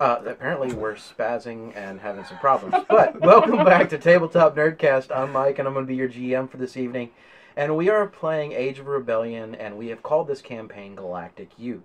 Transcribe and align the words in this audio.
Uh, 0.00 0.22
apparently, 0.26 0.72
we're 0.72 0.94
spazzing 0.94 1.76
and 1.76 2.00
having 2.00 2.24
some 2.24 2.38
problems. 2.38 2.84
But 2.88 3.20
welcome 3.20 3.64
back 3.64 3.88
to 3.90 3.98
Tabletop 3.98 4.54
Nerdcast. 4.54 5.14
I'm 5.14 5.32
Mike, 5.32 5.58
and 5.58 5.66
I'm 5.66 5.74
going 5.74 5.86
to 5.86 5.90
be 5.90 5.96
your 5.96 6.08
GM 6.08 6.48
for 6.48 6.56
this 6.56 6.76
evening. 6.76 7.10
And 7.56 7.76
we 7.76 7.90
are 7.90 8.06
playing 8.06 8.52
Age 8.52 8.78
of 8.78 8.86
Rebellion, 8.86 9.56
and 9.56 9.76
we 9.76 9.88
have 9.88 10.04
called 10.04 10.28
this 10.28 10.40
campaign 10.40 10.94
Galactic 10.94 11.50
Youth. 11.58 11.82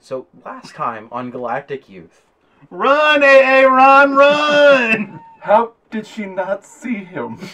So, 0.00 0.26
last 0.42 0.74
time 0.74 1.08
on 1.12 1.30
Galactic 1.30 1.90
Youth, 1.90 2.22
Run, 2.70 3.22
AA, 3.22 3.66
run, 3.66 4.14
run! 4.14 5.20
How 5.40 5.72
did 5.90 6.06
she 6.06 6.24
not 6.24 6.64
see 6.64 7.04
him? 7.04 7.36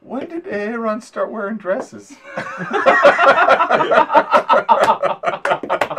when 0.00 0.28
did 0.28 0.46
Aaron 0.46 1.02
start 1.02 1.30
wearing 1.30 1.58
dresses? 1.58 2.16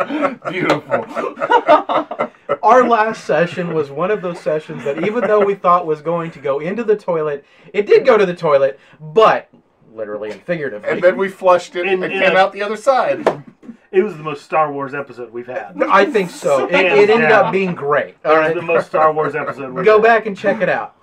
Beautiful. 0.50 1.04
our 2.62 2.88
last 2.88 3.24
session 3.24 3.74
was 3.74 3.90
one 3.90 4.10
of 4.10 4.22
those 4.22 4.40
sessions 4.40 4.84
that, 4.84 5.04
even 5.06 5.26
though 5.26 5.44
we 5.44 5.54
thought 5.54 5.86
was 5.86 6.00
going 6.00 6.30
to 6.32 6.38
go 6.38 6.60
into 6.60 6.84
the 6.84 6.96
toilet, 6.96 7.44
it 7.72 7.86
did 7.86 8.04
go 8.06 8.16
to 8.16 8.26
the 8.26 8.34
toilet, 8.34 8.78
but 9.00 9.48
literally 9.92 10.30
and 10.30 10.42
figuratively. 10.42 10.88
And 10.88 11.02
then 11.02 11.16
we 11.16 11.28
flushed 11.28 11.74
it 11.76 11.86
In- 11.86 12.02
and 12.02 12.12
in 12.12 12.20
came 12.20 12.36
a- 12.36 12.38
out 12.38 12.52
the 12.52 12.62
other 12.62 12.76
side. 12.76 13.44
It 13.92 14.02
was 14.02 14.16
the 14.16 14.22
most 14.22 14.44
Star 14.44 14.72
Wars 14.72 14.92
episode 14.94 15.32
we've 15.32 15.46
had. 15.46 15.80
I 15.84 16.04
think 16.04 16.28
so. 16.30 16.66
It, 16.66 16.74
it 16.74 17.08
ended 17.10 17.28
down. 17.30 17.46
up 17.46 17.52
being 17.52 17.74
great. 17.74 18.16
It 18.24 18.28
was 18.28 18.54
the 18.54 18.60
most 18.62 18.88
Star 18.88 19.12
Wars 19.12 19.34
episode 19.34 19.72
we've 19.72 19.84
Go 19.84 19.94
had. 19.96 20.02
back 20.02 20.26
and 20.26 20.36
check 20.36 20.60
it 20.60 20.68
out. 20.68 20.96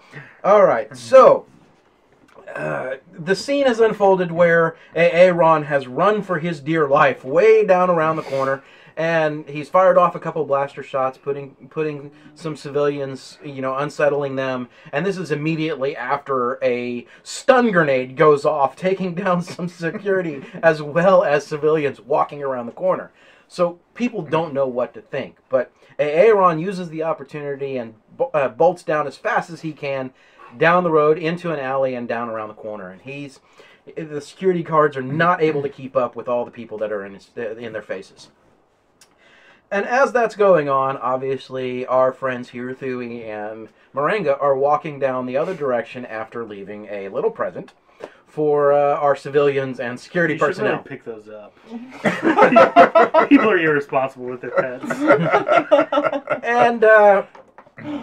All 0.44 0.64
right. 0.66 0.96
So, 0.96 1.48
uh, 2.54 2.96
the 3.12 3.36
scene 3.36 3.66
has 3.66 3.80
unfolded 3.80 4.32
where 4.32 4.76
Aaron 4.96 5.64
has 5.64 5.88
run 5.88 6.22
for 6.22 6.38
his 6.38 6.60
dear 6.60 6.88
life 6.88 7.24
way 7.24 7.66
down 7.66 7.90
around 7.90 8.18
the 8.18 8.22
corner, 8.24 8.62
and 8.96 9.48
he's 9.50 9.70
fired 9.70 9.98
off 9.98 10.16
a 10.16 10.20
couple 10.20 10.46
blaster 10.46 10.84
shots, 10.84 11.18
putting 11.18 11.56
putting 11.70 12.12
some 12.36 12.56
civilians, 12.56 13.38
you 13.44 13.62
know, 13.62 13.76
unsettling 13.76 14.36
them. 14.36 14.70
And 14.92 15.06
this 15.06 15.18
is 15.18 15.32
immediately 15.32 15.96
after 15.96 16.64
a 16.64 17.08
stun 17.24 17.72
grenade 17.72 18.16
goes 18.16 18.46
off, 18.46 18.76
taking 18.78 19.16
down 19.16 19.42
some 19.42 19.68
security 19.68 20.44
as 20.64 20.82
well 20.82 21.24
as 21.24 21.46
civilians 21.46 22.00
walking 22.00 22.44
around 22.44 22.68
the 22.68 22.72
corner. 22.72 23.12
So 23.48 23.80
people 23.94 24.22
don't 24.22 24.54
know 24.54 24.68
what 24.68 24.94
to 24.96 25.02
think, 25.02 25.38
but 25.50 25.72
Aaron 26.00 26.60
uses 26.60 26.90
the 26.90 27.04
opportunity 27.04 27.78
and 27.78 27.94
uh, 28.34 28.48
bolts 28.48 28.84
down 28.84 29.06
as 29.06 29.18
fast 29.18 29.50
as 29.50 29.62
he 29.62 29.74
can 29.74 30.12
down 30.58 30.84
the 30.84 30.92
road 30.92 31.18
into 31.18 31.52
an 31.52 31.60
alley 31.60 31.96
and 31.96 32.08
down 32.08 32.30
around 32.30 32.48
the 32.48 32.54
corner. 32.56 32.90
And 32.90 33.02
he's 33.02 33.40
the 33.96 34.22
security 34.22 34.64
guards 34.64 34.96
are 34.96 35.02
not 35.02 35.42
able 35.42 35.62
to 35.62 35.70
keep 35.70 35.96
up 35.96 36.16
with 36.16 36.28
all 36.28 36.46
the 36.46 36.52
people 36.52 36.78
that 36.78 36.92
are 36.92 37.06
in 37.06 37.16
his, 37.16 37.30
in 37.36 37.74
their 37.74 37.82
faces. 37.82 38.30
And 39.74 39.88
as 39.88 40.12
that's 40.12 40.36
going 40.36 40.70
on, 40.70 40.98
obviously 40.98 41.84
our 41.88 42.14
friends 42.14 42.50
here, 42.50 42.76
Hiruthui 42.76 43.26
and 43.26 43.70
Moringa 43.96 44.40
are 44.40 44.56
walking 44.56 45.00
down 45.00 45.26
the 45.26 45.36
other 45.36 45.56
direction 45.56 46.06
after 46.06 46.46
leaving 46.46 46.86
a 46.92 47.10
little 47.10 47.32
present 47.32 47.74
for 48.28 48.72
uh, 48.72 48.98
our 48.98 49.16
civilians 49.16 49.80
and 49.80 50.00
security 50.00 50.36
You 50.36 50.40
personnel. 50.40 50.74
really 50.74 50.84
pick 50.84 51.04
those 51.04 51.28
up. 51.28 51.58
People 53.30 53.50
are 53.50 53.58
irresponsible 53.58 54.26
with 54.26 54.42
their 54.42 54.52
pets. 54.52 54.86
and 56.44 56.84
uh, 56.84 57.24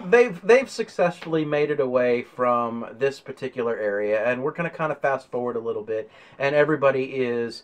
they've 0.07 0.41
they've 0.41 0.69
successfully 0.69 1.45
made 1.45 1.71
it 1.71 1.79
away 1.79 2.23
from 2.23 2.85
this 2.97 3.21
particular 3.21 3.77
area, 3.77 4.25
and 4.25 4.43
we're 4.43 4.51
going 4.51 4.69
to 4.69 4.75
kind 4.75 4.91
of 4.91 4.99
fast 4.99 5.31
forward 5.31 5.55
a 5.55 5.61
little 5.61 5.83
bit, 5.83 6.11
and 6.37 6.53
everybody 6.53 7.05
is 7.15 7.63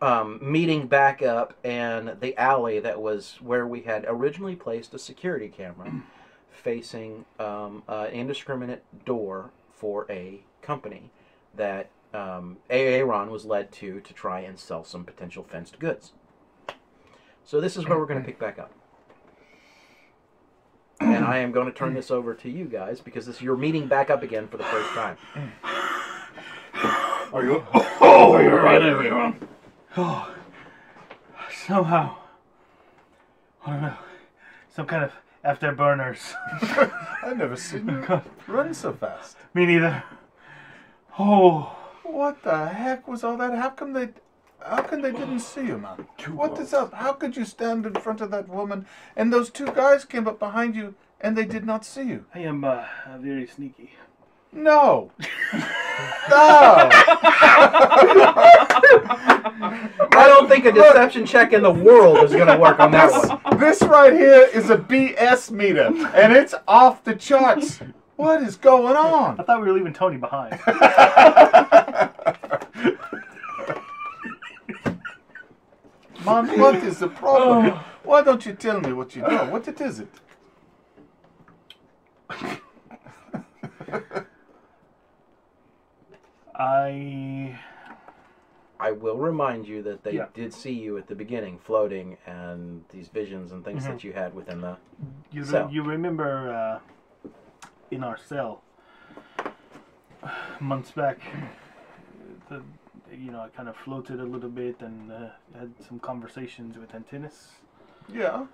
um, 0.00 0.38
meeting 0.40 0.86
back 0.86 1.22
up 1.22 1.54
in 1.64 2.16
the 2.20 2.36
alley 2.36 2.80
that 2.80 3.00
was 3.00 3.38
where 3.40 3.66
we 3.66 3.82
had 3.82 4.04
originally 4.08 4.56
placed 4.56 4.94
a 4.94 4.98
security 4.98 5.48
camera 5.48 6.02
facing 6.50 7.24
um, 7.38 7.82
an 7.88 8.10
indiscriminate 8.10 8.82
door 9.04 9.50
for 9.72 10.06
a 10.10 10.40
company 10.62 11.10
that 11.54 11.88
um, 12.14 12.56
Aaron 12.70 13.30
was 13.30 13.44
led 13.44 13.72
to 13.72 14.00
to 14.00 14.14
try 14.14 14.40
and 14.40 14.58
sell 14.58 14.84
some 14.84 15.04
potential 15.04 15.44
fenced 15.44 15.78
goods. 15.78 16.12
So 17.44 17.60
this 17.60 17.76
is 17.76 17.86
where 17.88 17.98
we're 17.98 18.06
going 18.06 18.20
to 18.20 18.26
pick 18.26 18.38
back 18.38 18.58
up. 18.58 18.72
And 21.00 21.24
I 21.24 21.38
am 21.38 21.52
going 21.52 21.66
to 21.66 21.72
turn 21.72 21.94
this 21.94 22.10
over 22.10 22.34
to 22.34 22.50
you 22.50 22.64
guys 22.64 23.00
because 23.00 23.26
this 23.26 23.40
you're 23.40 23.56
meeting 23.56 23.86
back 23.86 24.10
up 24.10 24.22
again 24.22 24.48
for 24.48 24.56
the 24.56 24.64
first 24.64 24.90
time. 24.90 25.16
Are 27.32 27.44
you? 27.44 27.64
Oh, 28.00 28.38
you're 28.38 28.62
right, 28.62 28.82
everyone. 28.82 29.48
Oh, 29.96 30.34
somehow, 31.66 32.16
I 33.64 33.70
don't 33.72 33.82
know, 33.82 33.96
some 34.74 34.86
kind 34.86 35.04
of 35.04 35.12
afterburners. 35.44 36.34
I've 37.22 37.36
never 37.36 37.56
seen 37.56 37.88
you 37.88 38.22
run 38.46 38.74
so 38.74 38.92
fast. 38.92 39.36
Me 39.54 39.66
neither. 39.66 40.02
Oh, 41.18 41.74
What 42.04 42.42
the 42.42 42.68
heck 42.68 43.08
was 43.08 43.24
all 43.24 43.36
that? 43.38 43.54
How 43.54 43.70
come 43.70 43.92
they? 43.92 44.10
How 44.64 44.82
come 44.82 45.02
they 45.02 45.12
didn't 45.12 45.40
see 45.40 45.66
you, 45.66 45.78
man? 45.78 46.06
What 46.32 46.52
What 46.52 46.60
is 46.60 46.74
up? 46.74 46.92
How 46.92 47.12
could 47.12 47.36
you 47.36 47.44
stand 47.44 47.86
in 47.86 47.94
front 47.94 48.20
of 48.20 48.30
that 48.30 48.48
woman 48.48 48.86
and 49.16 49.32
those 49.32 49.50
two 49.50 49.66
guys 49.66 50.04
came 50.04 50.26
up 50.28 50.38
behind 50.38 50.74
you 50.74 50.94
and 51.20 51.36
they 51.36 51.44
did 51.44 51.64
not 51.64 51.84
see 51.84 52.02
you? 52.02 52.24
I 52.34 52.40
am 52.40 52.64
uh, 52.64 52.84
very 53.18 53.46
sneaky. 53.46 53.92
No. 54.52 55.10
no. 56.30 56.88
I 60.10 60.26
don't 60.26 60.48
think 60.48 60.64
a 60.64 60.72
deception 60.72 61.26
check 61.26 61.52
in 61.52 61.62
the 61.62 61.70
world 61.70 62.24
is 62.24 62.32
going 62.32 62.46
to 62.48 62.56
work 62.56 62.80
on 62.80 62.90
that 62.92 63.10
one. 63.12 63.58
This 63.58 63.82
right 63.82 64.12
here 64.12 64.48
is 64.52 64.70
a 64.70 64.76
BS 64.76 65.50
meter, 65.50 65.92
and 66.14 66.32
it's 66.32 66.54
off 66.66 67.04
the 67.04 67.14
charts. 67.14 67.80
What 68.16 68.42
is 68.42 68.56
going 68.56 68.96
on? 68.96 69.38
I 69.38 69.44
thought 69.44 69.60
we 69.60 69.68
were 69.68 69.74
leaving 69.74 69.92
Tony 69.92 70.16
behind. 70.16 70.58
Mom, 76.24 76.48
what 76.58 76.74
is 76.76 76.98
the 76.98 77.08
problem? 77.08 77.72
Oh. 77.74 77.84
Why 78.02 78.22
don't 78.22 78.44
you 78.44 78.54
tell 78.54 78.80
me 78.80 78.92
what 78.92 79.14
you 79.14 79.22
know? 79.22 79.44
What 79.50 79.68
it 79.68 79.80
is 79.80 80.00
it? 80.00 80.08
I 86.58 87.58
I 88.80 88.92
will 88.92 89.16
remind 89.16 89.66
you 89.66 89.82
that 89.82 90.04
they 90.04 90.12
Yeah. 90.12 90.26
did 90.34 90.52
see 90.54 90.72
you 90.72 90.98
at 90.98 91.08
the 91.08 91.14
beginning 91.14 91.58
floating 91.58 92.16
and 92.26 92.84
these 92.90 93.08
visions 93.08 93.50
and 93.50 93.64
things 93.64 93.84
Mhm. 93.84 93.88
that 93.88 94.04
you 94.04 94.12
had 94.12 94.34
within 94.34 94.60
the. 94.60 94.76
you, 95.30 95.42
re- 95.42 95.48
So. 95.48 95.68
you 95.68 95.82
remember 95.82 96.52
uh, 96.52 97.28
in 97.90 98.04
our 98.04 98.16
cell 98.16 98.62
months 100.60 100.90
back, 100.92 101.18
the, 102.48 102.62
you 103.10 103.30
know 103.32 103.40
I 103.40 103.48
kind 103.48 103.68
of 103.68 103.76
floated 103.76 104.20
a 104.20 104.24
little 104.24 104.50
bit 104.50 104.80
and 104.80 105.10
uh, 105.10 105.30
had 105.58 105.72
some 105.88 105.98
conversations 105.98 106.76
with 106.78 106.94
Antinous. 106.94 107.56
Yeah. 108.08 108.46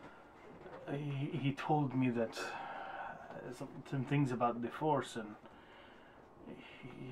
He, 0.90 1.38
he 1.44 1.52
told 1.52 1.94
me 1.94 2.08
that 2.10 2.38
uh, 2.38 3.52
some, 3.58 3.68
some 3.90 4.04
things 4.04 4.32
about 4.32 4.60
the 4.62 4.68
Force 4.68 5.16
and 5.16 5.34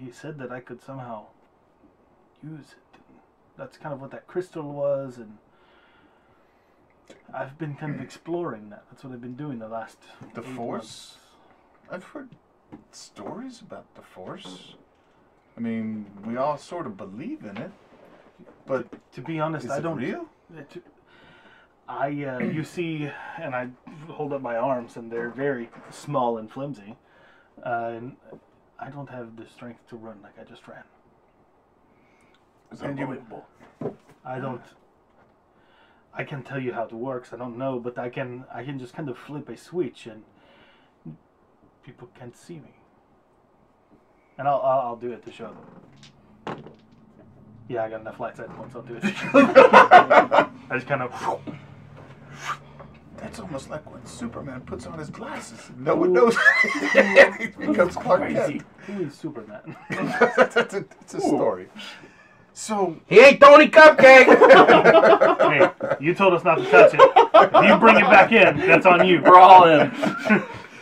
he, 0.01 0.11
said 0.11 0.39
that 0.39 0.51
I 0.53 0.61
could 0.61 0.83
somehow 0.83 1.27
use 2.43 2.73
it. 2.73 3.01
That's 3.57 3.77
kind 3.77 3.93
of 3.93 4.01
what 4.01 4.11
that 4.11 4.27
crystal 4.27 4.73
was 4.73 5.19
and. 5.19 5.39
I've 7.35 7.59
been 7.59 7.75
kind 7.75 7.95
of 7.95 8.01
exploring 8.01 8.69
that. 8.71 8.85
That's 8.91 9.05
what 9.05 9.13
I've 9.13 9.21
been 9.21 9.37
doing 9.37 9.59
the 9.59 9.69
last. 9.69 9.99
The 10.35 10.43
Force? 10.43 11.17
I've 11.91 12.05
heard 12.05 12.29
stories 12.91 13.61
about 13.61 13.95
the 13.95 14.03
Force. 14.03 14.75
I 15.57 15.61
mean, 15.61 16.07
we 16.27 16.37
all 16.37 16.57
sort 16.59 16.87
of 16.87 16.97
believe 16.97 17.45
in 17.45 17.57
it, 17.57 17.71
but 18.67 18.87
To 19.13 19.21
be 19.21 19.41
honest, 19.41 19.69
I 19.71 19.81
don't. 19.81 19.99
real? 19.99 20.27
uh, 20.57 20.63
to- 20.71 20.83
I 21.89 22.07
uh, 22.25 22.39
you 22.39 22.65
see, 22.77 23.11
and 23.39 23.55
I 23.55 23.69
hold 24.09 24.33
up 24.33 24.41
my 24.41 24.57
arms, 24.57 24.97
and 24.97 25.11
they're 25.11 25.31
very 25.31 25.69
small 25.91 26.39
and 26.39 26.51
flimsy, 26.51 26.97
uh, 27.65 27.93
and 27.97 28.17
I 28.79 28.91
don't 28.91 29.09
have 29.11 29.37
the 29.37 29.47
strength 29.47 29.87
to 29.89 29.97
run 29.97 30.21
like 30.23 30.39
I 30.41 30.45
just 30.45 30.67
ran. 30.67 30.83
Is 32.73 32.81
And 32.83 32.99
you- 32.99 33.23
I 34.25 34.39
don't. 34.39 34.63
I 36.15 36.25
can 36.25 36.43
tell 36.43 36.59
you 36.61 36.73
how 36.73 36.85
it 36.85 36.93
works. 36.93 37.33
I 37.33 37.37
don't 37.37 37.57
know, 37.57 37.79
but 37.79 37.99
I 37.99 38.09
can. 38.11 38.45
I 38.53 38.65
can 38.65 38.79
just 38.79 38.95
kind 38.95 39.09
of 39.09 39.17
flip 39.19 39.49
a 39.49 39.57
switch, 39.57 40.07
and 40.07 40.23
people 41.83 42.09
can't 42.19 42.37
see 42.37 42.59
me. 42.59 42.75
And 44.39 44.47
I'll 44.49 44.61
I'll, 44.61 44.81
I'll 44.81 44.97
do 44.97 45.13
it 45.13 45.25
to 45.25 45.33
show 45.33 45.55
them. 46.47 46.65
Yeah, 47.69 47.85
I 47.85 47.91
got 47.91 48.01
enough 48.01 48.21
light 48.21 48.37
side 48.37 48.51
points. 48.51 48.75
I'll 48.75 48.83
do 48.83 48.97
it. 48.97 49.01
To 49.03 49.13
show 49.13 49.31
them. 49.33 49.53
I 50.71 50.75
just 50.75 50.87
kind 50.87 51.03
of. 51.03 51.41
That's 53.33 53.41
almost 53.41 53.71
like 53.71 53.91
when 53.91 54.05
Superman 54.05 54.61
puts 54.61 54.85
on 54.85 54.99
his 54.99 55.09
glasses. 55.09 55.71
No 55.79 55.97
one 55.97 56.13
knows. 56.13 56.37
he 57.39 57.47
becomes 57.47 57.97
Clark 57.97 58.21
Crazy. 58.21 58.59
Kent. 58.59 58.63
Who 58.81 59.05
is 59.05 59.15
Superman? 59.15 59.75
it's, 59.91 60.75
a, 60.75 60.85
it's 61.01 61.15
a 61.15 61.21
story. 61.21 61.71
So, 62.53 62.95
He 63.07 63.21
ain't 63.21 63.41
Tony 63.41 63.69
Cupcake. 63.69 64.27
hey, 65.89 65.97
you 65.99 66.13
told 66.15 66.35
us 66.35 66.45
not 66.45 66.57
to 66.57 66.71
touch 66.71 66.93
it. 66.93 67.01
If 67.01 67.71
you 67.71 67.79
bring 67.79 67.97
it 67.97 68.03
back 68.03 68.33
in, 68.33 68.59
that's 68.69 68.85
on 68.85 69.07
you. 69.07 69.23
We're 69.23 69.39
all 69.39 69.67
in. 69.67 69.91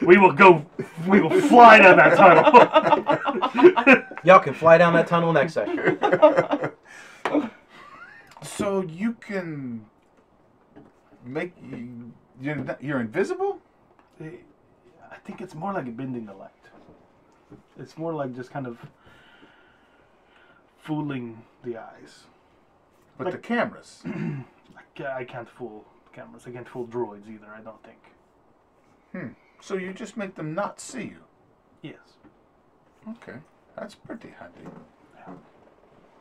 We 0.03 0.19
will 0.19 0.33
go. 0.33 0.67
We 1.07 1.21
will 1.21 1.41
fly 1.43 1.79
down 1.79 1.99
that 1.99 2.17
tunnel. 2.17 4.03
Y'all 4.25 4.41
can 4.41 4.55
fly 4.55 4.77
down 4.77 4.93
that 4.95 5.07
tunnel 5.07 5.33
next 5.33 5.53
session. 5.53 6.01
So 8.43 8.83
you 8.83 9.13
can 9.13 9.87
make 11.25 11.53
you, 11.63 12.13
you're 12.41 12.77
you're 12.81 13.01
invisible. 13.01 13.59
I 14.21 15.17
think 15.25 15.41
it's 15.41 15.55
more 15.55 15.73
like 15.73 15.97
bending 15.97 16.27
the 16.27 16.35
light. 16.35 16.51
It's 17.79 17.97
more 17.99 18.13
like 18.13 18.35
just 18.35 18.51
kind 18.51 18.67
of 18.67 18.79
fooling 20.79 21.43
the 21.65 21.77
eyes. 21.77 22.25
But 23.19 23.27
Like- 23.27 23.35
the 23.35 23.41
cameras. 23.41 24.03
I 24.99 25.25
can't 25.25 25.49
fool 25.49 25.87
cameras. 26.13 26.45
I 26.47 26.51
can't 26.51 26.69
fool 26.69 26.87
droids 26.87 27.29
either. 27.29 27.47
I 27.57 27.61
don't 27.63 27.83
think. 27.83 27.99
Hmm. 29.13 29.29
So 29.61 29.77
you 29.77 29.93
just 29.95 30.17
make 30.17 30.35
them 30.35 30.55
not 30.55 30.79
see 30.81 31.05
you. 31.05 31.25
Yes. 31.83 32.19
Okay, 33.09 33.39
that's 33.77 33.95
pretty 33.95 34.29
handy. 34.39 34.69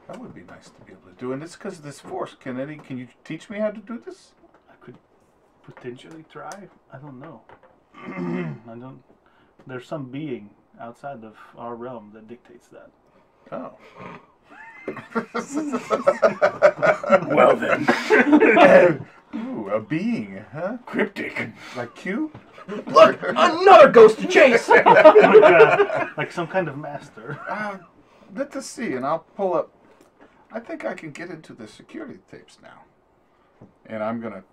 That 0.07 0.19
would 0.19 0.33
be 0.33 0.41
nice 0.41 0.69
to 0.69 0.81
be 0.85 0.93
able 0.93 1.11
to 1.11 1.19
do. 1.19 1.33
And 1.33 1.43
it's 1.43 1.55
because 1.55 1.81
this 1.81 1.99
force. 1.99 2.35
Can 2.39 2.59
any? 2.59 2.77
Can 2.77 2.97
you 2.97 3.09
teach 3.23 3.49
me 3.49 3.59
how 3.59 3.69
to 3.71 3.79
do 3.79 3.99
this? 3.99 4.31
I 5.61 5.65
could 5.65 5.75
potentially 5.75 6.25
try. 6.31 6.67
I 6.93 6.97
don't 6.97 7.19
know. 7.19 7.41
I 7.95 8.75
don't. 8.75 9.03
There's 9.67 9.87
some 9.87 10.05
being 10.05 10.49
outside 10.79 11.23
of 11.23 11.35
our 11.57 11.75
realm 11.75 12.11
that 12.13 12.27
dictates 12.27 12.67
that. 12.69 12.89
Oh. 13.51 13.77
Well 17.27 17.55
then, 17.57 19.05
Ooh, 19.35 19.69
a 19.69 19.79
being, 19.79 20.43
huh? 20.51 20.77
cryptic. 20.85 21.51
Like 21.75 21.93
Q? 21.95 22.31
Look, 22.87 23.21
another 23.21 23.89
ghost 23.89 24.19
to 24.19 24.27
chase. 24.27 24.67
like, 24.69 24.85
uh, 24.87 26.07
like 26.17 26.31
some 26.31 26.47
kind 26.47 26.67
of 26.67 26.77
master. 26.77 27.39
Uh, 27.47 27.77
let 28.35 28.55
us 28.55 28.65
see, 28.65 28.93
and 28.93 29.05
I'll 29.05 29.25
pull 29.35 29.53
up. 29.53 29.71
I 30.51 30.59
think 30.59 30.85
I 30.85 30.95
can 30.95 31.11
get 31.11 31.29
into 31.29 31.53
the 31.53 31.67
security 31.67 32.19
tapes 32.31 32.57
now. 32.61 32.83
And 33.85 34.01
I'm 34.03 34.19
gonna 34.21 34.43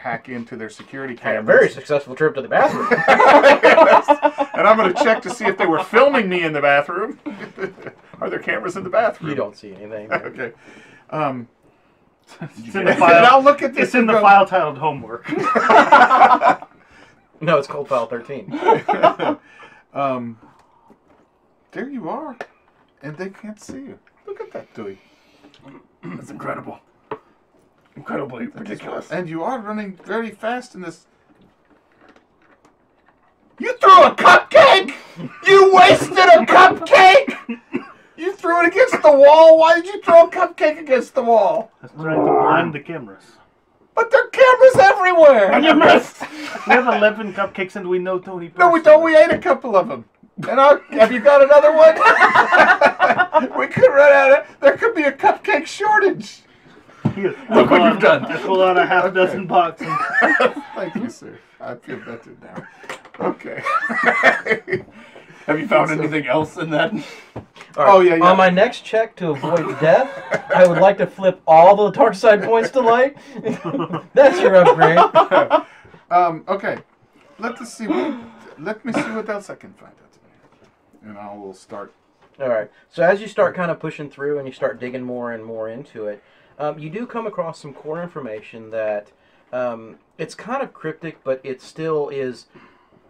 hack 0.00 0.28
into 0.30 0.56
their 0.56 0.70
security 0.70 1.14
Had 1.14 1.34
a 1.34 1.38
cameras. 1.38 1.46
very 1.58 1.68
successful 1.70 2.14
trip 2.14 2.34
to 2.34 2.42
the 2.42 2.48
bathroom. 2.48 2.86
and 4.54 4.66
I'm 4.66 4.76
gonna 4.76 4.94
check 4.94 5.20
to 5.22 5.30
see 5.30 5.44
if 5.44 5.58
they 5.58 5.66
were 5.66 5.82
filming 5.84 6.28
me 6.28 6.42
in 6.42 6.52
the 6.52 6.60
bathroom. 6.62 7.18
Are 8.20 8.30
there 8.30 8.38
cameras 8.38 8.76
in 8.76 8.84
the 8.84 8.90
bathroom? 8.90 9.30
You 9.30 9.36
don't 9.36 9.56
see 9.56 9.74
anything. 9.74 10.10
Okay. 10.30 10.52
Um, 11.10 11.48
It's 12.40 12.74
in 12.74 12.84
the 12.84 12.92
and 12.92 13.02
I'll 13.26 13.42
look 13.42 13.62
at 13.62 13.74
this 13.74 13.88
It's 13.88 13.94
in 13.94 14.06
the 14.06 14.14
go, 14.14 14.20
file 14.22 14.46
titled 14.46 14.78
homework. 14.78 15.28
No, 17.42 17.56
it's 17.56 17.66
called 17.66 17.88
File 17.88 18.06
13. 18.06 18.52
um, 19.94 20.38
there 21.72 21.88
you 21.88 22.08
are, 22.08 22.36
and 23.02 23.16
they 23.16 23.30
can't 23.30 23.58
see 23.60 23.78
you. 23.78 23.98
Look 24.26 24.40
at 24.40 24.52
that, 24.52 24.72
Dewey. 24.74 24.98
That's 26.04 26.30
incredible. 26.30 26.78
Incredibly 28.00 28.46
ridiculous. 28.46 29.12
And 29.12 29.28
you 29.28 29.42
are 29.42 29.58
running 29.58 29.94
very 30.06 30.30
fast 30.30 30.74
in 30.74 30.80
this. 30.80 31.06
You 33.58 33.76
threw 33.76 34.04
a 34.04 34.14
cupcake! 34.14 34.94
You 35.46 35.74
wasted 35.74 36.16
a 36.16 36.46
cupcake! 36.46 37.36
You 38.16 38.32
threw 38.32 38.62
it 38.62 38.68
against 38.68 39.02
the 39.02 39.12
wall. 39.12 39.58
Why 39.58 39.74
did 39.74 39.84
you 39.84 40.00
throw 40.00 40.28
a 40.28 40.30
cupcake 40.30 40.80
against 40.80 41.14
the 41.14 41.22
wall? 41.22 41.72
That's 41.82 41.92
trying 41.92 42.24
to 42.24 42.32
blind 42.32 42.72
the 42.72 42.80
cameras. 42.80 43.24
But 43.94 44.10
there 44.10 44.24
are 44.24 44.28
cameras 44.28 44.76
everywhere. 44.76 45.52
And 45.52 45.62
you 45.62 45.74
missed. 45.74 46.22
We 46.22 46.72
have 46.72 46.86
11 46.86 47.34
cupcakes 47.34 47.76
and 47.76 47.86
we 47.86 47.98
know 47.98 48.18
Tony. 48.18 48.50
No, 48.56 48.70
we 48.70 48.80
don't. 48.80 49.04
We 49.04 49.14
ate 49.14 49.30
a 49.30 49.38
couple 49.38 49.76
of 49.76 49.88
them. 49.88 50.06
And 50.48 50.58
I, 50.58 50.78
have 50.92 51.12
you 51.12 51.20
got 51.20 51.42
another 51.42 51.76
one? 51.76 51.96
we 53.58 53.66
could 53.66 53.90
run 53.90 54.10
out 54.10 54.40
of. 54.40 54.60
There 54.60 54.78
could 54.78 54.94
be 54.94 55.02
a 55.02 55.12
cupcake 55.12 55.66
shortage. 55.66 56.44
Here, 57.14 57.34
Look 57.50 57.70
what 57.70 57.80
pull 57.80 57.88
you've 57.90 58.00
done. 58.00 58.28
Just 58.28 58.44
pull 58.44 58.62
out 58.62 58.76
a 58.76 58.86
half 58.86 59.04
Okay. 59.06 59.14
dozen 59.14 59.46
boxes. 59.46 59.88
Thank 60.74 60.94
you, 60.96 61.10
sir. 61.10 61.38
I 61.60 61.74
feel 61.74 61.98
better 61.98 62.36
now. 62.42 62.64
Okay. 63.20 63.62
Have 65.46 65.58
you 65.58 65.66
found 65.66 65.90
anything 65.90 66.26
else 66.26 66.56
in 66.56 66.70
that? 66.70 66.92
All 66.94 67.02
right. 67.02 67.88
Oh, 67.94 68.00
yeah, 68.00 68.16
yeah. 68.16 68.24
On 68.30 68.36
my 68.36 68.50
next 68.50 68.84
check 68.84 69.16
to 69.16 69.30
avoid 69.30 69.78
death, 69.80 70.10
I 70.54 70.66
would 70.66 70.78
like 70.78 70.98
to 70.98 71.06
flip 71.06 71.40
all 71.46 71.76
the 71.76 71.90
dark 71.90 72.14
side 72.14 72.42
points 72.42 72.70
to 72.70 72.80
light. 72.80 73.16
That's 74.14 74.40
your 74.40 74.56
upgrade. 74.56 74.98
um. 76.10 76.44
Okay. 76.48 76.78
Let 77.38 77.60
us 77.60 77.74
see. 77.74 77.86
What, 77.88 78.18
let 78.58 78.84
me 78.84 78.92
see 78.92 79.00
what 79.10 79.28
else 79.28 79.48
I 79.50 79.54
can 79.54 79.72
find 79.74 79.92
out 79.92 80.12
today. 80.12 81.08
And 81.08 81.18
I 81.18 81.34
will 81.34 81.54
start. 81.54 81.94
All 82.40 82.48
right. 82.48 82.70
So 82.90 83.02
as 83.02 83.20
you 83.20 83.26
start 83.28 83.54
kind 83.56 83.70
of 83.70 83.80
pushing 83.80 84.10
through 84.10 84.38
and 84.38 84.46
you 84.46 84.52
start 84.52 84.78
digging 84.78 85.02
more 85.02 85.32
and 85.32 85.44
more 85.44 85.68
into 85.68 86.06
it, 86.06 86.22
um, 86.60 86.78
you 86.78 86.90
do 86.90 87.06
come 87.06 87.26
across 87.26 87.58
some 87.58 87.72
core 87.72 88.02
information 88.02 88.70
that 88.70 89.10
um, 89.52 89.96
it's 90.18 90.34
kind 90.34 90.62
of 90.62 90.74
cryptic, 90.74 91.24
but 91.24 91.40
it 91.42 91.62
still 91.62 92.10
is 92.10 92.46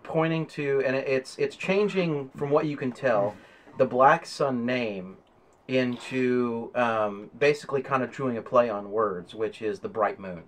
pointing 0.05 0.47
to, 0.47 0.83
and 0.87 0.95
it's 0.95 1.37
it's 1.37 1.57
changing 1.57 2.31
from 2.37 2.51
what 2.51 2.67
you 2.67 2.77
can 2.77 2.93
tell, 2.93 3.37
the 3.77 3.85
Black 3.85 4.25
Sun 4.25 4.65
name 4.65 5.17
into 5.67 6.71
um, 6.75 7.31
basically 7.39 7.83
kind 7.83 8.03
of 8.03 8.15
doing 8.15 8.37
a 8.37 8.43
play 8.43 8.71
on 8.71 8.91
words, 8.91 9.35
which 9.35 9.61
is 9.61 9.81
the 9.81 9.89
bright 9.89 10.19
moon. 10.19 10.43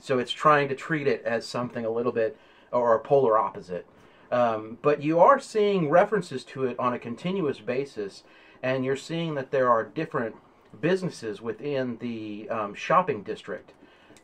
So 0.00 0.18
it's 0.18 0.32
trying 0.32 0.68
to 0.68 0.74
treat 0.74 1.06
it 1.06 1.22
as 1.24 1.46
something 1.46 1.84
a 1.84 1.90
little 1.90 2.12
bit 2.12 2.38
or 2.72 2.94
a 2.94 3.00
polar 3.00 3.38
opposite. 3.38 3.86
Um, 4.30 4.78
but 4.82 5.02
you 5.02 5.18
are 5.20 5.40
seeing 5.40 5.90
references 5.90 6.44
to 6.44 6.64
it 6.64 6.78
on 6.78 6.92
a 6.92 6.98
continuous 6.98 7.60
basis, 7.60 8.24
and 8.62 8.84
you're 8.84 8.96
seeing 8.96 9.34
that 9.34 9.50
there 9.50 9.70
are 9.70 9.84
different 9.84 10.36
businesses 10.80 11.40
within 11.40 11.98
the 11.98 12.48
um, 12.50 12.74
shopping 12.74 13.22
district 13.22 13.72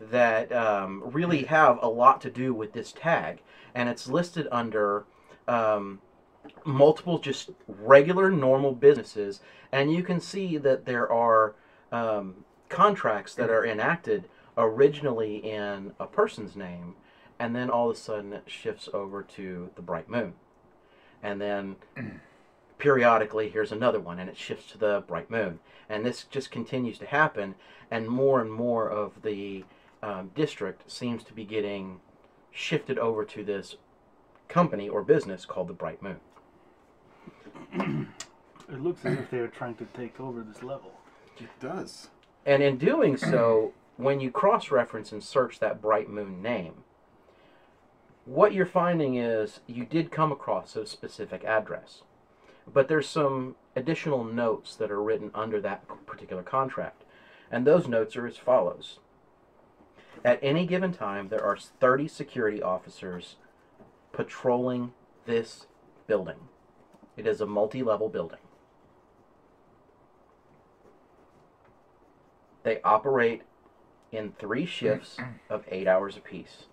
that 0.00 0.52
um, 0.52 1.02
really 1.04 1.44
have 1.44 1.78
a 1.82 1.88
lot 1.88 2.20
to 2.20 2.30
do 2.30 2.52
with 2.52 2.72
this 2.72 2.92
tag, 2.92 3.40
and 3.74 3.88
it's 3.88 4.08
listed 4.08 4.48
under 4.50 5.04
um, 5.48 6.00
multiple 6.64 7.18
just 7.18 7.50
regular 7.66 8.30
normal 8.30 8.72
businesses, 8.72 9.40
and 9.72 9.92
you 9.92 10.02
can 10.02 10.20
see 10.20 10.56
that 10.58 10.84
there 10.84 11.10
are 11.10 11.54
um, 11.92 12.44
contracts 12.68 13.34
that 13.34 13.50
are 13.50 13.64
enacted 13.64 14.28
originally 14.56 15.36
in 15.36 15.92
a 15.98 16.06
person's 16.06 16.56
name, 16.56 16.94
and 17.38 17.54
then 17.54 17.70
all 17.70 17.90
of 17.90 17.96
a 17.96 17.98
sudden 17.98 18.32
it 18.32 18.44
shifts 18.46 18.88
over 18.92 19.22
to 19.22 19.70
the 19.76 19.82
bright 19.82 20.08
moon, 20.08 20.34
and 21.22 21.40
then 21.40 21.76
periodically 22.84 23.48
here's 23.48 23.72
another 23.72 23.98
one, 23.98 24.18
and 24.18 24.28
it 24.28 24.36
shifts 24.36 24.70
to 24.70 24.76
the 24.76 25.02
bright 25.08 25.30
moon, 25.30 25.58
and 25.88 26.04
this 26.04 26.24
just 26.24 26.50
continues 26.50 26.98
to 26.98 27.06
happen, 27.06 27.54
and 27.90 28.06
more 28.06 28.42
and 28.42 28.52
more 28.52 28.90
of 28.90 29.22
the 29.22 29.64
um, 30.02 30.30
district 30.34 30.90
seems 30.90 31.24
to 31.24 31.32
be 31.32 31.46
getting 31.46 31.98
shifted 32.52 32.98
over 32.98 33.24
to 33.24 33.42
this 33.42 33.76
company 34.48 34.86
or 34.86 35.02
business 35.02 35.46
called 35.46 35.68
the 35.68 35.72
Bright 35.72 36.02
Moon. 36.02 36.20
It 38.66 38.80
looks 38.80 39.04
as 39.04 39.18
if 39.18 39.30
they 39.30 39.40
are 39.40 39.48
trying 39.48 39.74
to 39.74 39.84
take 39.92 40.18
over 40.18 40.40
this 40.40 40.62
level. 40.62 40.92
It 41.38 41.50
does. 41.60 42.08
And 42.46 42.62
in 42.62 42.78
doing 42.78 43.18
so, 43.18 43.74
when 43.98 44.20
you 44.20 44.30
cross 44.30 44.70
reference 44.70 45.12
and 45.12 45.22
search 45.22 45.58
that 45.60 45.82
Bright 45.82 46.08
Moon 46.08 46.40
name, 46.40 46.84
what 48.24 48.54
you're 48.54 48.64
finding 48.64 49.16
is 49.16 49.60
you 49.66 49.84
did 49.84 50.10
come 50.10 50.32
across 50.32 50.76
a 50.76 50.86
specific 50.86 51.44
address, 51.44 52.04
but 52.72 52.88
there's 52.88 53.08
some 53.08 53.56
additional 53.76 54.24
notes 54.24 54.76
that 54.76 54.90
are 54.90 55.02
written 55.02 55.30
under 55.34 55.60
that 55.60 55.84
particular 56.06 56.42
contract. 56.42 57.02
And 57.50 57.66
those 57.66 57.86
notes 57.86 58.16
are 58.16 58.26
as 58.26 58.36
follows 58.36 58.98
At 60.24 60.38
any 60.42 60.66
given 60.66 60.92
time, 60.92 61.28
there 61.28 61.44
are 61.44 61.56
30 61.56 62.08
security 62.08 62.62
officers 62.62 63.36
patrolling 64.12 64.92
this 65.26 65.66
building. 66.06 66.48
It 67.16 67.26
is 67.26 67.40
a 67.40 67.46
multi 67.46 67.82
level 67.82 68.08
building. 68.08 68.38
They 72.62 72.80
operate 72.82 73.42
in 74.10 74.32
three 74.32 74.64
shifts 74.64 75.18
of 75.50 75.64
eight 75.68 75.86
hours 75.86 76.16
apiece, 76.16 76.64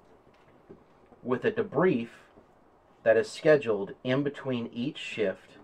with 1.22 1.44
a 1.44 1.52
debrief 1.52 2.10
that 3.04 3.18
is 3.18 3.30
scheduled 3.30 3.94
in 4.04 4.24
between 4.24 4.70
each 4.72 4.98
shift 4.98 5.58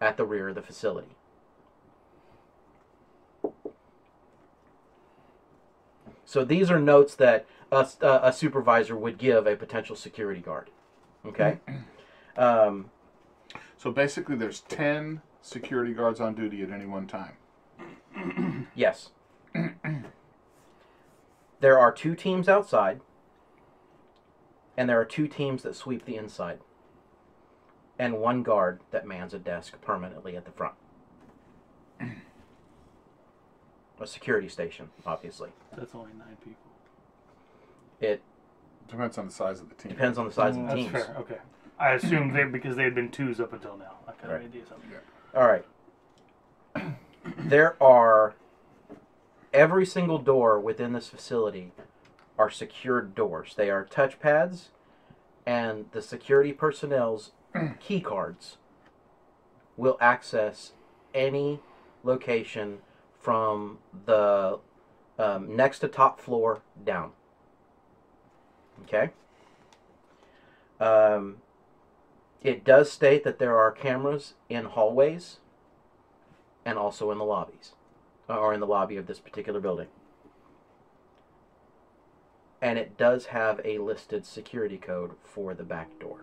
at 0.00 0.16
the 0.16 0.24
rear 0.24 0.48
of 0.48 0.54
the 0.54 0.62
facility. 0.62 1.16
So 6.24 6.44
these 6.44 6.70
are 6.70 6.78
notes 6.78 7.14
that 7.16 7.44
a, 7.72 7.86
uh, 8.02 8.20
a 8.22 8.32
supervisor 8.32 8.96
would 8.96 9.18
give 9.18 9.46
a 9.46 9.56
potential 9.56 9.96
security 9.96 10.40
guard. 10.40 10.70
Okay? 11.26 11.58
Um, 12.36 12.90
So 13.76 13.90
basically, 13.90 14.36
there's 14.36 14.60
ten 14.60 15.22
security 15.42 15.92
guards 15.92 16.20
on 16.20 16.34
duty 16.34 16.62
at 16.62 16.70
any 16.70 16.86
one 16.86 17.06
time. 17.06 17.36
yes. 18.74 19.10
There 21.60 21.78
are 21.78 21.92
two 21.92 22.14
teams 22.14 22.48
outside, 22.48 23.00
and 24.76 24.88
there 24.88 25.00
are 25.00 25.04
two 25.04 25.26
teams 25.28 25.62
that 25.62 25.74
sweep 25.76 26.04
the 26.04 26.16
inside, 26.16 26.60
and 28.00 28.18
one 28.18 28.42
guard 28.42 28.80
that 28.92 29.06
mans 29.06 29.34
a 29.34 29.38
desk 29.38 29.78
permanently 29.82 30.34
at 30.34 30.46
the 30.46 30.50
front. 30.50 30.74
A 34.00 34.06
security 34.06 34.48
station, 34.48 34.88
obviously. 35.04 35.50
That's 35.76 35.94
only 35.94 36.12
nine 36.18 36.38
people. 36.42 36.70
It 38.00 38.22
Depends 38.88 39.18
on 39.18 39.26
the 39.26 39.32
size 39.32 39.60
of 39.60 39.68
the 39.68 39.74
team. 39.74 39.92
depends 39.92 40.16
on 40.16 40.24
the 40.24 40.32
size 40.32 40.56
of 40.56 40.62
the 40.62 40.68
That's 40.68 40.80
teams. 40.80 40.92
fair. 40.92 41.14
Okay. 41.18 41.36
I 41.78 41.90
assume 41.92 42.32
they 42.32 42.44
because 42.44 42.76
they 42.76 42.84
had 42.84 42.94
been 42.94 43.10
twos 43.10 43.38
up 43.38 43.52
until 43.52 43.76
now. 43.76 43.96
I 44.08 44.12
kind 44.12 44.32
Right. 44.32 44.40
of 44.40 44.46
idea 44.48 44.66
something. 44.66 44.88
Here. 44.88 45.02
All 45.34 45.46
right. 45.46 45.66
there 47.36 47.80
are 47.82 48.32
every 49.52 49.84
single 49.84 50.18
door 50.18 50.58
within 50.58 50.94
this 50.94 51.08
facility 51.08 51.72
are 52.38 52.48
secured 52.48 53.14
doors. 53.14 53.54
They 53.54 53.68
are 53.68 53.84
touchpads, 53.84 54.68
and 55.44 55.90
the 55.92 56.00
security 56.00 56.54
personnel's 56.54 57.32
key 57.80 58.00
cards 58.00 58.58
will 59.76 59.96
access 60.00 60.72
any 61.14 61.60
location 62.04 62.78
from 63.18 63.78
the 64.06 64.58
um, 65.18 65.54
next 65.54 65.80
to 65.80 65.88
top 65.88 66.20
floor 66.20 66.62
down. 66.84 67.12
Okay. 68.82 69.10
Um, 70.80 71.36
it 72.42 72.64
does 72.64 72.90
state 72.90 73.24
that 73.24 73.38
there 73.38 73.58
are 73.58 73.70
cameras 73.70 74.34
in 74.48 74.64
hallways 74.64 75.38
and 76.64 76.78
also 76.78 77.10
in 77.10 77.18
the 77.18 77.24
lobbies, 77.24 77.72
or 78.28 78.54
in 78.54 78.60
the 78.60 78.66
lobby 78.66 78.96
of 78.96 79.06
this 79.06 79.18
particular 79.18 79.60
building. 79.60 79.88
And 82.62 82.78
it 82.78 82.96
does 82.96 83.26
have 83.26 83.60
a 83.64 83.78
listed 83.78 84.26
security 84.26 84.76
code 84.76 85.12
for 85.24 85.54
the 85.54 85.64
back 85.64 85.98
door 85.98 86.20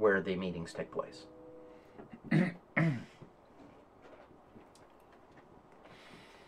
where 0.00 0.20
the 0.22 0.34
meetings 0.34 0.72
take 0.72 0.90
place. 0.90 1.26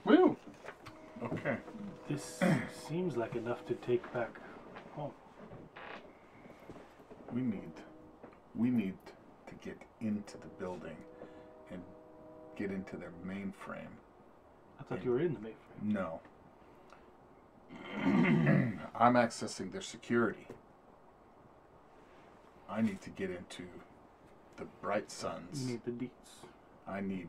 Woo. 0.05 0.37
Okay. 1.23 1.59
This 2.09 2.41
seems 2.89 3.17
like 3.17 3.37
enough 3.37 3.67
to 3.67 3.75
take 3.75 4.11
back 4.15 4.41
home. 4.93 5.13
We 7.33 7.43
need, 7.43 7.73
we 8.55 8.71
need 8.71 8.95
to 9.47 9.55
get 9.63 9.77
into 10.01 10.39
the 10.39 10.49
building 10.59 10.97
and 11.71 11.83
get 12.57 12.71
into 12.71 12.97
their 12.97 13.13
mainframe. 13.27 13.93
I 14.81 14.83
thought 14.85 15.05
you 15.05 15.11
were 15.11 15.21
in 15.21 15.35
the 15.35 15.41
mainframe. 15.41 15.83
No. 15.83 16.21
I'm 18.95 19.15
accessing 19.15 19.73
their 19.73 19.83
security. 19.83 20.47
I 22.73 22.81
need 22.81 23.01
to 23.03 23.11
get 23.11 23.31
into 23.31 23.65
the 24.57 24.65
Bright 24.81 25.11
Suns. 25.11 25.63
You 25.65 25.73
need 25.73 25.85
the 25.85 25.91
deets. 25.91 26.47
I 26.89 27.01
need, 27.01 27.29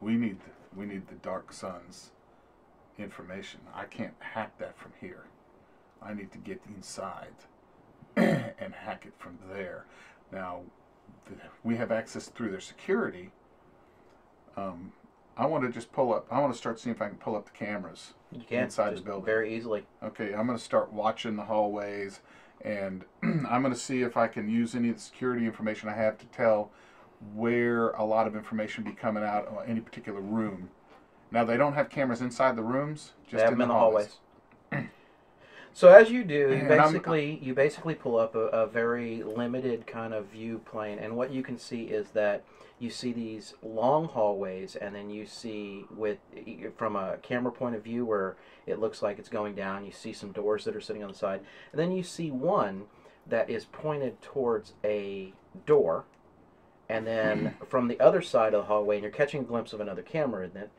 we 0.00 0.14
need, 0.16 0.38
we 0.76 0.84
need 0.84 1.06
the 1.08 1.14
Dark 1.16 1.52
Suns 1.52 2.10
information. 2.98 3.60
I 3.74 3.84
can't 3.84 4.14
hack 4.18 4.58
that 4.58 4.76
from 4.76 4.92
here. 5.00 5.24
I 6.02 6.12
need 6.12 6.32
to 6.32 6.38
get 6.38 6.60
inside 6.74 7.34
and 8.16 8.74
hack 8.74 9.04
it 9.06 9.14
from 9.18 9.38
there. 9.52 9.84
Now, 10.32 10.62
th- 11.28 11.38
we 11.62 11.76
have 11.76 11.92
access 11.92 12.26
through 12.28 12.50
their 12.50 12.60
security. 12.60 13.30
Um, 14.56 14.92
I 15.36 15.46
want 15.46 15.64
to 15.64 15.70
just 15.70 15.92
pull 15.92 16.12
up. 16.12 16.26
I 16.30 16.40
want 16.40 16.52
to 16.52 16.58
start 16.58 16.80
seeing 16.80 16.94
if 16.94 17.00
I 17.00 17.08
can 17.08 17.16
pull 17.16 17.36
up 17.36 17.46
the 17.46 17.52
cameras 17.52 18.14
You 18.32 18.42
can 18.46 18.64
Inside 18.64 18.96
the 18.96 19.00
building. 19.02 19.24
very 19.24 19.54
easily. 19.54 19.84
Okay, 20.02 20.34
I'm 20.34 20.46
going 20.46 20.58
to 20.58 20.64
start 20.64 20.92
watching 20.92 21.36
the 21.36 21.44
hallways 21.44 22.20
and 22.62 23.04
I'm 23.22 23.62
going 23.62 23.72
to 23.72 23.78
see 23.78 24.02
if 24.02 24.16
I 24.16 24.26
can 24.26 24.48
use 24.48 24.74
any 24.74 24.88
of 24.90 24.96
the 24.96 25.00
security 25.00 25.46
information 25.46 25.88
I 25.88 25.94
have 25.94 26.18
to 26.18 26.26
tell 26.26 26.70
where 27.34 27.90
a 27.90 28.04
lot 28.04 28.26
of 28.26 28.34
information 28.34 28.84
be 28.84 28.92
coming 28.92 29.22
out 29.22 29.46
of 29.46 29.68
any 29.68 29.80
particular 29.80 30.20
room. 30.20 30.70
Now, 31.30 31.44
they 31.44 31.56
don't 31.56 31.74
have 31.74 31.90
cameras 31.90 32.20
inside 32.20 32.56
the 32.56 32.62
rooms, 32.62 33.12
just 33.24 33.36
they 33.36 33.42
have 33.42 33.52
in 33.52 33.58
them 33.58 33.58
the, 33.58 33.64
in 33.64 33.68
the 33.68 33.74
hallways. 33.74 34.06
hallways. 34.06 34.18
So 35.72 35.88
as 35.88 36.10
you 36.10 36.24
do, 36.24 36.58
you 36.60 36.68
basically 36.68 37.38
you 37.42 37.54
basically 37.54 37.94
pull 37.94 38.18
up 38.18 38.34
a, 38.34 38.46
a 38.48 38.66
very 38.66 39.22
limited 39.22 39.86
kind 39.86 40.12
of 40.12 40.26
view 40.26 40.58
plane, 40.64 40.98
and 40.98 41.16
what 41.16 41.32
you 41.32 41.42
can 41.42 41.58
see 41.58 41.84
is 41.84 42.10
that 42.10 42.44
you 42.78 42.90
see 42.90 43.12
these 43.12 43.54
long 43.62 44.08
hallways, 44.08 44.74
and 44.74 44.94
then 44.94 45.10
you 45.10 45.26
see 45.26 45.84
with 45.94 46.18
from 46.76 46.96
a 46.96 47.18
camera 47.22 47.52
point 47.52 47.76
of 47.76 47.84
view 47.84 48.04
where 48.04 48.36
it 48.66 48.80
looks 48.80 49.02
like 49.02 49.18
it's 49.18 49.28
going 49.28 49.54
down. 49.54 49.84
You 49.84 49.92
see 49.92 50.12
some 50.12 50.32
doors 50.32 50.64
that 50.64 50.74
are 50.74 50.80
sitting 50.80 51.02
on 51.02 51.10
the 51.10 51.18
side, 51.18 51.40
and 51.72 51.80
then 51.80 51.92
you 51.92 52.02
see 52.02 52.30
one 52.30 52.84
that 53.26 53.48
is 53.48 53.64
pointed 53.66 54.20
towards 54.22 54.72
a 54.84 55.32
door, 55.66 56.04
and 56.88 57.06
then 57.06 57.54
from 57.68 57.86
the 57.88 58.00
other 58.00 58.22
side 58.22 58.54
of 58.54 58.62
the 58.62 58.66
hallway, 58.66 58.96
and 58.96 59.04
you're 59.04 59.12
catching 59.12 59.42
a 59.42 59.44
glimpse 59.44 59.72
of 59.72 59.80
another 59.80 60.02
camera 60.02 60.44
in 60.44 60.56
it 60.56 60.70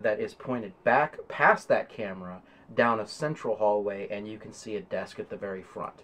that 0.00 0.20
is 0.20 0.34
pointed 0.34 0.72
back 0.84 1.16
past 1.28 1.68
that 1.68 1.88
camera 1.88 2.42
down 2.74 3.00
a 3.00 3.06
central 3.06 3.56
hallway, 3.56 4.08
and 4.10 4.28
you 4.28 4.38
can 4.38 4.52
see 4.52 4.76
a 4.76 4.80
desk 4.80 5.18
at 5.18 5.30
the 5.30 5.36
very 5.36 5.62
front. 5.62 6.02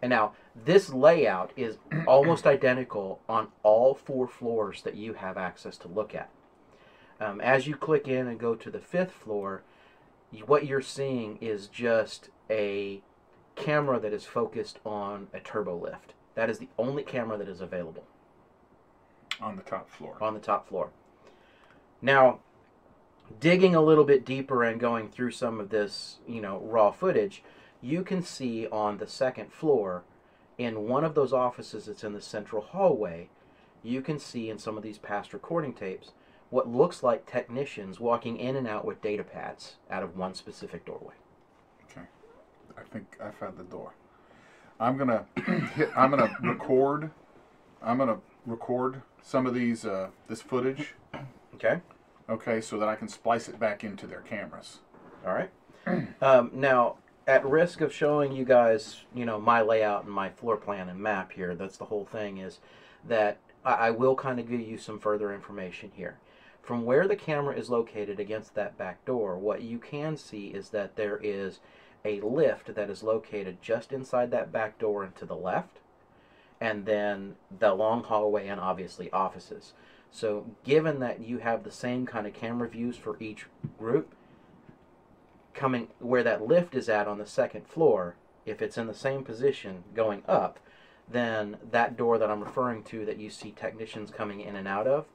And 0.00 0.10
now, 0.10 0.32
this 0.54 0.90
layout 0.90 1.52
is 1.56 1.78
almost 2.06 2.46
identical 2.46 3.20
on 3.28 3.48
all 3.62 3.94
four 3.94 4.28
floors 4.28 4.82
that 4.82 4.94
you 4.94 5.14
have 5.14 5.36
access 5.36 5.76
to 5.78 5.88
look 5.88 6.14
at. 6.14 6.30
Um, 7.20 7.40
as 7.40 7.66
you 7.66 7.74
click 7.74 8.06
in 8.06 8.28
and 8.28 8.38
go 8.38 8.54
to 8.54 8.70
the 8.70 8.78
fifth 8.78 9.12
floor, 9.12 9.62
what 10.46 10.66
you're 10.66 10.80
seeing 10.80 11.38
is 11.40 11.66
just 11.66 12.28
a 12.48 13.00
camera 13.56 13.98
that 13.98 14.12
is 14.12 14.24
focused 14.24 14.78
on 14.86 15.28
a 15.34 15.40
turbo 15.40 15.76
lift. 15.76 16.14
That 16.34 16.48
is 16.48 16.58
the 16.58 16.68
only 16.78 17.02
camera 17.02 17.36
that 17.38 17.48
is 17.48 17.60
available 17.60 18.04
on 19.40 19.56
the 19.56 19.62
top 19.62 19.90
floor. 19.90 20.16
on 20.20 20.34
the 20.34 20.40
top 20.40 20.68
floor. 20.68 20.90
Now, 22.00 22.38
digging 23.40 23.74
a 23.74 23.82
little 23.82 24.04
bit 24.04 24.24
deeper 24.24 24.62
and 24.62 24.80
going 24.80 25.08
through 25.08 25.30
some 25.32 25.60
of 25.60 25.70
this, 25.70 26.18
you 26.26 26.40
know, 26.40 26.58
raw 26.64 26.90
footage, 26.90 27.42
you 27.80 28.02
can 28.02 28.22
see 28.22 28.66
on 28.68 28.98
the 28.98 29.06
second 29.06 29.52
floor, 29.52 30.04
in 30.56 30.88
one 30.88 31.04
of 31.04 31.14
those 31.14 31.32
offices 31.32 31.86
that's 31.86 32.02
in 32.02 32.12
the 32.12 32.20
central 32.20 32.62
hallway, 32.62 33.28
you 33.82 34.00
can 34.00 34.18
see 34.18 34.50
in 34.50 34.58
some 34.58 34.76
of 34.76 34.82
these 34.82 34.98
past 34.98 35.32
recording 35.32 35.72
tapes 35.72 36.12
what 36.50 36.68
looks 36.68 37.02
like 37.02 37.26
technicians 37.26 38.00
walking 38.00 38.38
in 38.38 38.56
and 38.56 38.66
out 38.66 38.84
with 38.84 39.02
data 39.02 39.22
pads 39.22 39.76
out 39.90 40.02
of 40.02 40.16
one 40.16 40.34
specific 40.34 40.84
doorway. 40.84 41.14
Okay. 41.90 42.06
I 42.76 42.82
think 42.92 43.16
I 43.22 43.30
found 43.30 43.58
the 43.58 43.64
door. 43.64 43.94
I'm 44.80 44.96
gonna 44.96 45.26
hit. 45.74 45.90
I'm 45.96 46.10
gonna 46.10 46.36
record. 46.42 47.10
I'm 47.82 47.98
gonna 47.98 48.18
record 48.46 49.02
some 49.22 49.46
of 49.46 49.54
these 49.54 49.84
uh, 49.84 50.08
this 50.28 50.40
footage. 50.40 50.94
Okay? 51.54 51.80
Okay, 52.28 52.60
so 52.60 52.78
that 52.78 52.88
I 52.88 52.94
can 52.94 53.08
splice 53.08 53.48
it 53.48 53.58
back 53.58 53.82
into 53.82 54.06
their 54.06 54.20
cameras. 54.20 54.78
All 55.26 55.34
right. 55.34 55.50
Um, 56.20 56.50
now, 56.52 56.96
at 57.26 57.46
risk 57.46 57.80
of 57.80 57.94
showing 57.94 58.32
you 58.32 58.44
guys, 58.44 59.02
you 59.14 59.24
know, 59.24 59.40
my 59.40 59.62
layout 59.62 60.04
and 60.04 60.12
my 60.12 60.28
floor 60.28 60.56
plan 60.56 60.88
and 60.88 60.98
map 60.98 61.32
here, 61.32 61.54
that's 61.54 61.76
the 61.76 61.86
whole 61.86 62.04
thing, 62.04 62.38
is 62.38 62.58
that 63.06 63.38
I, 63.64 63.72
I 63.72 63.90
will 63.90 64.14
kind 64.16 64.40
of 64.40 64.50
give 64.50 64.60
you 64.60 64.78
some 64.78 64.98
further 64.98 65.32
information 65.32 65.92
here. 65.94 66.18
From 66.62 66.84
where 66.84 67.08
the 67.08 67.16
camera 67.16 67.56
is 67.56 67.70
located 67.70 68.20
against 68.20 68.54
that 68.54 68.76
back 68.76 69.04
door, 69.04 69.38
what 69.38 69.62
you 69.62 69.78
can 69.78 70.16
see 70.16 70.48
is 70.48 70.70
that 70.70 70.96
there 70.96 71.18
is 71.22 71.60
a 72.04 72.20
lift 72.20 72.74
that 72.74 72.90
is 72.90 73.02
located 73.02 73.62
just 73.62 73.92
inside 73.92 74.30
that 74.30 74.52
back 74.52 74.78
door 74.78 75.02
and 75.04 75.16
to 75.16 75.24
the 75.24 75.36
left, 75.36 75.78
and 76.60 76.84
then 76.84 77.36
the 77.58 77.74
long 77.74 78.02
hallway 78.02 78.48
and 78.48 78.60
obviously 78.60 79.10
offices. 79.12 79.72
So, 80.10 80.46
given 80.64 81.00
that 81.00 81.20
you 81.20 81.38
have 81.38 81.64
the 81.64 81.70
same 81.70 82.06
kind 82.06 82.26
of 82.26 82.32
camera 82.32 82.68
views 82.68 82.96
for 82.96 83.16
each 83.20 83.46
group, 83.78 84.14
coming 85.54 85.88
where 85.98 86.22
that 86.22 86.46
lift 86.46 86.74
is 86.74 86.88
at 86.88 87.06
on 87.06 87.18
the 87.18 87.26
second 87.26 87.66
floor, 87.66 88.14
if 88.46 88.62
it's 88.62 88.78
in 88.78 88.86
the 88.86 88.94
same 88.94 89.22
position 89.22 89.84
going 89.94 90.22
up, 90.26 90.58
then 91.10 91.56
that 91.70 91.96
door 91.96 92.18
that 92.18 92.30
I'm 92.30 92.42
referring 92.42 92.82
to 92.84 93.04
that 93.04 93.18
you 93.18 93.28
see 93.30 93.50
technicians 93.50 94.10
coming 94.10 94.40
in 94.40 94.56
and 94.56 94.68
out 94.68 94.86
of 94.86 95.06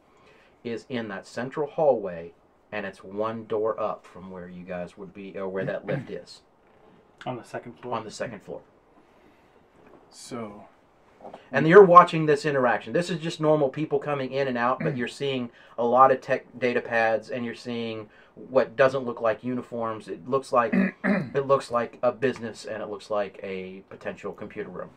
is 0.63 0.85
in 0.89 1.07
that 1.09 1.27
central 1.27 1.67
hallway 1.67 2.33
and 2.71 2.85
it's 2.85 3.03
one 3.03 3.45
door 3.45 3.79
up 3.79 4.05
from 4.05 4.31
where 4.31 4.47
you 4.47 4.63
guys 4.63 4.97
would 4.97 5.13
be 5.13 5.37
or 5.37 5.47
where 5.47 5.65
that 5.65 5.85
lift 5.85 6.09
is 6.09 6.41
On 7.25 7.37
the 7.37 7.43
second 7.43 7.79
floor. 7.79 7.95
on 7.97 8.03
the 8.03 8.11
second 8.11 8.41
floor. 8.41 8.61
So 10.09 10.65
And 11.51 11.67
you're 11.67 11.83
watching 11.83 12.25
this 12.25 12.45
interaction. 12.45 12.93
This 12.93 13.09
is 13.09 13.19
just 13.19 13.39
normal 13.39 13.69
people 13.69 13.99
coming 13.99 14.31
in 14.31 14.47
and 14.47 14.57
out, 14.57 14.79
but 14.79 14.97
you're 14.97 15.07
seeing 15.07 15.51
a 15.77 15.85
lot 15.85 16.11
of 16.11 16.19
tech 16.19 16.45
data 16.57 16.81
pads, 16.81 17.29
and 17.29 17.45
you're 17.45 17.53
seeing 17.53 18.09
what 18.35 18.75
doesn't 18.75 19.05
look 19.05 19.21
like 19.21 19.43
uniforms. 19.43 20.07
It 20.07 20.27
looks 20.27 20.51
like 20.51 20.73
it 21.03 21.45
looks 21.45 21.69
like 21.69 21.99
a 22.01 22.11
business, 22.11 22.65
and 22.65 22.81
it 22.81 22.89
looks 22.89 23.09
like 23.11 23.39
a 23.43 23.83
potential 23.89 24.33
computer 24.33 24.69
room 24.69 24.89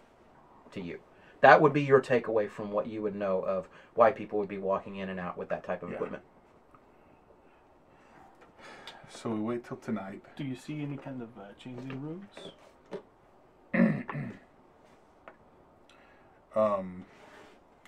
to 0.73 0.81
you. 0.81 0.99
That 1.43 1.61
would 1.61 1.73
be 1.75 1.83
your 1.83 2.01
takeaway 2.01 2.49
from 2.51 2.73
what 2.73 2.87
you 2.87 3.03
would 3.03 3.15
know 3.15 3.43
of 3.43 3.69
why 3.95 4.11
people 4.11 4.39
would 4.39 4.49
be 4.49 4.59
walking 4.59 4.97
in 4.97 5.11
and 5.11 5.21
out 5.21 5.37
with 5.37 5.51
that 5.51 5.63
type 5.63 5.83
of 5.83 5.91
Yeah. 5.91 5.97
equipment. 5.97 6.23
So 9.09 9.31
we 9.31 9.41
wait 9.41 9.65
till 9.65 9.77
tonight. 9.77 10.23
Do 10.37 10.45
you 10.45 10.57
see 10.57 10.83
any 10.83 10.97
kind 10.97 11.23
of 11.23 11.29
uh, 11.39 11.53
changing 11.59 12.01
rooms? 12.01 12.27
Um, 16.57 17.05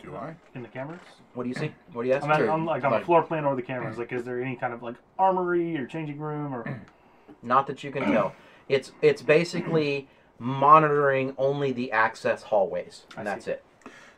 do 0.03 0.15
I? 0.15 0.37
in 0.55 0.63
the 0.63 0.69
cameras? 0.69 1.01
What 1.35 1.43
do 1.43 1.49
you 1.49 1.55
see? 1.55 1.73
What 1.93 2.03
do 2.03 2.09
you 2.09 2.15
ask? 2.15 2.25
I'm, 2.25 2.31
at, 2.31 2.49
I'm 2.49 2.65
like 2.65 2.85
on 2.85 2.93
Like- 2.93 3.01
the 3.03 3.07
floor 3.07 3.23
plan 3.23 3.45
or 3.45 3.57
the 3.57 3.63
cameras. 3.63 3.99
Like, 3.99 4.13
is 4.13 4.23
there 4.25 4.41
any 4.41 4.55
kind 4.55 4.73
of 4.73 4.83
like 4.83 4.95
armory 5.19 5.77
or 5.77 5.87
changing 5.87 6.19
room 6.19 6.55
or? 6.55 6.81
Not 7.43 7.67
that 7.67 7.83
you 7.83 7.91
can 7.91 8.05
tell. 8.05 8.35
It's 8.69 8.93
it's 9.03 9.23
basically 9.23 10.09
monitoring 10.39 11.35
only 11.39 11.73
the 11.73 11.91
access 11.91 12.43
hallways, 12.45 13.07
and 13.17 13.29
I 13.29 13.33
that's 13.33 13.47
see. 13.47 13.53
it. 13.53 13.65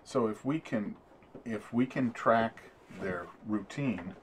So 0.05 0.27
if 0.27 0.45
we 0.45 0.59
can, 0.61 0.97
if 1.45 1.73
we 1.73 1.87
can 1.87 2.13
track 2.13 2.63
their 3.01 3.27
routine, 3.47 4.15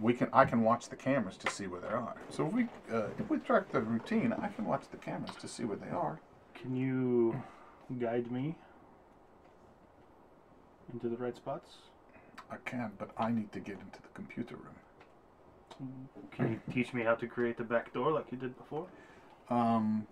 we 0.00 0.14
can. 0.14 0.28
I 0.32 0.44
can 0.46 0.62
watch 0.62 0.88
the 0.88 0.96
cameras 0.96 1.36
to 1.38 1.50
see 1.50 1.66
where 1.66 1.80
they 1.80 1.88
are. 1.88 2.14
So 2.30 2.46
if 2.46 2.52
we, 2.52 2.62
uh, 2.92 3.08
if 3.18 3.28
we 3.28 3.38
track 3.38 3.70
the 3.70 3.80
routine, 3.80 4.32
I 4.32 4.48
can 4.48 4.64
watch 4.64 4.84
the 4.90 4.96
cameras 4.96 5.34
to 5.40 5.48
see 5.48 5.64
where 5.64 5.76
they 5.76 5.90
are. 5.90 6.20
Can 6.54 6.74
you 6.76 7.42
guide 8.00 8.30
me 8.32 8.56
into 10.92 11.08
the 11.08 11.16
right 11.16 11.36
spots? 11.36 11.76
I 12.50 12.56
can, 12.64 12.92
but 12.98 13.10
I 13.18 13.30
need 13.30 13.52
to 13.52 13.60
get 13.60 13.74
into 13.74 14.02
the 14.02 14.08
computer 14.14 14.56
room. 14.56 16.08
Can 16.32 16.52
you 16.52 16.60
teach 16.72 16.94
me 16.94 17.02
how 17.02 17.14
to 17.14 17.26
create 17.26 17.56
the 17.56 17.64
back 17.64 17.92
door 17.92 18.12
like 18.12 18.26
you 18.30 18.38
did 18.38 18.56
before? 18.56 18.86
Um, 19.50 20.06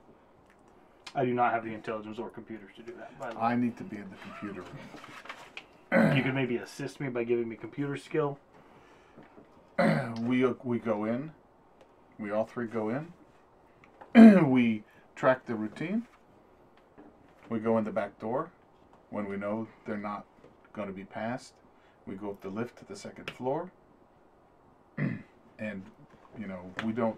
I 1.14 1.24
do 1.24 1.34
not 1.34 1.52
have 1.52 1.64
the 1.64 1.72
intelligence 1.72 2.18
or 2.18 2.30
computers 2.30 2.70
to 2.76 2.82
do 2.82 2.92
that. 2.98 3.18
By 3.18 3.30
the 3.30 3.36
way. 3.36 3.42
I 3.42 3.56
need 3.56 3.76
to 3.78 3.84
be 3.84 3.96
in 3.96 4.06
the 4.10 4.16
computer 4.16 4.62
room. 4.62 6.16
you 6.16 6.22
could 6.22 6.34
maybe 6.34 6.56
assist 6.56 7.00
me 7.00 7.08
by 7.08 7.24
giving 7.24 7.48
me 7.48 7.56
computer 7.56 7.96
skill. 7.96 8.38
we 10.20 10.44
we 10.64 10.78
go 10.78 11.04
in. 11.04 11.32
We 12.18 12.30
all 12.30 12.44
three 12.44 12.66
go 12.66 12.88
in. 12.88 13.12
we 14.50 14.84
track 15.16 15.46
the 15.46 15.54
routine. 15.54 16.06
We 17.48 17.58
go 17.58 17.76
in 17.78 17.84
the 17.84 17.90
back 17.90 18.18
door 18.18 18.50
when 19.10 19.28
we 19.28 19.36
know 19.36 19.68
they're 19.86 19.96
not 19.96 20.24
going 20.72 20.88
to 20.88 20.94
be 20.94 21.04
passed. 21.04 21.54
We 22.06 22.14
go 22.14 22.30
up 22.30 22.40
the 22.42 22.48
lift 22.48 22.78
to 22.78 22.84
the 22.84 22.96
second 22.96 23.30
floor. 23.30 23.70
and 24.98 25.82
you 26.38 26.46
know, 26.46 26.60
we 26.84 26.92
don't 26.92 27.16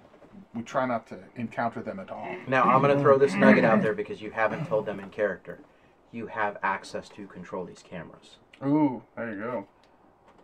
we 0.55 0.63
try 0.63 0.85
not 0.87 1.07
to 1.09 1.19
encounter 1.37 1.81
them 1.81 2.01
at 2.01 2.11
all. 2.11 2.29
Now 2.49 2.65
I'm 2.65 2.83
going 2.83 2.97
to 2.97 3.03
throw 3.03 3.19
this 3.19 3.35
nugget 3.35 3.65
out 3.65 3.83
there 3.83 3.95
because 3.95 4.21
you 4.21 4.31
haven't 4.33 4.67
told 4.67 4.87
them 4.87 4.99
in 5.01 5.11
character. 5.11 5.61
You 6.13 6.27
have 6.27 6.59
access 6.63 7.09
to 7.11 7.27
control 7.27 7.65
these 7.65 7.83
cameras. 7.89 8.37
Ooh, 8.65 9.03
there 9.17 9.33
you 9.35 9.41
go. 9.41 9.67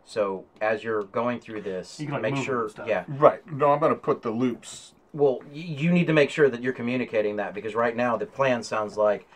So 0.04 0.44
as 0.60 0.82
you're 0.82 1.04
going 1.04 1.38
through 1.40 1.62
this, 1.62 2.00
You 2.00 2.06
can, 2.06 2.14
like, 2.14 2.22
make 2.22 2.34
move 2.34 2.44
sure. 2.44 2.62
and 2.62 2.70
stuff. 2.70 2.88
Yeah. 2.88 3.04
Right. 3.06 3.44
No, 3.52 3.70
I'm 3.70 3.78
going 3.78 3.92
to 3.92 3.98
put 3.98 4.22
the 4.22 4.30
loops. 4.30 4.94
Well, 5.12 5.40
y- 5.44 5.50
you 5.52 5.92
need 5.92 6.06
to 6.08 6.12
make 6.12 6.30
sure 6.30 6.48
that 6.48 6.60
you're 6.62 6.72
communicating 6.72 7.36
that 7.36 7.54
because 7.54 7.74
right 7.76 7.94
now 7.94 8.16
the 8.16 8.26
plan 8.26 8.62
sounds 8.64 8.96
like 8.96 9.28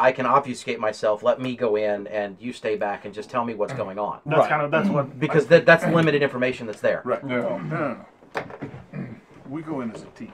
I 0.00 0.12
can 0.12 0.26
obfuscate 0.26 0.78
myself. 0.78 1.22
Let 1.22 1.40
me 1.40 1.56
go 1.56 1.76
in, 1.76 2.06
and 2.06 2.36
you 2.40 2.52
stay 2.52 2.76
back 2.76 3.04
and 3.04 3.14
just 3.14 3.30
tell 3.30 3.44
me 3.44 3.54
what's 3.54 3.72
mm. 3.72 3.78
going 3.78 3.98
on. 3.98 4.20
That's 4.24 4.40
Right. 4.40 4.48
kind 4.48 4.62
of 4.62 4.70
that's 4.70 4.88
what 4.88 5.06
mm-hmm. 5.06 5.18
Because 5.18 5.46
that, 5.48 5.66
that's 5.66 5.84
limited 5.84 6.22
information 6.22 6.66
that's 6.66 6.80
there. 6.80 7.02
Right. 7.04 7.20
Yeah. 7.26 7.40
No, 7.40 7.58
no, 7.58 8.04
no. 8.32 9.06
We 9.48 9.62
go 9.62 9.80
in 9.80 9.90
as 9.92 10.02
a 10.02 10.06
team. 10.06 10.32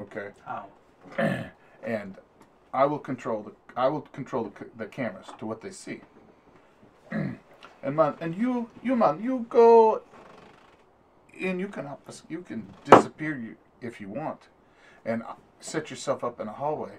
Okay. 0.00 0.28
Ow. 0.48 0.66
and 1.82 2.16
I 2.72 2.86
will 2.86 2.98
control 2.98 3.42
the 3.42 3.52
I 3.76 3.88
will 3.88 4.02
control 4.02 4.44
the, 4.44 4.66
the 4.76 4.86
cameras 4.86 5.26
to 5.38 5.46
what 5.46 5.60
they 5.60 5.70
see. 5.70 6.00
and 7.10 7.38
man, 7.82 8.14
and 8.20 8.34
you 8.34 8.70
you 8.82 8.96
man, 8.96 9.22
you 9.22 9.46
go 9.48 10.02
in. 11.38 11.58
You 11.58 11.68
can 11.68 11.86
oppos- 11.86 12.22
you 12.28 12.42
can 12.42 12.66
disappear 12.84 13.36
you 13.36 13.56
if 13.80 14.00
you 14.00 14.08
want, 14.08 14.48
and 15.04 15.22
uh, 15.22 15.34
set 15.60 15.90
yourself 15.90 16.24
up 16.24 16.40
in 16.40 16.48
a 16.48 16.52
hallway, 16.52 16.98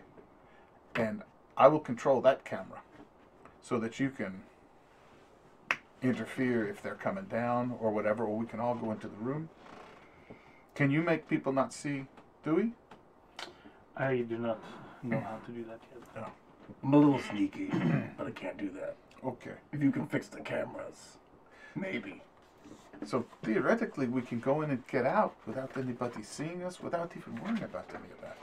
and 0.95 1.23
I 1.57 1.67
will 1.67 1.79
control 1.79 2.21
that 2.21 2.45
camera, 2.45 2.81
so 3.61 3.79
that 3.79 3.99
you 3.99 4.09
can 4.09 4.41
interfere 6.01 6.67
if 6.67 6.81
they're 6.81 6.95
coming 6.95 7.25
down 7.25 7.75
or 7.79 7.91
whatever, 7.91 8.25
or 8.25 8.35
we 8.37 8.45
can 8.45 8.59
all 8.59 8.75
go 8.75 8.91
into 8.91 9.07
the 9.07 9.15
room. 9.17 9.49
Can 10.75 10.89
you 10.91 11.01
make 11.01 11.27
people 11.29 11.53
not 11.53 11.71
see 11.71 12.05
Dewey? 12.43 12.73
I 13.95 14.17
do 14.17 14.37
not 14.37 14.59
know 15.03 15.19
how 15.19 15.37
to 15.45 15.51
do 15.51 15.63
that 15.65 15.79
yet. 15.93 16.03
No. 16.15 16.27
I'm 16.83 16.93
a 16.93 16.97
little 16.97 17.19
sneaky, 17.19 17.65
but 18.17 18.27
I 18.27 18.31
can't 18.31 18.57
do 18.57 18.71
that. 18.71 18.95
Okay. 19.23 19.53
If 19.71 19.81
you 19.81 19.91
can 19.91 20.07
fix 20.07 20.27
the 20.27 20.41
cameras, 20.41 21.17
maybe. 21.75 22.21
So 23.05 23.25
theoretically, 23.43 24.07
we 24.07 24.21
can 24.21 24.39
go 24.39 24.61
in 24.61 24.71
and 24.71 24.85
get 24.87 25.05
out 25.05 25.35
without 25.45 25.71
anybody 25.77 26.23
seeing 26.23 26.63
us, 26.63 26.81
without 26.81 27.11
even 27.15 27.41
worrying 27.41 27.63
about 27.63 27.89
any 27.89 28.11
of 28.11 28.21
that. 28.21 28.37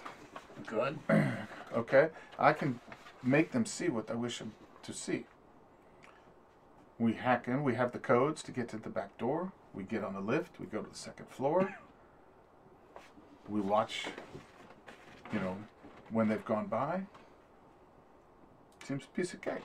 Good. 0.67 0.99
Okay? 1.73 2.09
I 2.37 2.53
can 2.53 2.81
make 3.23 3.53
them 3.53 3.65
see 3.65 3.89
what 3.89 4.11
I 4.11 4.15
wish 4.15 4.39
them 4.39 4.53
to 4.83 4.93
see. 4.93 5.25
We 6.99 7.15
hack 7.15 7.49
in, 7.49 7.63
we 7.63 7.75
have 7.75 7.93
the 7.93 7.99
codes 7.99 8.43
to 8.45 8.53
get 8.53 8.69
to 8.69 8.77
the 8.77 8.91
back 8.91 9.17
door. 9.19 9.53
We 9.73 9.85
get 9.85 10.05
on 10.05 10.15
the 10.15 10.21
lift, 10.21 10.61
we 10.61 10.67
go 10.67 10.83
to 10.83 10.91
the 10.91 10.97
second 10.97 11.29
floor. 11.29 11.75
We 13.49 13.61
watch, 13.61 14.07
you 15.33 15.41
know, 15.41 15.57
when 16.11 16.29
they've 16.29 16.45
gone 16.45 16.67
by. 16.67 17.03
Seems 18.85 19.05
a 19.05 19.17
piece 19.17 19.33
of 19.33 19.41
cake. 19.41 19.63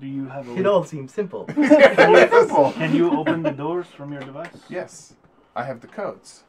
Do 0.00 0.06
you 0.06 0.26
have 0.26 0.48
a? 0.48 0.56
It 0.56 0.66
all 0.66 0.84
seems 0.84 1.14
simple. 1.14 1.46
Simple. 1.54 2.72
Can 2.72 2.94
you 2.94 3.10
open 3.12 3.42
the 3.42 3.52
doors 3.52 3.86
from 3.86 4.12
your 4.12 4.22
device? 4.22 4.48
Yes, 4.68 5.14
I 5.54 5.62
have 5.64 5.80
the 5.80 5.86
codes. 5.86 6.42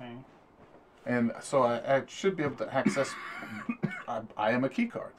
Okay. 0.00 0.12
And 1.04 1.32
so 1.40 1.62
I, 1.62 1.96
I 1.96 2.02
should 2.06 2.36
be 2.36 2.44
able 2.44 2.56
to 2.56 2.72
access. 2.72 3.10
I, 4.08 4.20
I 4.36 4.50
am 4.52 4.64
a 4.64 4.68
key 4.68 4.86
card. 4.86 5.12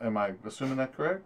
Am 0.00 0.16
I 0.16 0.32
assuming 0.44 0.76
that 0.76 0.94
correct? 0.94 1.24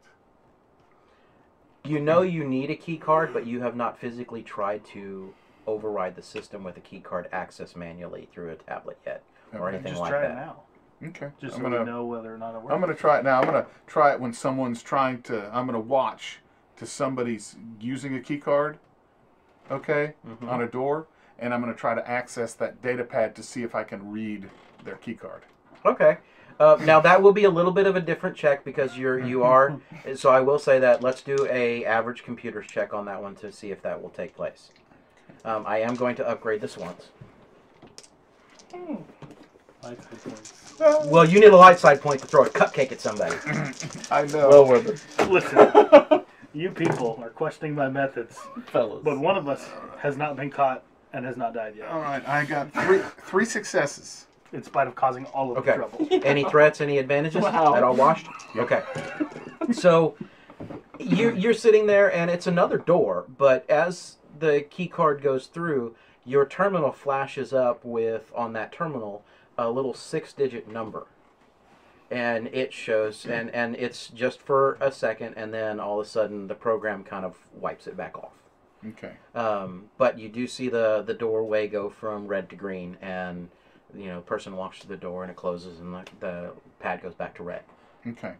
You 1.84 2.00
know 2.00 2.22
you 2.22 2.44
need 2.44 2.70
a 2.70 2.74
key 2.76 2.96
card, 2.96 3.32
but 3.32 3.46
you 3.46 3.60
have 3.60 3.76
not 3.76 3.98
physically 3.98 4.42
tried 4.42 4.84
to 4.86 5.34
override 5.66 6.16
the 6.16 6.22
system 6.22 6.64
with 6.64 6.76
a 6.76 6.80
key 6.80 7.00
card 7.00 7.28
access 7.32 7.76
manually 7.76 8.28
through 8.32 8.50
a 8.50 8.56
tablet 8.56 8.98
yet, 9.04 9.22
or 9.52 9.66
Okay. 9.66 9.74
anything 9.74 9.92
Just 9.92 10.00
like 10.02 10.10
try 10.10 10.22
that. 10.22 10.30
it 10.30 10.34
now, 10.34 10.62
Okay. 11.08 11.30
just 11.40 11.56
I'm 11.56 11.62
so 11.62 11.70
gonna 11.70 11.84
know 11.84 12.06
whether 12.06 12.34
or 12.34 12.38
not 12.38 12.54
it 12.54 12.62
works. 12.62 12.72
I'm 12.72 12.80
gonna 12.80 12.94
try 12.94 13.18
it 13.18 13.24
now. 13.24 13.40
I'm 13.40 13.46
gonna 13.46 13.66
try 13.86 14.12
it 14.12 14.20
when 14.20 14.32
someone's 14.32 14.82
trying 14.82 15.22
to. 15.22 15.54
I'm 15.54 15.66
gonna 15.66 15.80
watch 15.80 16.40
to 16.76 16.86
somebody's 16.86 17.56
using 17.80 18.14
a 18.14 18.20
key 18.20 18.38
card. 18.38 18.78
Okay, 19.70 20.14
Mhm. 20.26 20.48
on 20.48 20.60
a 20.60 20.66
door, 20.68 21.06
and 21.38 21.54
I'm 21.54 21.60
gonna 21.60 21.74
try 21.74 21.94
to 21.94 22.06
access 22.08 22.54
that 22.54 22.82
data 22.82 23.04
pad 23.04 23.34
to 23.36 23.42
see 23.42 23.62
if 23.62 23.74
I 23.74 23.82
can 23.84 24.10
read 24.10 24.50
their 24.84 24.96
key 24.96 25.14
card. 25.14 25.42
Okay. 25.86 26.18
Uh, 26.60 26.76
now 26.82 27.00
that 27.00 27.20
will 27.20 27.32
be 27.32 27.44
a 27.44 27.50
little 27.50 27.72
bit 27.72 27.86
of 27.86 27.96
a 27.96 28.00
different 28.00 28.36
check 28.36 28.64
because 28.64 28.96
you're 28.96 29.18
you 29.18 29.42
are. 29.52 29.80
So 30.14 30.30
I 30.30 30.40
will 30.40 30.58
say 30.58 30.78
that 30.78 31.02
let's 31.02 31.22
do 31.22 31.46
a 31.50 31.84
average 31.84 32.22
computers 32.22 32.66
check 32.66 32.94
on 32.94 33.04
that 33.06 33.20
one 33.22 33.34
to 33.36 33.50
see 33.52 33.70
if 33.70 33.82
that 33.82 34.00
will 34.00 34.10
take 34.10 34.34
place. 34.36 34.70
Um, 35.44 35.64
I 35.66 35.78
am 35.78 35.94
going 35.94 36.16
to 36.16 36.26
upgrade 36.28 36.60
this 36.60 36.76
once. 36.76 37.08
Light 38.72 40.02
side 40.02 40.22
points. 40.22 40.74
Well, 41.06 41.24
you 41.24 41.40
need 41.40 41.52
a 41.52 41.56
light 41.56 41.78
side 41.78 42.00
point 42.00 42.20
to 42.20 42.26
throw 42.26 42.44
a 42.44 42.48
cupcake 42.50 42.90
at 42.92 43.00
somebody. 43.00 43.36
I 44.10 44.26
know. 44.26 44.48
Well 44.48 44.66
worth 44.68 44.86
it, 45.20 45.28
Listen, 45.30 46.24
you 46.52 46.70
people 46.70 47.18
are 47.22 47.30
questioning 47.30 47.74
my 47.74 47.88
methods, 47.88 48.38
fellas. 48.66 49.02
but 49.04 49.18
one 49.18 49.36
of 49.36 49.48
us 49.48 49.68
has 49.98 50.16
not 50.16 50.36
been 50.36 50.50
caught 50.50 50.82
and 51.12 51.24
has 51.24 51.36
not 51.36 51.54
died 51.54 51.74
yet, 51.76 51.88
All 51.88 52.00
right, 52.00 52.26
I 52.28 52.44
got 52.44 52.72
three 52.72 53.00
three 53.18 53.44
successes. 53.44 54.26
In 54.54 54.62
spite 54.62 54.86
of 54.86 54.94
causing 54.94 55.26
all 55.26 55.52
of 55.52 55.58
Okay. 55.58 55.72
the 55.72 55.76
trouble. 55.76 56.08
Any 56.24 56.44
threats? 56.44 56.80
Any 56.80 56.98
advantages? 56.98 57.42
Wow. 57.42 57.72
That 57.74 57.82
all 57.82 57.94
washed? 57.96 58.26
Okay. 58.56 58.82
So 59.72 60.14
you're, 60.98 61.34
you're 61.34 61.54
sitting 61.54 61.86
there, 61.86 62.12
and 62.12 62.30
it's 62.30 62.46
another 62.46 62.78
door, 62.78 63.24
but 63.36 63.68
as 63.68 64.16
the 64.38 64.62
key 64.62 64.86
card 64.86 65.22
goes 65.22 65.46
through, 65.46 65.94
your 66.24 66.46
terminal 66.46 66.92
flashes 66.92 67.52
up 67.52 67.84
with, 67.84 68.32
on 68.34 68.52
that 68.54 68.72
terminal, 68.72 69.24
a 69.58 69.70
little 69.70 69.94
six 69.94 70.32
digit 70.32 70.68
number. 70.70 71.06
And 72.10 72.46
it 72.48 72.72
shows, 72.72 73.26
and, 73.26 73.50
and 73.50 73.74
it's 73.76 74.08
just 74.08 74.40
for 74.40 74.76
a 74.80 74.92
second, 74.92 75.34
and 75.36 75.52
then 75.52 75.80
all 75.80 76.00
of 76.00 76.06
a 76.06 76.08
sudden 76.08 76.46
the 76.46 76.54
program 76.54 77.02
kind 77.02 77.24
of 77.24 77.36
wipes 77.54 77.86
it 77.86 77.96
back 77.96 78.16
off. 78.16 78.30
Okay. 78.86 79.12
Um, 79.34 79.86
but 79.96 80.18
you 80.18 80.28
do 80.28 80.46
see 80.46 80.68
the, 80.68 81.02
the 81.04 81.14
doorway 81.14 81.66
go 81.66 81.88
from 81.88 82.26
red 82.28 82.50
to 82.50 82.56
green, 82.56 82.98
and 83.02 83.48
you 83.96 84.06
know, 84.06 84.20
person 84.20 84.56
walks 84.56 84.78
to 84.80 84.88
the 84.88 84.96
door 84.96 85.22
and 85.22 85.30
it 85.30 85.36
closes, 85.36 85.80
and 85.80 85.94
the, 85.94 86.04
the 86.20 86.50
pad 86.80 87.02
goes 87.02 87.14
back 87.14 87.34
to 87.36 87.42
red. 87.42 87.62
Okay. 88.06 88.34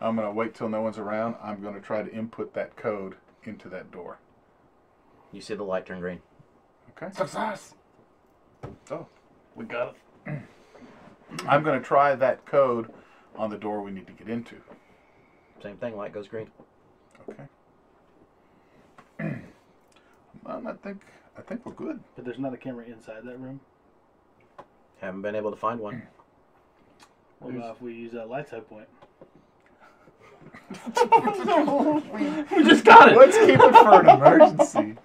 I'm 0.00 0.16
gonna 0.16 0.32
wait 0.32 0.54
till 0.54 0.68
no 0.68 0.80
one's 0.80 0.98
around. 0.98 1.36
I'm 1.42 1.62
gonna 1.62 1.80
try 1.80 2.02
to 2.02 2.12
input 2.12 2.54
that 2.54 2.76
code 2.76 3.16
into 3.44 3.68
that 3.68 3.90
door. 3.90 4.18
You 5.32 5.40
see 5.40 5.54
the 5.54 5.64
light 5.64 5.86
turn 5.86 6.00
green. 6.00 6.20
Okay. 6.90 7.12
Success. 7.14 7.74
Oh. 8.90 9.06
We 9.54 9.64
got 9.64 9.96
it. 10.26 10.38
I'm 11.48 11.62
gonna 11.62 11.80
try 11.80 12.14
that 12.14 12.46
code 12.46 12.92
on 13.36 13.50
the 13.50 13.58
door 13.58 13.82
we 13.82 13.90
need 13.90 14.06
to 14.06 14.12
get 14.12 14.28
into. 14.28 14.56
Same 15.62 15.76
thing, 15.76 15.96
light 15.96 16.12
goes 16.12 16.28
green. 16.28 16.48
Okay. 17.28 17.42
um, 20.46 20.66
I 20.66 20.72
think 20.74 21.02
I 21.36 21.42
think 21.42 21.66
we're 21.66 21.72
good. 21.72 22.00
But 22.14 22.24
there's 22.24 22.38
not 22.38 22.54
a 22.54 22.56
camera 22.56 22.84
inside 22.86 23.24
that 23.24 23.38
room. 23.38 23.60
Haven't 25.00 25.22
been 25.22 25.34
able 25.34 25.50
to 25.50 25.56
find 25.56 25.80
one. 25.80 26.02
What 27.38 27.54
about 27.54 27.76
if 27.76 27.82
we 27.82 27.94
use 27.94 28.12
that 28.12 28.28
light 28.28 28.48
side 28.48 28.68
point? 28.68 28.88
We 32.56 32.64
just 32.64 32.84
got 32.84 33.12
it. 33.12 33.16
Let's 33.16 33.36
keep 33.38 33.58
it 33.60 33.72
for 33.72 34.00
an 34.00 34.08
emergency. 34.08 34.96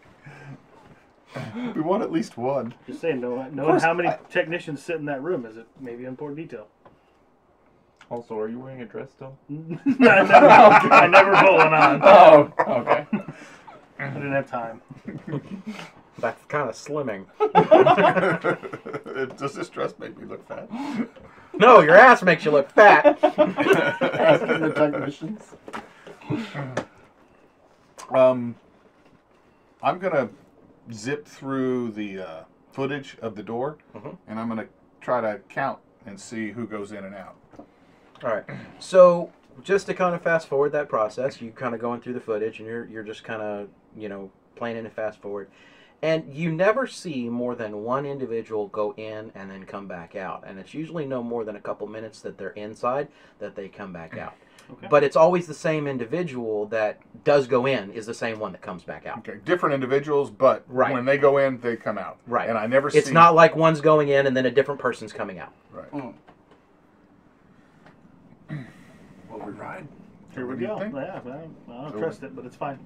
We 1.75 1.81
want 1.81 2.03
at 2.03 2.11
least 2.11 2.37
one. 2.37 2.73
Just 2.85 3.01
saying, 3.01 3.21
knowing, 3.21 3.55
knowing 3.55 3.79
how 3.79 3.93
many 3.93 4.09
technicians 4.29 4.83
sit 4.83 4.97
in 4.97 5.05
that 5.05 5.21
room 5.21 5.45
is 5.45 5.57
it 5.57 5.67
maybe 5.79 6.03
an 6.03 6.09
important 6.09 6.37
detail. 6.37 6.67
Also, 8.09 8.37
are 8.37 8.47
you 8.47 8.59
wearing 8.59 8.81
a 8.81 8.85
dress 8.85 9.09
still? 9.11 9.37
I, 9.49 9.55
never, 9.99 10.47
I 10.47 11.07
never 11.07 11.35
put 11.35 11.53
one 11.53 11.73
on. 11.73 12.01
Oh, 12.03 12.53
okay. 12.59 13.07
I 13.99 14.09
didn't 14.09 14.33
have 14.33 14.49
time. 14.49 14.81
That's 16.19 16.43
kind 16.45 16.69
of 16.69 16.75
slimming. 16.75 17.25
Does 19.37 19.53
this 19.55 19.69
dress 19.69 19.93
make 19.99 20.17
me 20.17 20.25
look 20.25 20.47
fat? 20.47 20.69
No, 21.55 21.81
your 21.81 21.95
ass 21.95 22.21
makes 22.23 22.45
you 22.45 22.51
look 22.51 22.69
fat. 22.71 23.17
Asking 23.23 24.61
the 24.61 24.73
technicians. 24.73 25.55
Um, 28.11 28.55
I'm 29.81 29.99
gonna 29.99 30.29
zip 30.91 31.25
through 31.25 31.91
the 31.91 32.19
uh, 32.19 32.43
footage 32.71 33.17
of 33.21 33.35
the 33.35 33.43
door, 33.43 33.77
Mhm. 33.95 34.17
and 34.27 34.39
I'm 34.39 34.47
gonna 34.49 34.67
try 35.01 35.21
to 35.21 35.39
count 35.49 35.79
and 36.05 36.19
see 36.19 36.51
who 36.51 36.67
goes 36.67 36.91
in 36.91 37.03
and 37.05 37.15
out. 37.15 37.35
All 38.23 38.29
right. 38.33 38.43
So 38.79 39.31
just 39.63 39.85
to 39.87 39.93
kind 39.93 40.15
of 40.15 40.21
fast 40.21 40.47
forward 40.47 40.71
that 40.73 40.89
process, 40.89 41.41
you 41.41 41.51
kind 41.51 41.73
of 41.75 41.81
going 41.81 42.01
through 42.01 42.13
the 42.13 42.19
footage, 42.19 42.59
and 42.59 42.67
you're 42.67 42.85
you're 42.85 43.03
just 43.03 43.23
kind 43.23 43.41
of 43.41 43.69
you 43.95 44.09
know 44.09 44.31
playing 44.55 44.77
in 44.77 44.85
a 44.85 44.89
fast 44.89 45.19
forward, 45.21 45.49
and 46.03 46.31
you 46.35 46.51
never 46.51 46.85
see 46.85 47.29
more 47.29 47.55
than 47.55 47.83
one 47.83 48.05
individual 48.05 48.67
go 48.67 48.93
in 48.97 49.31
and 49.35 49.49
then 49.49 49.63
come 49.65 49.87
back 49.87 50.15
out, 50.17 50.43
and 50.45 50.59
it's 50.59 50.73
usually 50.73 51.05
no 51.05 51.23
more 51.23 51.45
than 51.45 51.55
a 51.55 51.61
couple 51.61 51.87
minutes 51.87 52.19
that 52.21 52.37
they're 52.37 52.49
inside 52.51 53.07
that 53.39 53.55
they 53.55 53.69
come 53.69 53.93
back 53.93 54.17
out. 54.17 54.35
Okay. 54.69 54.87
But 54.89 55.03
it's 55.05 55.15
always 55.15 55.47
the 55.47 55.53
same 55.53 55.87
individual 55.87 56.65
that 56.67 56.99
does 57.23 57.47
go 57.47 57.65
in 57.67 57.89
is 57.93 58.05
the 58.05 58.13
same 58.13 58.37
one 58.39 58.51
that 58.51 58.61
comes 58.61 58.83
back 58.83 59.05
out. 59.05 59.19
Okay, 59.19 59.39
different 59.45 59.73
individuals, 59.73 60.29
but 60.29 60.63
Right. 60.67 60.91
when 60.93 61.05
they 61.05 61.17
go 61.17 61.37
in, 61.37 61.57
they 61.61 61.77
come 61.77 61.97
out. 61.97 62.17
Right. 62.27 62.49
And 62.49 62.57
I 62.57 62.67
never 62.67 62.89
It's 62.89 63.07
see. 63.07 63.13
not 63.13 63.33
like 63.33 63.55
one's 63.55 63.79
going 63.81 64.09
in 64.09 64.27
and 64.27 64.35
then 64.35 64.45
a 64.45 64.51
different 64.51 64.79
person's 64.81 65.13
coming 65.13 65.39
out. 65.39 65.53
Right. 65.71 65.87
Hmm. 65.87 66.09
Will 69.31 69.39
we 69.39 69.51
ride? 69.53 69.87
Here 70.33 70.45
we 70.45 70.55
What 70.55 70.59
do 70.59 70.65
you 70.65 70.67
go. 70.91 70.99
Yeah, 70.99 71.19
well, 71.23 71.49
I 71.69 71.81
don't 71.83 71.91
So- 71.93 71.99
trust 71.99 72.23
it, 72.23 72.35
but 72.35 72.45
it's 72.45 72.55
fine. 72.57 72.79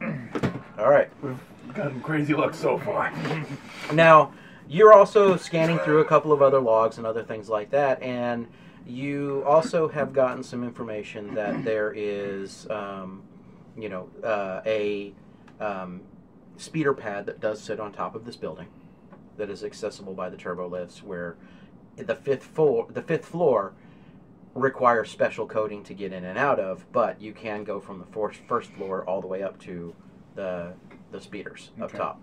All 0.78 0.90
right. 0.90 1.10
We've 1.22 1.38
gotten 1.74 2.00
crazy 2.00 2.34
luck 2.34 2.54
so 2.54 2.78
far. 2.78 3.12
Now, 3.92 4.32
you're 4.68 4.92
also 4.92 5.36
scanning 5.36 5.78
through 5.80 6.00
a 6.00 6.04
couple 6.04 6.32
of 6.32 6.40
other 6.40 6.60
logs 6.60 6.96
and 6.96 7.06
other 7.06 7.22
things 7.22 7.48
like 7.48 7.70
that, 7.70 8.00
and 8.02 8.48
you 8.86 9.44
also 9.46 9.88
have 9.88 10.12
gotten 10.12 10.42
some 10.42 10.64
information 10.64 11.34
that 11.34 11.62
there 11.64 11.92
is, 11.94 12.66
um, 12.70 13.22
you 13.76 13.88
know, 13.88 14.08
uh, 14.24 14.62
a 14.64 15.12
um, 15.60 16.00
speeder 16.56 16.94
pad 16.94 17.26
that 17.26 17.38
does 17.38 17.60
sit 17.60 17.78
on 17.78 17.92
top 17.92 18.14
of 18.14 18.24
this 18.24 18.36
building 18.36 18.68
that 19.36 19.50
is 19.50 19.64
accessible 19.64 20.14
by 20.14 20.30
the 20.30 20.36
turbo 20.36 20.68
lifts, 20.68 21.02
where 21.02 21.36
the 21.96 22.14
fifth 22.14 22.44
floor, 22.44 22.86
the 22.90 23.02
fifth 23.02 23.26
floor 23.26 23.74
requires 24.54 25.10
special 25.10 25.46
coding 25.46 25.82
to 25.84 25.94
get 25.94 26.12
in 26.12 26.24
and 26.24 26.38
out 26.38 26.58
of, 26.58 26.90
but 26.92 27.20
you 27.20 27.32
can 27.32 27.64
go 27.64 27.78
from 27.78 27.98
the 27.98 28.06
first 28.06 28.40
first 28.48 28.70
floor 28.72 29.04
all 29.04 29.20
the 29.20 29.26
way 29.26 29.42
up 29.42 29.58
to 29.60 29.94
the 30.34 30.72
the 31.10 31.20
speeders 31.20 31.70
up 31.80 31.92
top. 31.92 32.20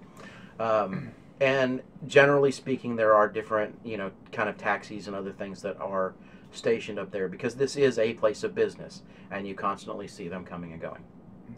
Um, 0.59 1.11
and 1.39 1.81
generally 2.07 2.51
speaking, 2.51 2.95
there 2.95 3.13
are 3.15 3.27
different, 3.29 3.79
you 3.83 3.97
know, 3.97 4.11
kind 4.31 4.49
of 4.49 4.57
taxis 4.57 5.07
and 5.07 5.15
other 5.15 5.31
things 5.31 5.61
that 5.61 5.79
are 5.79 6.13
stationed 6.51 6.97
up 6.99 7.11
there 7.11 7.27
because 7.29 7.55
this 7.55 7.75
is 7.77 7.97
a 7.99 8.13
place 8.15 8.43
of 8.43 8.53
business, 8.55 9.03
and 9.31 9.47
you 9.47 9.53
constantly 9.55 10.07
see 10.07 10.27
them 10.27 10.43
coming 10.43 10.73
and 10.73 10.81
going. 10.81 11.03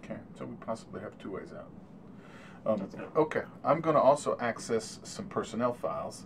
Okay, 0.04 0.20
so 0.38 0.46
we 0.46 0.56
possibly 0.58 1.02
have 1.02 1.18
two 1.18 1.32
ways 1.32 1.50
out. 1.58 1.70
Um, 2.66 2.88
okay, 3.16 3.42
I'm 3.64 3.82
going 3.82 3.96
to 3.96 4.02
also 4.02 4.38
access 4.40 5.00
some 5.04 5.26
personnel 5.28 5.74
files 5.74 6.26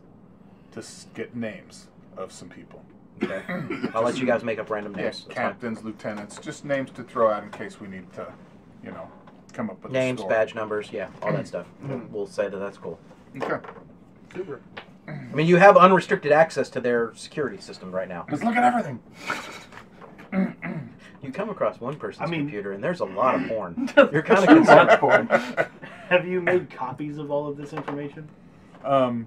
to 0.71 0.79
s- 0.79 1.07
get 1.13 1.33
names 1.35 1.87
of 2.17 2.31
some 2.31 2.49
people. 2.49 2.83
Okay, 3.23 3.41
I'll 3.93 4.03
let 4.03 4.17
you 4.17 4.25
guys 4.25 4.43
make 4.43 4.59
up 4.59 4.69
random 4.69 4.95
Yeah, 4.97 5.03
names. 5.03 5.21
Fine. 5.21 5.35
captains, 5.35 5.83
lieutenants, 5.83 6.37
just 6.39 6.65
names 6.65 6.91
to 6.91 7.03
throw 7.03 7.31
out 7.31 7.43
in 7.43 7.51
case 7.51 7.79
we 7.79 7.87
need 7.87 8.11
to, 8.13 8.33
you 8.83 8.91
know, 8.91 9.09
come 9.55 9.69
up 9.69 9.81
with 9.83 9.91
Names, 9.91 10.19
a 10.19 10.21
score. 10.23 10.29
badge 10.29 10.53
numbers, 10.55 10.89
yeah, 10.91 11.07
all 11.21 11.31
that 11.31 11.47
stuff. 11.53 11.65
We'll, 11.81 12.01
we'll 12.11 12.27
say 12.27 12.49
that 12.49 12.57
that's 12.57 12.77
cool. 12.77 12.99
Okay. 13.41 13.57
Super. 14.33 14.61
I 15.07 15.13
mean, 15.33 15.47
you 15.47 15.57
have 15.57 15.77
unrestricted 15.77 16.31
access 16.31 16.69
to 16.71 16.79
their 16.81 17.13
security 17.15 17.59
system 17.59 17.91
right 17.91 18.07
now. 18.09 18.25
Let's 18.29 18.43
look 18.43 18.55
at 18.55 18.63
everything. 18.63 18.99
You 21.21 21.31
come 21.31 21.49
across 21.49 21.79
one 21.81 21.95
person's 21.95 22.27
I 22.27 22.29
mean- 22.31 22.41
computer, 22.41 22.73
and 22.73 22.83
there's 22.83 22.99
a 22.99 23.05
lot 23.05 23.33
of 23.33 23.47
porn. 23.47 23.89
You're 24.11 24.21
kind 24.21 24.39
of 24.43 24.47
Too 24.47 24.55
concerned. 24.57 24.89
porn. 24.99 25.27
Have 26.09 26.27
you 26.27 26.39
made 26.39 26.69
copies 26.69 27.17
of 27.17 27.31
all 27.31 27.47
of 27.47 27.57
this 27.57 27.73
information 27.73 28.29
Um, 28.83 29.25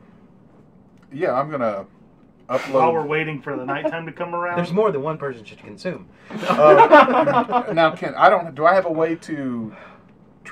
yeah, 1.12 1.33
I'm 1.33 1.51
gonna 1.51 1.87
upload 2.49 2.73
while 2.73 2.93
we're 2.93 3.03
upload. 3.03 3.09
waiting 3.09 3.43
for 3.43 3.57
the 3.57 3.64
nighttime 3.64 4.07
to 4.07 4.12
come 4.12 4.33
around? 4.33 4.59
There's 4.59 4.71
more 4.73 4.93
than 4.93 5.03
one 5.03 5.19
person 5.19 5.45
should 5.45 5.59
consume. 5.59 6.07
Uh, 6.31 7.64
now, 7.73 7.91
Ken, 7.97 8.14
I 8.17 8.29
don't? 8.31 8.55
Do 8.55 8.64
I 8.64 8.75
have 8.75 8.87
a 8.87 8.93
way 8.93 9.17
to 9.17 9.75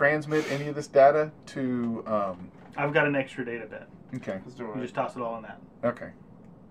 transmit 0.01 0.51
any 0.53 0.69
of 0.69 0.75
this 0.75 0.87
data 0.87 1.31
to? 1.47 2.05
Um, 2.07 2.51
I've 2.77 2.93
got 2.93 3.07
an 3.07 3.17
extra 3.17 3.45
data 3.45 3.67
bit. 3.67 3.85
okay. 4.17 4.41
Let's 4.45 4.55
do 4.57 4.65
You 4.65 4.73
it. 4.75 4.83
just 4.83 4.95
toss 4.95 5.17
it 5.17 5.23
all 5.23 5.37
in 5.39 5.43
that. 5.43 5.59
Okay. 5.83 6.11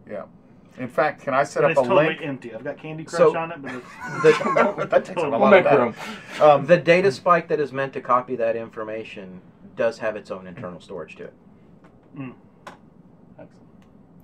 Yeah. 0.09 0.23
In 0.77 0.87
fact, 0.87 1.21
can 1.21 1.33
I 1.33 1.43
set 1.43 1.63
And 1.63 1.71
up 1.71 1.77
it's 1.77 1.85
a 1.87 1.89
totally 1.89 2.07
link? 2.09 2.21
empty. 2.21 2.53
I've 2.53 2.63
got 2.63 2.77
Candy 2.77 3.03
Crush 3.05 3.17
So- 3.17 3.35
on 3.37 3.51
it, 3.51 3.61
but 3.61 3.73
it's 3.73 3.87
The, 4.21 4.85
that 4.91 5.05
takes 5.05 5.21
up 5.21 5.27
a 5.27 5.29
We'll 5.31 5.39
lot 5.39 5.49
make 5.51 5.65
of 5.65 5.71
data. 5.71 5.83
room. 5.83 5.95
Um, 6.41 6.65
the 6.67 6.77
data 6.77 7.11
spike 7.11 7.47
that 7.47 7.59
is 7.59 7.73
meant 7.73 7.93
to 7.93 8.01
copy 8.01 8.35
that 8.35 8.55
information 8.55 9.41
does 9.75 9.97
have 9.99 10.15
its 10.15 10.29
own 10.31 10.45
internal 10.47 10.79
storage 10.79 11.15
to 11.15 11.23
it. 11.25 11.33
Excellent. 13.39 13.67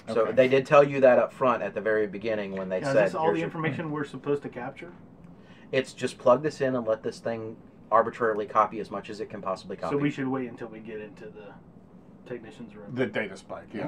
So 0.09 0.21
Okay. 0.23 0.31
they 0.33 0.47
did 0.47 0.65
tell 0.65 0.83
you 0.83 0.99
that 1.01 1.17
up 1.19 1.33
front 1.33 1.63
at 1.63 1.73
the 1.73 1.81
very 1.81 2.05
beginning 2.07 2.51
when 2.55 2.69
they 2.69 2.79
Now, 2.81 2.87
is 2.89 2.93
said 2.93 3.05
this 3.07 3.15
all 3.15 3.25
"Here's 3.25 3.33
the 3.35 3.39
your-" 3.39 3.47
information 3.47 3.91
we're 3.91 4.03
supposed 4.05 4.43
to 4.43 4.49
capture? 4.49 4.91
It's 5.71 5.93
just 5.93 6.17
plug 6.17 6.43
this 6.43 6.59
in 6.61 6.75
and 6.75 6.85
let 6.85 7.01
this 7.03 7.19
thing 7.19 7.55
arbitrarily 7.91 8.45
copy 8.45 8.79
as 8.79 8.89
much 8.89 9.09
as 9.09 9.19
it 9.19 9.29
can 9.29 9.41
possibly 9.41 9.75
copy. 9.75 9.93
So 9.95 9.97
we 9.97 10.09
should 10.09 10.27
wait 10.27 10.49
until 10.49 10.67
we 10.69 10.79
get 10.79 11.01
into 11.01 11.25
the 11.25 11.53
technician's 12.25 12.73
room. 12.75 12.93
the 12.95 13.05
data 13.05 13.35
spike. 13.35 13.67
Yeah. 13.73 13.83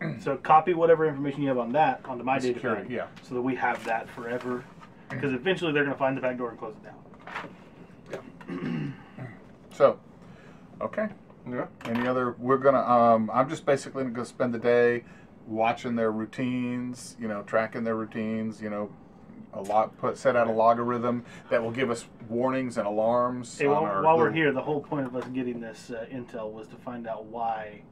Mhm. 0.00 0.20
So 0.22 0.36
copy 0.36 0.74
whatever 0.74 1.06
information 1.06 1.42
you 1.42 1.48
have 1.48 1.58
on 1.58 1.72
that 1.72 2.00
onto 2.06 2.24
my 2.24 2.38
data 2.38 2.54
Security. 2.54 2.94
Yeah. 2.94 3.06
so 3.22 3.34
that 3.34 3.42
we 3.42 3.54
have 3.56 3.84
that 3.84 4.08
forever. 4.10 4.64
Because 5.10 5.32
eventually 5.32 5.70
they're 5.72 5.84
going 5.84 5.94
to 5.94 5.98
find 5.98 6.16
the 6.16 6.20
back 6.22 6.38
door 6.38 6.50
and 6.50 6.58
close 6.58 6.74
it 6.74 6.84
down. 8.10 8.94
So, 9.70 9.98
okay. 10.80 11.08
Yeah. 11.50 11.66
Any 11.84 12.06
other? 12.06 12.36
We're 12.38 12.58
gonna. 12.58 12.80
Um, 12.80 13.28
I'm 13.34 13.48
just 13.48 13.66
basically 13.66 14.04
gonna 14.04 14.24
spend 14.24 14.54
the 14.54 14.58
day 14.60 15.02
watching 15.48 15.96
their 15.96 16.12
routines. 16.12 17.16
You 17.18 17.26
know, 17.26 17.42
tracking 17.42 17.82
their 17.82 17.96
routines. 17.96 18.62
You 18.62 18.70
know, 18.70 18.90
a 19.54 19.62
lot. 19.62 19.96
Put 19.98 20.16
set 20.18 20.36
out 20.36 20.46
a 20.46 20.52
logarithm 20.52 21.24
that 21.50 21.62
will 21.62 21.70
give 21.70 21.90
us 21.90 22.06
warnings 22.28 22.76
and 22.78 22.86
alarms. 22.86 23.56
Hey, 23.58 23.66
on 23.66 23.72
while, 23.72 23.82
our 23.84 24.02
while 24.02 24.16
we're 24.16 24.24
little- 24.24 24.36
here, 24.36 24.52
the 24.52 24.62
whole 24.62 24.80
point 24.80 25.06
of 25.06 25.16
us 25.16 25.24
getting 25.32 25.60
this 25.60 25.90
uh, 25.90 26.06
intel 26.12 26.50
was 26.52 26.66
to 26.68 26.76
find 26.76 27.06
out 27.06 27.24
why, 27.26 27.82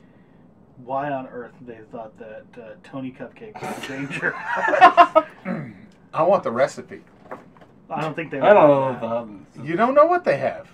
why 0.85 1.11
on 1.11 1.27
earth 1.29 1.53
they 1.61 1.79
thought 1.91 2.17
that 2.19 2.45
uh, 2.61 2.75
Tony 2.83 3.13
Cupcake 3.13 3.61
was 3.63 3.89
in 3.91 4.07
danger. 4.07 4.35
I 6.15 6.23
want 6.23 6.43
the 6.43 6.51
recipe. 6.51 7.03
I 7.91 8.01
don't 8.01 8.15
think 8.15 8.31
they. 8.31 8.41
I 8.41 8.53
don't 8.53 8.69
know 8.69 8.93
that. 8.93 9.01
the 9.01 9.07
others. 9.07 9.69
You 9.69 9.77
don't 9.77 9.95
know 9.95 10.07
what 10.07 10.25
they 10.25 10.39
have. 10.39 10.69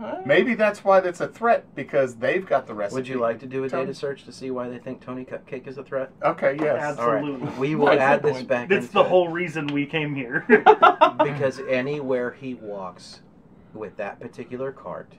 Huh? 0.00 0.16
Maybe 0.26 0.54
that's 0.54 0.82
why 0.82 1.00
that's 1.00 1.20
a 1.20 1.28
threat 1.28 1.72
because 1.74 2.16
they've 2.16 2.44
got 2.44 2.66
the 2.66 2.74
recipe. 2.74 2.96
Would 2.96 3.08
you 3.08 3.18
like 3.20 3.38
to 3.40 3.46
do 3.46 3.62
a 3.64 3.68
Tell 3.68 3.80
me. 3.80 3.86
data 3.86 3.96
search 3.96 4.24
to 4.24 4.32
see 4.32 4.50
why 4.50 4.68
they 4.68 4.78
think 4.78 5.00
Tony 5.00 5.24
Cupcake 5.24 5.66
is 5.68 5.78
a 5.78 5.84
threat? 5.84 6.10
Okay. 6.22 6.56
Yes. 6.60 6.98
All 6.98 7.12
right. 7.12 7.18
Absolutely. 7.18 7.58
We 7.58 7.74
will 7.76 7.86
That's 7.86 8.00
add 8.00 8.22
the 8.22 8.28
this 8.28 8.36
point. 8.38 8.48
back 8.48 8.68
That's 8.68 8.86
into 8.86 8.94
the 8.94 9.00
it. 9.00 9.08
whole 9.08 9.28
reason 9.28 9.68
we 9.68 9.86
came 9.86 10.14
here. 10.14 10.44
because 11.24 11.60
anywhere 11.68 12.32
he 12.32 12.54
walks 12.54 13.20
with 13.72 13.96
that 13.96 14.20
particular 14.20 14.72
cart, 14.72 15.12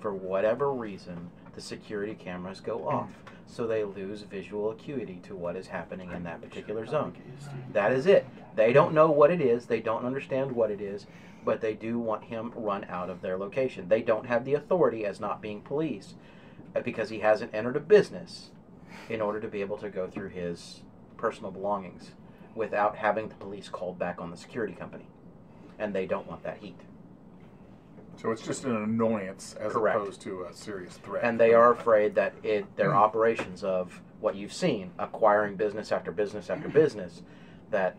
for 0.00 0.14
whatever 0.14 0.72
reason, 0.72 1.30
the 1.54 1.60
security 1.60 2.14
cameras 2.14 2.60
go 2.60 2.88
off. 2.88 3.08
Mm. 3.08 3.32
So 3.46 3.66
they 3.66 3.82
lose 3.82 4.22
visual 4.22 4.70
acuity 4.70 5.20
to 5.24 5.34
what 5.34 5.56
is 5.56 5.66
happening 5.66 6.12
in 6.12 6.22
that 6.22 6.40
particular 6.40 6.86
zone. 6.86 7.12
That 7.72 7.90
is 7.90 8.06
it. 8.06 8.24
They 8.54 8.72
don't 8.72 8.94
know 8.94 9.10
what 9.10 9.32
it 9.32 9.40
is, 9.40 9.66
they 9.66 9.80
don't 9.80 10.04
understand 10.04 10.52
what 10.52 10.70
it 10.70 10.80
is, 10.80 11.06
but 11.44 11.60
they 11.60 11.74
do 11.74 11.98
want 11.98 12.24
him 12.24 12.52
run 12.54 12.84
out 12.88 13.10
of 13.10 13.22
their 13.22 13.38
location. 13.38 13.88
They 13.88 14.02
don't 14.02 14.26
have 14.26 14.44
the 14.44 14.54
authority 14.54 15.04
as 15.04 15.20
not 15.20 15.40
being 15.40 15.62
police 15.62 16.14
uh, 16.74 16.80
because 16.80 17.08
he 17.08 17.20
hasn't 17.20 17.54
entered 17.54 17.76
a 17.76 17.80
business 17.80 18.50
in 19.08 19.20
order 19.20 19.40
to 19.40 19.48
be 19.48 19.60
able 19.60 19.78
to 19.78 19.88
go 19.88 20.08
through 20.08 20.28
his 20.28 20.82
personal 21.16 21.50
belongings 21.50 22.12
without 22.54 22.96
having 22.96 23.28
the 23.28 23.34
police 23.36 23.68
called 23.68 23.98
back 23.98 24.20
on 24.20 24.30
the 24.30 24.36
security 24.36 24.74
company. 24.74 25.06
And 25.78 25.94
they 25.94 26.06
don't 26.06 26.26
want 26.26 26.42
that 26.42 26.58
heat. 26.58 26.78
So 28.16 28.30
it's 28.32 28.42
just 28.42 28.64
an 28.64 28.76
annoyance 28.76 29.54
as 29.58 29.72
Correct. 29.72 29.96
opposed 29.96 30.20
to 30.22 30.42
a 30.44 30.52
serious 30.52 30.98
threat. 30.98 31.24
and 31.24 31.40
they 31.40 31.54
are 31.54 31.72
afraid 31.72 32.14
that 32.16 32.34
it 32.42 32.76
their 32.76 32.94
operations 32.94 33.64
of 33.64 34.02
what 34.20 34.36
you've 34.36 34.52
seen, 34.52 34.90
acquiring 34.98 35.56
business 35.56 35.90
after 35.90 36.12
business 36.12 36.50
after 36.50 36.68
business, 36.82 37.22
that 37.70 37.96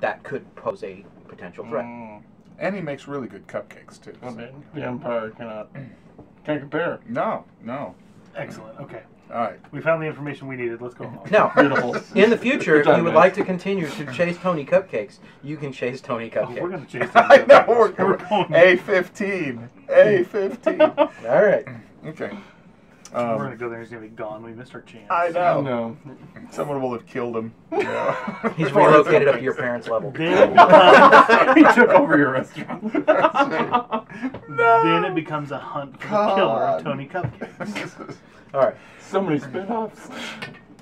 that 0.00 0.22
could 0.22 0.54
pose 0.54 0.82
a 0.82 1.04
potential 1.28 1.66
threat. 1.66 1.84
Mm, 1.84 2.22
And 2.60 2.76
he 2.76 2.80
makes 2.82 3.08
really 3.08 3.26
good 3.26 3.46
cupcakes 3.48 4.00
too. 4.00 4.12
I 4.22 4.30
mean, 4.30 4.48
the 4.74 4.84
Empire 4.84 5.30
cannot 5.30 5.70
can't 6.44 6.60
compare. 6.60 7.00
No, 7.08 7.44
no. 7.64 7.94
Excellent. 8.36 8.78
Okay. 8.80 9.02
All 9.32 9.38
right. 9.40 9.58
We 9.72 9.80
found 9.80 10.02
the 10.02 10.06
information 10.06 10.46
we 10.46 10.56
needed. 10.56 10.80
Let's 10.82 10.94
go 10.94 11.06
home. 11.06 11.26
Now, 11.30 11.52
Beautiful. 11.56 11.96
in 12.14 12.30
the 12.30 12.36
future, 12.36 12.80
if 12.80 12.86
you 12.86 13.02
would 13.04 13.14
like 13.14 13.32
to 13.34 13.44
continue 13.44 13.88
to 13.88 14.12
chase 14.12 14.36
Tony 14.38 14.64
Cupcakes, 14.66 15.18
you 15.42 15.56
can 15.56 15.72
chase 15.72 16.00
Tony 16.00 16.30
Oh, 16.34 16.40
Cupcakes. 16.46 16.60
we're 16.60 16.68
gonna 16.68 16.86
chase. 16.86 17.08
I 17.14 17.44
know 17.48 17.64
we're, 17.68 17.92
We're 17.92 18.16
going. 18.16 18.54
A 18.54 18.76
fifteen. 18.76 19.68
A 19.88 20.24
fifteen. 20.24 20.80
All 20.82 21.08
right. 21.26 21.66
Okay. 22.06 22.30
We're 23.12 23.18
Um, 23.20 23.38
gonna 23.38 23.56
go 23.56 23.68
there. 23.68 23.80
He's 23.80 23.88
gonna 23.90 24.02
be 24.02 24.08
gone. 24.08 24.42
We 24.42 24.52
missed 24.52 24.74
our 24.74 24.82
chance. 24.82 25.06
I 25.10 25.28
know. 25.30 25.60
No. 25.60 25.96
Someone 26.50 26.80
will 26.80 26.92
have 26.92 27.06
killed 27.06 27.36
him. 27.36 27.52
You 27.72 27.82
know? 27.84 28.12
He's 28.56 28.68
Before 28.68 28.88
it's 28.88 29.08
relocated 29.08 29.28
up 29.28 29.36
to 29.36 29.42
your 29.42 29.54
parents' 29.54 29.88
level. 29.88 30.10
Then 30.10 30.52
it 30.56 31.56
he 31.56 31.62
took 31.74 31.88
over 31.90 32.16
your 32.18 32.32
restaurant. 32.32 32.92
then 34.56 35.04
it 35.04 35.14
becomes 35.14 35.50
a 35.52 35.58
hunt 35.58 36.00
for 36.00 36.08
the 36.08 36.34
killer 36.34 36.62
of 36.62 36.84
God. 36.84 36.84
Tony 36.84 37.06
Cupcakes. 37.06 38.16
All 38.54 38.60
right. 38.60 38.74
so 39.00 39.20
many 39.20 39.38
spin-offs. 39.38 40.08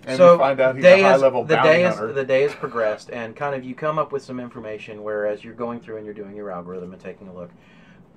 and 0.06 0.16
so 0.16 0.32
we 0.32 0.38
find 0.38 0.60
out 0.60 0.74
he's 0.76 0.82
day 0.84 1.00
a 1.00 1.02
high 1.04 1.10
has, 1.12 1.22
level 1.22 1.44
the 1.44 1.54
bounty 1.56 1.68
day 1.68 1.80
has 1.82 1.96
hunter. 1.96 2.12
the 2.12 2.24
day 2.24 2.42
has 2.42 2.54
progressed, 2.54 3.10
and 3.10 3.36
kind 3.36 3.54
of 3.54 3.62
you 3.64 3.74
come 3.74 3.98
up 3.98 4.10
with 4.12 4.22
some 4.22 4.40
information. 4.40 5.02
Whereas 5.02 5.44
you're 5.44 5.54
going 5.54 5.80
through 5.80 5.96
and 5.98 6.04
you're 6.06 6.14
doing 6.14 6.34
your 6.34 6.50
algorithm 6.50 6.92
and 6.92 7.00
taking 7.02 7.28
a 7.28 7.34
look. 7.34 7.50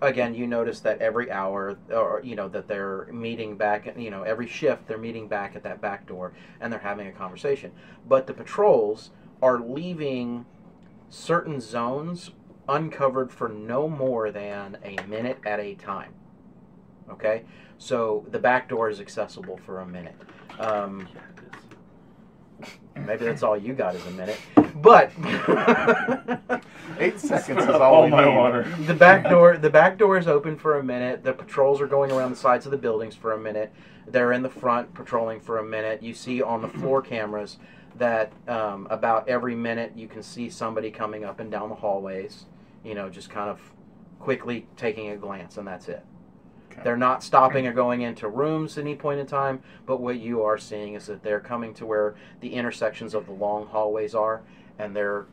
Again, 0.02 0.34
you 0.34 0.48
notice 0.48 0.80
that 0.80 1.00
every 1.00 1.30
hour, 1.32 1.78
or 1.92 2.22
you 2.24 2.36
know, 2.36 2.48
that 2.50 2.68
they're 2.68 3.06
meeting 3.12 3.56
back. 3.56 3.94
You 3.98 4.10
know, 4.10 4.24
every 4.24 4.48
shift 4.48 4.88
they're 4.88 4.98
meeting 4.98 5.28
back 5.28 5.56
at 5.56 5.62
that 5.64 5.80
back 5.80 6.08
door, 6.08 6.34
and 6.60 6.74
they're 6.74 6.80
having 6.80 7.08
a 7.08 7.12
conversation. 7.12 7.72
But 8.08 8.26
the 8.26 8.34
patrols 8.34 9.12
are 9.44 9.60
leaving 9.60 10.46
certain 11.10 11.60
zones 11.62 12.32
uncovered 12.68 13.32
for 13.32 13.48
no 13.50 13.88
more 13.88 14.32
than 14.32 14.78
a 14.84 14.96
minute 15.08 15.38
at 15.46 15.60
a 15.60 15.76
time. 15.76 16.14
Okay, 17.10 17.44
so 17.78 18.26
the 18.32 18.40
back 18.40 18.70
door 18.70 18.90
is 18.90 19.00
accessible 19.00 19.58
for 19.66 19.82
a 19.82 19.86
minute. 19.86 20.16
Um, 20.60 21.08
Yeah, 21.14 21.22
it 21.38 22.68
is. 22.98 23.06
Maybe 23.06 23.26
that's 23.26 23.44
all 23.44 23.58
you 23.58 23.74
got 23.74 23.96
is 23.96 24.06
a 24.08 24.12
minute. 24.12 24.40
But 24.76 25.12
Eight 27.00 27.20
seconds 27.20 27.64
is 27.64 27.70
all 27.70 27.82
All 27.82 28.04
we 28.06 28.12
my 28.12 28.26
need. 28.26 28.36
water. 28.36 28.64
the 28.86 28.94
back 28.94 29.30
door 29.30 29.58
the 29.58 29.70
back 29.70 29.98
door 29.98 30.18
is 30.18 30.28
open 30.28 30.58
for 30.58 30.78
a 30.78 30.84
minute. 30.84 31.24
The 31.24 31.34
patrols 31.34 31.82
are 31.82 31.88
going 31.88 32.12
around 32.12 32.32
the 32.32 32.36
sides 32.38 32.66
of 32.66 32.72
the 32.72 32.78
buildings 32.78 33.16
for 33.16 33.34
a 33.34 33.38
minute. 33.40 33.72
They're 34.08 34.34
in 34.34 34.44
the 34.44 34.50
front 34.50 34.94
patrolling 34.94 35.40
for 35.40 35.58
a 35.58 35.64
minute. 35.64 36.04
You 36.04 36.14
see 36.14 36.42
on 36.42 36.62
the 36.62 36.68
floor 36.68 37.02
cameras 37.14 37.58
that 37.98 38.32
um, 38.48 38.88
about 38.90 39.28
every 39.28 39.56
minute 39.56 39.94
you 39.96 40.08
can 40.08 40.22
see 40.24 40.50
somebody 40.50 40.92
coming 40.92 41.24
up 41.26 41.40
and 41.40 41.50
down 41.52 41.70
the 41.70 41.76
hallways. 41.76 42.46
You 42.84 42.96
know, 42.96 43.10
just 43.10 43.30
kind 43.30 43.50
of 43.50 43.60
quickly 44.20 44.68
taking 44.78 45.10
a 45.10 45.18
glance, 45.18 45.58
and 45.58 45.68
that's 45.68 45.88
it. 45.88 46.04
They're 46.84 46.98
not 46.98 47.24
stopping 47.24 47.68
or 47.68 47.74
going 47.74 48.02
into 48.02 48.28
rooms 48.28 48.78
at 48.78 48.82
any 48.82 48.96
point 48.96 49.20
in 49.20 49.28
time, 49.28 49.62
but 49.86 50.02
what 50.02 50.20
you 50.20 50.44
are 50.44 50.58
seeing 50.58 50.96
is 50.96 51.08
that 51.08 51.24
they're 51.24 51.40
coming 51.40 51.74
to 51.76 51.86
where 51.86 52.16
the 52.40 52.54
intersections 52.54 53.14
of 53.14 53.26
the 53.26 53.34
long 53.34 53.68
hallways 53.68 54.16
are, 54.16 54.42
and 54.80 54.96
they're 54.96 55.26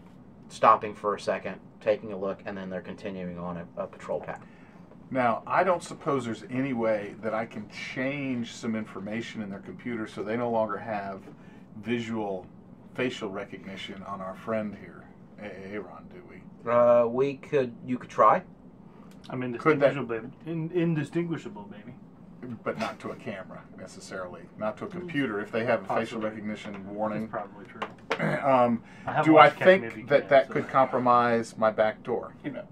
stopping 0.48 0.94
for 0.94 1.14
a 1.14 1.20
second, 1.20 1.60
taking 1.80 2.12
a 2.12 2.16
look, 2.16 2.40
and 2.46 2.56
then 2.56 2.70
they're 2.70 2.80
continuing 2.80 3.38
on 3.38 3.56
a, 3.56 3.82
a 3.82 3.86
patrol 3.86 4.20
path. 4.20 4.42
Now, 5.10 5.42
I 5.46 5.64
don't 5.64 5.82
suppose 5.82 6.24
there's 6.24 6.44
any 6.50 6.74
way 6.74 7.14
that 7.22 7.32
I 7.32 7.46
can 7.46 7.68
change 7.70 8.52
some 8.52 8.76
information 8.76 9.40
in 9.40 9.48
their 9.48 9.60
computer 9.60 10.06
so 10.06 10.22
they 10.22 10.36
no 10.36 10.50
longer 10.50 10.76
have 10.76 11.22
visual 11.82 12.46
facial 12.94 13.30
recognition 13.30 14.02
on 14.02 14.20
our 14.20 14.34
friend 14.34 14.76
here, 14.80 15.04
Aaron, 15.40 16.04
do 16.12 16.22
we? 16.28 16.70
Uh, 16.70 17.06
we 17.06 17.36
could, 17.36 17.72
you 17.86 17.96
could 17.96 18.10
try. 18.10 18.42
I'm 19.30 19.40
Could 19.58 19.80
that- 19.80 19.96
indistinguishable, 19.96 20.06
baby. 20.06 20.28
In, 20.46 20.70
indistinguishable, 20.72 21.62
baby. 21.70 21.94
But 22.62 22.78
not 22.78 23.00
to 23.00 23.10
a 23.10 23.16
camera 23.16 23.62
necessarily, 23.76 24.42
not 24.58 24.76
to 24.78 24.84
a 24.84 24.88
computer. 24.88 25.40
If 25.40 25.50
they 25.50 25.64
have 25.64 25.80
a 25.82 25.86
facial 25.86 25.96
Possibly. 26.20 26.24
recognition 26.30 26.72
That's 26.72 26.84
warning, 26.86 27.26
probably 27.28 27.66
true. 27.66 27.80
um, 28.44 28.80
I 29.06 29.22
do 29.22 29.36
I 29.36 29.46
watched 29.46 29.56
Captain 29.56 29.80
Maybe 29.80 29.94
think 29.94 30.08
that 30.08 30.28
that 30.28 30.46
so- 30.46 30.52
could 30.52 30.68
compromise 30.68 31.58
my 31.58 31.70
back 31.72 32.02
door? 32.04 32.34
You 32.44 32.52
know. 32.52 32.64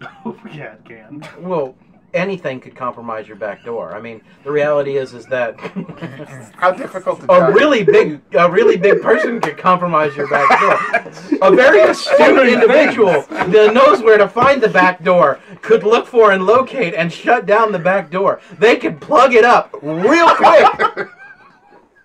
yeah, 0.52 0.74
it 0.74 0.84
can. 0.84 1.26
Well, 1.40 1.74
anything 2.14 2.60
could 2.60 2.74
compromise 2.74 3.28
your 3.28 3.36
back 3.36 3.64
door. 3.64 3.94
I 3.94 4.00
mean, 4.00 4.22
the 4.44 4.50
reality 4.50 4.96
is, 4.96 5.14
is 5.14 5.26
that 5.26 5.58
How 6.56 6.70
difficult 6.70 7.20
to 7.20 7.24
a 7.32 7.40
judge? 7.40 7.54
really 7.54 7.84
big, 7.84 8.20
a 8.32 8.50
really 8.50 8.76
big 8.76 9.02
person 9.02 9.40
could 9.40 9.58
compromise 9.58 10.16
your 10.16 10.28
back 10.28 10.48
door. 10.60 11.38
A 11.42 11.54
very 11.54 11.80
astute 11.80 12.48
individual 12.48 13.22
that 13.28 13.72
knows 13.74 14.02
where 14.02 14.18
to 14.18 14.28
find 14.28 14.62
the 14.62 14.68
back 14.68 15.02
door 15.02 15.40
could 15.62 15.82
look 15.84 16.06
for 16.06 16.32
and 16.32 16.46
locate 16.46 16.94
and 16.94 17.12
shut 17.12 17.46
down 17.46 17.72
the 17.72 17.78
back 17.78 18.10
door. 18.10 18.40
They 18.58 18.76
could 18.76 19.00
plug 19.00 19.34
it 19.34 19.44
up 19.44 19.70
real 19.82 20.34
quick. 20.34 21.08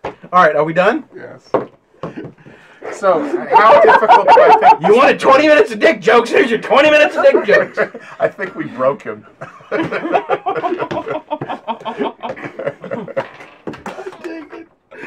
All 0.32 0.44
right, 0.44 0.56
are 0.56 0.64
we 0.64 0.74
done? 0.74 1.06
Yes. 1.16 1.50
So, 2.92 3.24
how 3.56 3.82
difficult 3.82 4.28
do 4.28 4.42
I 4.42 4.58
think? 4.60 4.88
You 4.88 4.96
wanted 4.96 5.20
20 5.20 5.48
minutes 5.48 5.72
of 5.72 5.80
dick 5.80 6.02
jokes? 6.02 6.30
Here's 6.30 6.50
your 6.50 6.60
20 6.60 6.90
minutes 6.92 7.16
of 7.16 7.24
dick 7.24 7.46
jokes. 7.46 7.80
I 8.20 8.28
think 8.28 8.56
we 8.56 8.66
broke 8.66 9.02
him. 9.04 9.26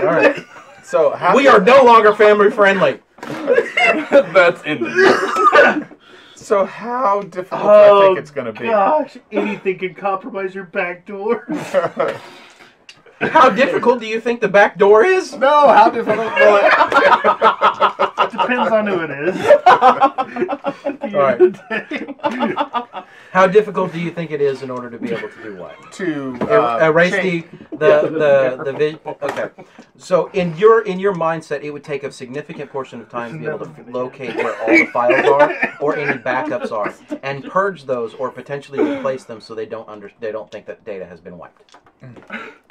All 0.00 0.06
right. 0.06 0.36
so 0.82 1.10
how 1.14 1.36
We 1.36 1.48
are 1.48 1.60
no 1.60 1.82
longer 1.84 2.14
family 2.14 2.50
friendly. 2.50 3.00
That's 3.22 4.62
in 4.64 4.84
So 6.34 6.64
how 6.66 7.22
difficult 7.22 7.62
do 7.62 7.68
I 7.68 7.88
Oh, 7.88 8.00
think 8.06 8.18
it's 8.18 8.30
going 8.30 8.52
to 8.52 8.52
be? 8.60 8.66
Gosh, 8.66 9.16
anything 9.32 9.78
can 9.78 9.94
compromise 9.94 10.54
your 10.54 10.64
back 10.64 11.06
door. 11.06 11.46
How 13.20 13.48
difficult 13.48 14.00
do 14.00 14.07
you 14.07 14.20
think 14.20 14.40
the 14.40 14.48
back 14.48 14.76
door 14.79 15.05
is? 15.05 15.35
no, 15.35 15.68
how 15.68 15.88
difficult 15.90 16.26
will 16.37 16.57
it? 16.57 18.31
Depends 18.31 18.70
on 18.72 18.87
who 18.87 19.00
it 19.00 19.11
is. 19.11 19.37
At 19.37 19.64
the 21.00 21.12
All 21.14 21.26
end 21.26 21.40
of 21.42 21.52
the 21.52 22.87
day. 22.94 23.02
How 23.33 23.46
difficult 23.46 23.92
do 23.92 24.00
you 24.00 24.11
think 24.11 24.31
it 24.31 24.40
is 24.40 24.62
in 24.62 24.70
order 24.70 24.90
to 24.90 24.98
be 24.98 25.12
able 25.12 25.29
to 25.29 25.42
do 25.42 25.57
what? 25.57 25.92
to 25.92 26.37
Er- 26.42 26.61
uh, 26.61 26.88
erase 26.88 27.12
change- 27.12 27.44
the 27.70 27.76
the 27.76 28.09
the 28.11 28.62
the 28.64 28.72
vi- 28.72 28.98
okay. 29.22 29.48
So 29.96 30.26
in 30.33 30.57
your 30.57 30.83
in 30.83 30.98
your 31.00 31.14
mindset, 31.14 31.62
it 31.62 31.70
would 31.70 31.85
take 31.85 32.05
a 32.05 32.12
significant 32.12 32.70
portion 32.70 33.00
of 33.00 33.09
time 33.09 33.33
to 33.33 33.38
be 33.38 33.46
able 33.46 33.66
to 33.66 33.85
locate 33.90 34.37
where 34.37 34.59
all 34.62 34.68
the 34.68 34.87
files 34.87 35.26
are 35.26 35.76
or 35.81 35.96
any 35.96 36.18
backups 36.18 36.70
are, 36.72 36.92
and 37.22 37.44
purge 37.44 37.85
those 37.85 38.14
or 38.14 38.31
potentially 38.31 38.79
replace 38.81 39.24
them 39.24 39.40
so 39.40 39.55
they 39.55 39.66
don't 39.66 39.88
under 39.88 40.11
they 40.20 40.33
don't 40.33 40.50
think 40.50 40.66
that 40.66 40.85
data 40.85 41.07
has 41.07 41.20
been 41.20 41.38
wiped. 41.38 41.76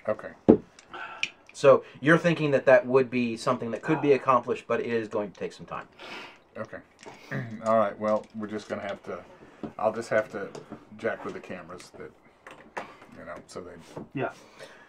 Okay. 0.07 0.29
So 1.53 1.83
you're 2.01 2.17
thinking 2.17 2.51
that 2.51 2.65
that 2.65 2.85
would 2.85 3.09
be 3.09 3.37
something 3.37 3.71
that 3.71 3.81
could 3.81 4.01
be 4.01 4.11
accomplished, 4.11 4.65
but 4.67 4.81
it 4.81 4.87
is 4.87 5.07
going 5.07 5.31
to 5.31 5.39
take 5.39 5.53
some 5.53 5.65
time. 5.65 5.87
Okay. 6.57 6.77
All 7.65 7.77
right. 7.77 7.97
Well, 7.97 8.25
we're 8.35 8.47
just 8.47 8.67
going 8.67 8.81
to 8.81 8.87
have 8.87 9.01
to. 9.03 9.19
I'll 9.79 9.93
just 9.93 10.09
have 10.09 10.31
to 10.33 10.49
jack 10.97 11.23
with 11.25 11.33
the 11.33 11.39
cameras 11.39 11.91
that, 11.97 12.11
you 13.17 13.25
know, 13.25 13.35
so 13.47 13.61
they. 13.61 13.71
Yeah. 14.13 14.31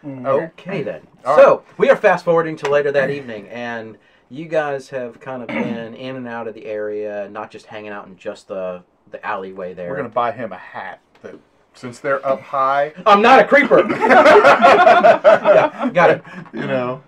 Okay. 0.05 0.45
Okay 0.45 0.83
then. 0.83 1.07
All 1.25 1.35
so 1.35 1.63
we 1.77 1.89
are 1.89 1.95
fast 1.95 2.23
forwarding 2.25 2.55
to 2.57 2.69
later 2.69 2.91
that 2.91 3.09
evening, 3.09 3.47
and 3.47 3.97
you 4.29 4.45
guys 4.45 4.89
have 4.89 5.19
kind 5.19 5.41
of 5.41 5.47
been 5.47 5.95
in 5.95 6.15
and 6.15 6.27
out 6.27 6.47
of 6.47 6.53
the 6.53 6.65
area, 6.65 7.29
not 7.29 7.49
just 7.49 7.65
hanging 7.65 7.91
out 7.91 8.07
in 8.07 8.17
just 8.17 8.47
the 8.47 8.83
the 9.09 9.25
alleyway 9.25 9.73
there. 9.73 9.89
We're 9.89 9.95
going 9.95 10.09
to 10.09 10.13
buy 10.13 10.33
him 10.33 10.51
a 10.51 10.57
hat 10.57 10.99
that, 11.21 11.35
since 11.77 11.99
they're 11.99 12.25
up 12.25 12.41
high, 12.41 12.93
I'm 13.05 13.21
not 13.21 13.39
a 13.39 13.43
creeper. 13.45 13.79
yeah, 13.89 15.89
got 15.93 16.09
it. 16.09 16.23
you 16.53 16.67
know, 16.67 17.03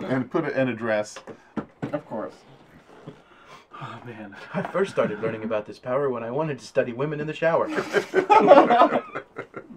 and 0.00 0.30
put 0.30 0.44
it 0.44 0.54
in 0.56 0.68
a 0.68 0.74
dress. 0.74 1.16
Of 1.92 2.04
course. 2.06 2.34
Oh 3.82 3.98
man. 4.04 4.36
I 4.52 4.60
first 4.62 4.90
started 4.90 5.20
learning 5.22 5.42
about 5.44 5.64
this 5.64 5.78
power 5.78 6.10
when 6.10 6.22
I 6.22 6.30
wanted 6.30 6.58
to 6.58 6.64
study 6.66 6.92
women 6.92 7.18
in 7.20 7.26
the 7.26 7.32
shower. 7.32 7.66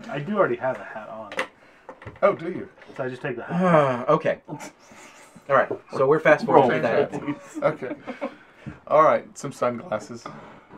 I 0.09 0.19
do 0.25 0.37
already 0.37 0.57
have 0.57 0.77
a 0.77 0.83
hat 0.83 1.07
on, 1.09 1.31
Oh, 2.21 2.33
do 2.35 2.49
you? 2.49 2.67
so 2.97 3.05
I 3.05 3.09
just 3.09 3.21
take 3.21 3.37
the 3.37 3.43
hat. 3.43 4.09
okay. 4.09 4.39
All 4.47 4.59
right. 5.55 5.69
So 5.95 6.05
we're 6.07 6.19
fast 6.19 6.45
Roll 6.47 6.63
forwarding 6.63 6.81
that. 6.83 7.11
that, 7.11 7.17
evening. 7.21 7.35
please. 7.35 7.63
Okay. 7.63 7.95
All 8.87 9.03
right. 9.03 9.25
Some 9.37 9.51
sunglasses. 9.53 10.25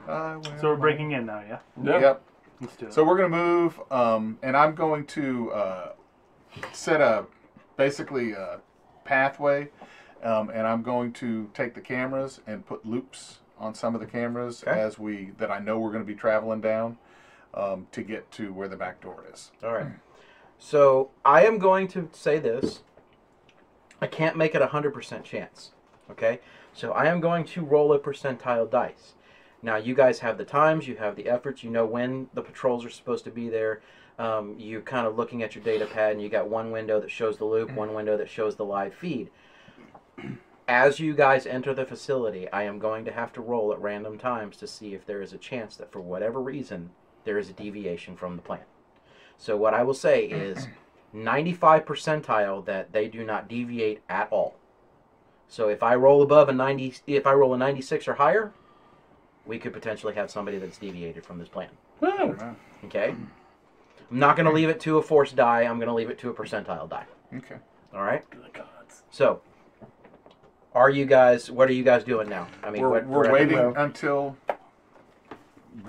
Uh, 0.08 0.40
So 0.62 0.70
we're 0.70 0.76
breaking 0.76 1.12
in 1.12 1.26
now, 1.26 1.42
yeah? 1.48 1.60
Yep. 1.84 2.22
Yep. 2.60 2.70
Let's 2.70 2.76
do 2.78 2.86
it. 2.88 2.94
So 2.94 3.04
we're 3.04 3.18
gonna 3.18 3.30
move, 3.30 3.80
um, 3.92 4.38
and 4.44 4.56
I'm 4.56 4.76
going 4.76 5.06
to 5.08 5.52
uh, 5.52 5.92
set 6.74 7.02
a 7.02 7.26
basically 7.78 8.32
a 8.32 8.60
pathway, 9.04 9.70
um, 10.24 10.50
and 10.50 10.66
I'm 10.66 10.82
going 10.82 11.12
to 11.14 11.50
take 11.54 11.74
the 11.76 11.82
cameras 11.82 12.42
and 12.48 12.66
put 12.66 12.86
loops 12.86 13.40
on 13.58 13.74
some 13.74 13.96
of 13.96 14.02
the 14.02 14.08
cameras 14.08 14.64
Okay. 14.68 14.80
as 14.80 14.98
we 15.00 15.32
that 15.38 15.52
I 15.52 15.60
know 15.60 15.80
we're 15.80 15.92
going 15.92 16.04
to 16.04 16.08
be 16.08 16.16
traveling 16.18 16.62
down. 16.62 16.98
um, 17.54 17.88
to 17.94 18.02
get 18.04 18.30
to 18.32 18.52
where 18.52 18.68
the 18.68 18.76
back 18.76 19.00
door 19.00 19.24
is. 19.34 19.52
All 19.64 19.72
right. 19.74 19.88
So 20.60 21.12
I 21.24 21.46
am 21.46 21.58
going 21.58 21.88
to 21.90 22.10
say 22.12 22.38
this. 22.38 22.82
I 24.02 24.08
can't 24.08 24.36
make 24.36 24.54
it 24.56 24.62
a 24.62 24.68
hundred 24.68 24.94
percent 24.94 25.24
chance. 25.24 25.72
Okay. 26.12 26.40
So 26.74 26.92
I 26.92 27.06
am 27.06 27.22
going 27.22 27.46
to 27.46 27.64
roll 27.64 27.94
a 27.94 28.00
percentile 28.00 28.70
dice. 28.70 29.14
Now 29.66 29.78
you 29.78 29.96
guys 29.96 30.20
have 30.20 30.38
the 30.38 30.46
times, 30.46 30.88
you 30.88 30.96
have 30.98 31.16
the 31.16 31.28
efforts, 31.28 31.64
you 31.64 31.72
know 31.72 31.88
when 31.88 32.30
the 32.36 32.44
patrols 32.44 32.86
are 32.86 32.90
supposed 32.92 33.24
to 33.24 33.32
be 33.32 33.50
there. 33.50 33.82
Um, 34.20 34.54
you're 34.60 34.82
kind 34.82 35.08
of 35.08 35.18
looking 35.18 35.42
at 35.42 35.56
your 35.56 35.64
data 35.64 35.88
pad, 35.88 36.12
and 36.12 36.22
you 36.22 36.30
got 36.30 36.48
one 36.48 36.70
window 36.70 37.02
that 37.02 37.10
shows 37.10 37.38
the 37.38 37.46
loop, 37.46 37.72
one 37.72 37.96
window 37.96 38.16
that 38.16 38.30
shows 38.30 38.56
the 38.56 38.64
live 38.64 38.94
feed. 38.94 39.32
As 40.68 41.00
you 41.00 41.16
guys 41.16 41.48
enter 41.48 41.74
the 41.74 41.84
facility, 41.84 42.48
I 42.52 42.62
am 42.62 42.78
going 42.78 43.06
to 43.06 43.12
have 43.12 43.34
to 43.34 43.42
roll 43.42 43.74
at 43.74 43.82
random 43.82 44.20
times 44.20 44.56
to 44.58 44.68
see 44.68 44.94
if 44.94 45.04
there 45.04 45.24
is 45.24 45.34
a 45.34 45.38
chance 45.40 45.76
that 45.78 45.92
for 45.92 46.00
whatever 46.00 46.40
reason 46.40 46.92
there 47.24 47.40
is 47.40 47.50
a 47.50 47.54
deviation 47.54 48.16
from 48.16 48.36
the 48.36 48.44
plan. 48.44 48.66
So 49.40 49.58
what 49.58 49.74
I 49.74 49.82
will 49.82 49.96
say 49.96 50.26
is 50.26 50.68
95 51.12 51.86
percentile 51.86 52.64
that 52.66 52.94
they 52.94 53.08
do 53.08 53.24
not 53.26 53.50
deviate 53.50 54.04
at 54.10 54.32
all. 54.32 54.58
So 55.48 55.70
if 55.70 55.82
I 55.82 55.96
roll 55.96 56.22
above 56.22 56.50
a 56.50 56.54
90 56.54 56.98
if 57.08 57.26
I 57.26 57.34
roll 57.34 57.56
a 57.56 57.58
96 57.58 58.08
or 58.08 58.14
higher, 58.14 58.54
we 59.46 59.60
could 59.60 59.74
potentially 59.74 60.14
have 60.16 60.30
somebody 60.32 60.58
that's 60.58 60.78
deviated 60.78 61.26
from 61.26 61.38
this 61.38 61.48
plan. 61.48 61.70
Oh. 62.02 62.36
Okay? 62.86 63.10
I'm 63.10 64.20
not 64.20 64.36
going 64.36 64.46
to 64.46 64.52
leave 64.52 64.70
it 64.70 64.80
to 64.82 64.98
a 64.98 65.02
force 65.02 65.32
die. 65.32 65.62
I'm 65.62 65.78
going 65.78 65.88
to 65.88 65.94
leave 65.94 66.10
it 66.10 66.20
to 66.20 66.30
a 66.30 66.34
percentile 66.34 66.90
die. 66.90 67.06
Okay. 67.36 67.56
All 67.94 68.04
right? 68.04 68.28
Good 68.30 68.54
gods. 68.54 69.04
So 69.10 69.42
are 70.74 70.90
you 70.90 71.06
guys 71.06 71.50
what 71.50 71.70
are 71.70 71.74
you 71.74 71.84
guys 71.84 72.04
doing 72.04 72.30
now? 72.30 72.48
I 72.62 72.70
mean, 72.70 72.82
we're 72.82 72.90
what, 72.90 73.08
we're 73.08 73.32
waiting 73.32 73.58
mo- 73.58 73.74
until 73.78 74.36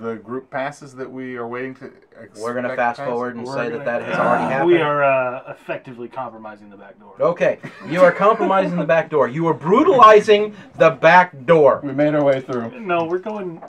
the 0.01 0.15
group 0.15 0.49
passes 0.51 0.93
that 0.95 1.09
we 1.09 1.37
are 1.37 1.47
waiting 1.47 1.73
to. 1.75 1.91
We're 2.39 2.53
going 2.53 2.63
to 2.65 2.75
fast 2.75 2.99
pass. 2.99 3.07
forward 3.07 3.35
and 3.35 3.45
We're 3.45 3.53
say 3.53 3.69
gonna- 3.69 3.77
that 3.83 3.85
that 3.85 4.01
has 4.03 4.17
already 4.19 4.43
happened. 4.51 4.71
We 4.71 4.81
are 4.81 5.03
uh, 5.03 5.51
effectively 5.51 6.07
compromising 6.07 6.69
the 6.69 6.77
back 6.77 6.99
door. 6.99 7.13
Okay, 7.19 7.59
you 7.89 8.01
are 8.01 8.11
compromising 8.11 8.77
the 8.77 8.85
back 8.85 9.09
door. 9.09 9.27
You 9.27 9.47
are 9.47 9.53
brutalizing 9.53 10.55
the 10.77 10.89
back 10.89 11.45
door. 11.45 11.81
We 11.83 11.93
made 11.93 12.15
our 12.15 12.23
way 12.23 12.41
through. 12.41 12.79
No, 12.79 13.05
we're 13.05 13.19
going. 13.19 13.61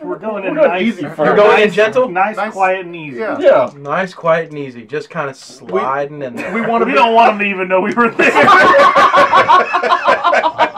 We're 0.00 0.16
going 0.16 0.44
We're 0.44 0.50
in 0.50 0.54
going 0.54 0.68
nice. 0.68 0.82
easy 0.82 1.02
You're 1.02 1.10
first. 1.10 1.34
going 1.36 1.60
in 1.60 1.72
gentle? 1.72 2.08
Nice, 2.08 2.36
Nice. 2.36 2.52
quiet, 2.52 2.86
and 2.86 2.94
easy. 2.94 3.18
Yeah. 3.18 3.36
Yeah. 3.40 3.72
Nice, 3.76 4.14
quiet, 4.14 4.50
and 4.50 4.58
easy. 4.58 4.84
Just 4.86 5.10
kind 5.10 5.28
of 5.28 5.34
sliding 5.34 6.22
in 6.22 6.36
there. 6.36 6.54
We 6.54 6.60
want 6.60 6.82
to 6.82 6.86
We 6.86 6.92
be. 6.92 6.98
don't 6.98 7.14
want 7.14 7.32
them 7.32 7.38
to 7.40 7.44
even 7.46 7.66
know 7.66 7.80
we 7.80 7.92
were 7.92 8.08
there. 8.10 8.30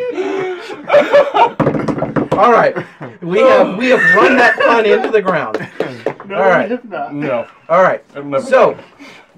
All 2.32 2.52
right, 2.52 2.74
we 3.22 3.40
have 3.40 3.76
we 3.76 3.88
have 3.90 4.00
run 4.14 4.36
that 4.36 4.56
pun 4.58 4.86
into 4.86 5.10
the 5.10 5.20
ground. 5.20 5.58
no, 6.26 6.36
All 6.36 6.48
right. 6.48 6.68
we 6.68 6.76
have 6.76 6.84
not. 6.84 7.14
No. 7.14 7.46
All 7.68 7.82
right, 7.82 8.04
so 8.42 8.78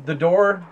the 0.05 0.15
door, 0.15 0.65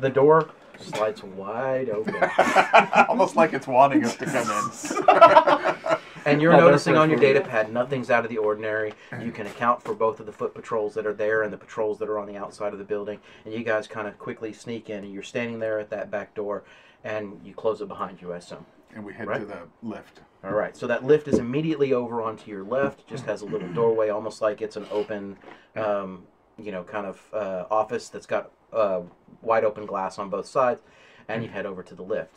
the 0.00 0.10
door 0.10 0.50
slides 0.78 1.22
wide 1.22 1.90
open, 1.90 2.14
Almost 3.08 3.36
like 3.36 3.52
it's 3.52 3.66
wanting 3.66 4.04
us 4.04 4.16
to 4.16 4.26
come 4.26 4.50
in. 4.50 5.96
and 6.26 6.42
you're 6.42 6.52
No, 6.52 6.58
they're 6.58 6.66
noticing 6.66 6.96
on 6.96 7.08
your 7.10 7.18
free. 7.18 7.32
data 7.34 7.40
pad 7.40 7.72
nothing's 7.72 8.10
out 8.10 8.24
of 8.24 8.30
the 8.30 8.38
ordinary. 8.38 8.92
You 9.20 9.30
can 9.30 9.46
account 9.46 9.82
for 9.82 9.94
both 9.94 10.20
of 10.20 10.26
the 10.26 10.32
foot 10.32 10.54
patrols 10.54 10.94
that 10.94 11.06
are 11.06 11.14
there 11.14 11.42
and 11.42 11.52
the 11.52 11.58
patrols 11.58 11.98
that 11.98 12.08
are 12.08 12.18
on 12.18 12.26
the 12.26 12.36
outside 12.36 12.72
of 12.72 12.78
the 12.78 12.84
building, 12.84 13.20
and 13.44 13.54
you 13.54 13.62
guys 13.64 13.86
kind 13.86 14.08
of 14.08 14.18
quickly 14.18 14.52
sneak 14.52 14.90
in, 14.90 15.04
and 15.04 15.12
you're 15.12 15.22
standing 15.22 15.58
there 15.60 15.78
at 15.78 15.90
that 15.90 16.10
back 16.10 16.34
door, 16.34 16.62
and 17.04 17.40
you 17.44 17.54
close 17.54 17.80
it 17.80 17.88
behind 17.88 18.20
you, 18.20 18.32
I 18.32 18.38
assume. 18.38 18.66
And 18.94 19.04
we 19.04 19.12
head 19.12 19.28
Right. 19.28 19.40
to 19.40 19.44
the 19.46 19.68
lift. 19.82 20.20
All 20.42 20.52
right, 20.54 20.74
so 20.74 20.86
that 20.86 21.04
lift 21.04 21.28
is 21.28 21.38
immediately 21.38 21.92
over 21.92 22.22
onto 22.22 22.50
your 22.50 22.64
left. 22.64 23.06
Just 23.06 23.26
has 23.26 23.42
a 23.42 23.46
little 23.46 23.68
doorway, 23.74 24.08
almost 24.08 24.40
like 24.40 24.62
it's 24.62 24.76
an 24.76 24.86
open, 24.90 25.36
um, 25.76 26.24
you 26.56 26.72
know, 26.72 26.82
kind 26.82 27.06
of 27.06 27.20
uh, 27.34 27.66
office 27.70 28.08
that's 28.08 28.26
got 28.26 28.50
uh, 28.72 29.02
wide 29.42 29.64
open 29.64 29.84
glass 29.84 30.18
on 30.18 30.30
both 30.30 30.46
sides, 30.46 30.80
and 31.28 31.42
you 31.42 31.50
head 31.50 31.66
over 31.66 31.82
to 31.82 31.94
the 31.94 32.02
lift. 32.02 32.32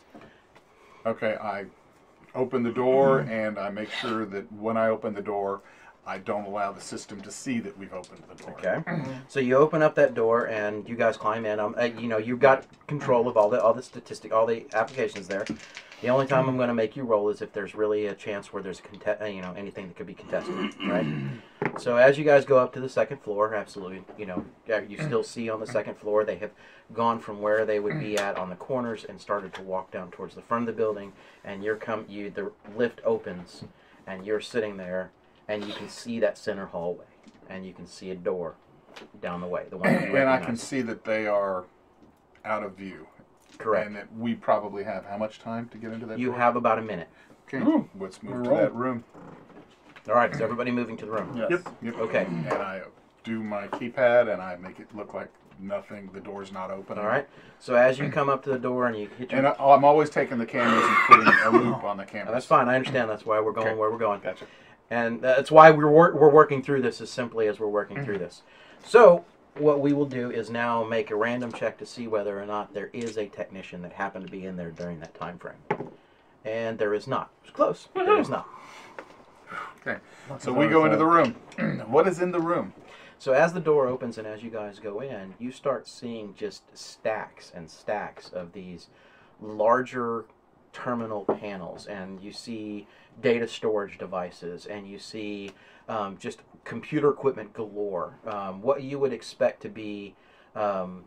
Okay, 1.06 1.36
I 1.40 1.64
open 2.34 2.62
the 2.62 2.72
door 2.72 3.20
and 3.30 3.58
I 3.58 3.70
make 3.70 3.90
sure 3.90 4.26
that 4.26 4.52
when 4.52 4.76
I 4.76 4.88
open 4.88 5.14
the 5.14 5.22
door, 5.22 5.62
I 6.06 6.18
don't 6.18 6.44
allow 6.44 6.72
the 6.72 6.80
system 6.80 7.20
to 7.22 7.30
see 7.30 7.60
that 7.60 7.76
we've 7.78 7.92
opened 7.92 8.22
the 8.28 8.42
door. 8.42 8.54
Okay, 8.58 9.02
so 9.28 9.40
you 9.40 9.56
open 9.56 9.82
up 9.82 9.94
that 9.94 10.14
door 10.14 10.48
and 10.48 10.86
you 10.88 10.96
guys 10.96 11.16
climb 11.16 11.46
in. 11.46 11.58
Um, 11.58 11.74
uh, 11.78 11.84
you 11.84 12.08
know, 12.08 12.18
you've 12.18 12.40
got 12.40 12.64
control 12.86 13.26
of 13.28 13.36
all 13.36 13.48
the 13.48 13.62
all 13.62 13.74
the 13.74 13.82
statistic, 13.82 14.32
all 14.32 14.46
the 14.46 14.66
applications 14.74 15.28
there. 15.28 15.44
The 16.02 16.10
only 16.10 16.26
time 16.26 16.48
I'm 16.48 16.56
going 16.56 16.68
to 16.68 16.74
make 16.74 16.96
you 16.96 17.04
roll 17.04 17.30
is 17.30 17.40
if 17.40 17.52
there's 17.54 17.74
really 17.74 18.06
a 18.06 18.14
chance 18.14 18.52
where 18.52 18.62
there's 18.62 18.80
a 18.80 18.82
conte- 18.82 19.22
uh, 19.22 19.24
you 19.24 19.40
know 19.40 19.54
anything 19.56 19.88
that 19.88 19.96
could 19.96 20.06
be 20.06 20.14
contested, 20.14 20.54
right? 20.86 21.06
So 21.78 21.96
as 21.96 22.16
you 22.18 22.24
guys 22.24 22.44
go 22.44 22.58
up 22.58 22.72
to 22.74 22.80
the 22.80 22.88
second 22.88 23.20
floor, 23.22 23.54
absolutely, 23.54 24.04
you 24.16 24.26
know, 24.26 24.44
you 24.86 24.96
still 24.96 25.24
see 25.24 25.50
on 25.50 25.58
the 25.58 25.66
second 25.66 25.96
floor 25.96 26.22
they 26.22 26.36
have 26.36 26.52
gone 26.92 27.18
from 27.18 27.40
where 27.40 27.64
they 27.66 27.80
would 27.80 27.98
be 27.98 28.16
at 28.16 28.36
on 28.36 28.48
the 28.48 28.54
corners 28.54 29.04
and 29.04 29.20
started 29.20 29.52
to 29.54 29.62
walk 29.62 29.90
down 29.90 30.12
towards 30.12 30.36
the 30.36 30.42
front 30.42 30.68
of 30.68 30.74
the 30.76 30.78
building. 30.80 31.12
And 31.42 31.64
you're 31.64 31.74
come, 31.74 32.04
you 32.08 32.30
the 32.30 32.52
lift 32.76 33.00
opens, 33.04 33.64
and 34.06 34.24
you're 34.24 34.40
sitting 34.40 34.76
there, 34.76 35.10
and 35.48 35.64
you 35.64 35.72
can 35.74 35.88
see 35.88 36.20
that 36.20 36.38
center 36.38 36.66
hallway, 36.66 37.04
and 37.48 37.66
you 37.66 37.72
can 37.72 37.86
see 37.86 38.10
a 38.10 38.14
door 38.14 38.54
down 39.20 39.40
the 39.40 39.46
way, 39.46 39.66
the 39.70 39.76
one 39.76 39.92
that 39.92 40.08
you 40.08 40.16
And 40.16 40.28
I 40.28 40.38
can 40.38 40.56
see 40.56 40.82
that 40.82 41.04
they 41.04 41.26
are 41.26 41.64
out 42.44 42.62
of 42.62 42.74
view. 42.76 43.06
Correct. 43.58 43.86
And 43.86 43.96
that 43.96 44.12
we 44.16 44.34
probably 44.34 44.84
have 44.84 45.04
how 45.04 45.16
much 45.16 45.38
time 45.38 45.68
to 45.70 45.78
get 45.78 45.92
into 45.92 46.06
that 46.06 46.18
You 46.18 46.28
door? 46.28 46.36
have 46.36 46.56
about 46.56 46.78
a 46.78 46.82
minute. 46.82 47.08
Okay, 47.48 47.58
Ooh, 47.58 47.88
let's 47.98 48.22
move 48.22 48.34
we're 48.34 48.42
to 48.42 48.48
rolling. 48.48 48.64
that 48.64 48.74
room. 48.74 49.04
All 50.08 50.14
right, 50.14 50.30
is 50.32 50.40
everybody 50.40 50.70
moving 50.70 50.96
to 50.98 51.06
the 51.06 51.12
room? 51.12 51.36
Yes. 51.36 51.50
Yep. 51.50 51.76
Yep. 51.82 51.94
Okay. 51.98 52.24
And 52.24 52.48
I 52.48 52.82
do 53.22 53.42
my 53.42 53.68
keypad 53.68 54.32
and 54.32 54.42
I 54.42 54.56
make 54.56 54.78
it 54.80 54.94
look 54.94 55.14
like 55.14 55.30
nothing. 55.58 56.10
The 56.12 56.20
door's 56.20 56.52
not 56.52 56.70
open. 56.70 56.98
All 56.98 57.06
right. 57.06 57.26
So 57.58 57.74
as 57.74 57.98
you 57.98 58.10
come 58.10 58.28
up 58.28 58.42
to 58.44 58.50
the 58.50 58.58
door 58.58 58.86
and 58.86 58.98
you 58.98 59.08
hit 59.18 59.30
your 59.30 59.38
And 59.38 59.48
I, 59.48 59.56
oh, 59.58 59.72
I'm 59.72 59.84
always 59.84 60.10
taking 60.10 60.38
the 60.38 60.46
cameras 60.46 60.84
and 60.84 60.96
putting 61.06 61.26
a 61.26 61.50
loop 61.50 61.80
oh. 61.82 61.86
on 61.86 61.96
the 61.96 62.04
camera. 62.04 62.32
that's 62.32 62.44
fine. 62.44 62.68
I 62.68 62.76
understand. 62.76 63.08
That's 63.08 63.24
why 63.24 63.40
we're 63.40 63.52
going 63.52 63.68
Okay. 63.68 63.76
where 63.76 63.90
we're 63.90 63.98
going. 63.98 64.20
Gotcha. 64.20 64.46
And 64.90 65.20
that's 65.20 65.50
why 65.50 65.70
we're, 65.70 65.88
wor- 65.88 66.14
we're 66.14 66.30
working 66.30 66.62
through 66.62 66.82
this 66.82 67.00
as 67.00 67.10
simply 67.10 67.48
as 67.48 67.58
we're 67.58 67.68
working 67.68 68.04
through 68.04 68.16
mm-hmm. 68.16 68.24
this. 68.24 68.42
So, 68.84 69.24
what 69.56 69.80
we 69.80 69.92
will 69.92 70.06
do 70.06 70.30
is 70.30 70.50
now 70.50 70.84
make 70.84 71.10
a 71.10 71.16
random 71.16 71.52
check 71.52 71.78
to 71.78 71.86
see 71.86 72.06
whether 72.06 72.40
or 72.40 72.46
not 72.46 72.74
there 72.74 72.90
is 72.92 73.16
a 73.16 73.28
technician 73.28 73.82
that 73.82 73.92
happened 73.92 74.26
to 74.26 74.30
be 74.30 74.44
in 74.46 74.56
there 74.56 74.70
during 74.70 75.00
that 75.00 75.14
time 75.14 75.38
frame. 75.38 75.90
And 76.44 76.78
there 76.78 76.92
is 76.92 77.06
not. 77.06 77.30
It's 77.42 77.52
close. 77.52 77.88
There 77.94 78.20
is 78.20 78.28
not. 78.28 78.48
Okay. 79.80 79.98
So 80.38 80.52
we 80.52 80.66
go 80.66 80.84
into 80.84 80.96
the 80.96 81.06
room. 81.06 81.34
what 81.86 82.08
is 82.08 82.20
in 82.20 82.32
the 82.32 82.40
room? 82.40 82.72
So 83.18 83.32
as 83.32 83.52
the 83.52 83.60
door 83.60 83.86
opens 83.86 84.18
and 84.18 84.26
as 84.26 84.42
you 84.42 84.50
guys 84.50 84.78
go 84.78 85.00
in, 85.00 85.34
you 85.38 85.52
start 85.52 85.86
seeing 85.86 86.34
just 86.34 86.76
stacks 86.76 87.52
and 87.54 87.70
stacks 87.70 88.28
of 88.30 88.52
these 88.52 88.88
larger 89.40 90.24
terminal 90.74 91.24
panels, 91.24 91.86
and 91.86 92.20
you 92.20 92.32
see 92.32 92.86
data 93.22 93.48
storage 93.48 93.96
devices, 93.96 94.66
and 94.66 94.86
you 94.86 94.98
see 94.98 95.52
um, 95.88 96.18
just 96.18 96.40
computer 96.64 97.08
equipment 97.08 97.54
galore. 97.54 98.18
Um, 98.26 98.60
what 98.60 98.82
you 98.82 98.98
would 98.98 99.12
expect 99.12 99.62
to 99.62 99.70
be, 99.70 100.14
um, 100.54 101.04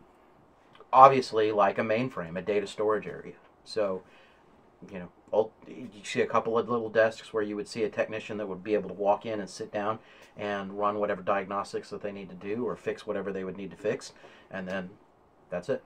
obviously, 0.92 1.52
like 1.52 1.78
a 1.78 1.82
mainframe, 1.82 2.36
a 2.36 2.42
data 2.42 2.66
storage 2.66 3.06
area. 3.06 3.34
So, 3.64 4.02
you 4.90 4.98
know, 4.98 5.50
you 5.68 5.88
see 6.02 6.22
a 6.22 6.26
couple 6.26 6.58
of 6.58 6.68
little 6.68 6.88
desks 6.88 7.32
where 7.32 7.42
you 7.42 7.54
would 7.54 7.68
see 7.68 7.84
a 7.84 7.90
technician 7.90 8.38
that 8.38 8.48
would 8.48 8.64
be 8.64 8.74
able 8.74 8.88
to 8.88 8.94
walk 8.94 9.26
in 9.26 9.38
and 9.40 9.50
sit 9.50 9.70
down 9.70 9.98
and 10.36 10.78
run 10.78 10.98
whatever 10.98 11.20
diagnostics 11.20 11.90
that 11.90 12.00
they 12.00 12.12
need 12.12 12.30
to 12.30 12.34
do 12.34 12.64
or 12.66 12.74
fix 12.74 13.06
whatever 13.06 13.32
they 13.32 13.44
would 13.44 13.58
need 13.58 13.70
to 13.70 13.76
fix, 13.76 14.12
and 14.50 14.66
then 14.66 14.88
that's 15.50 15.68
it. 15.68 15.82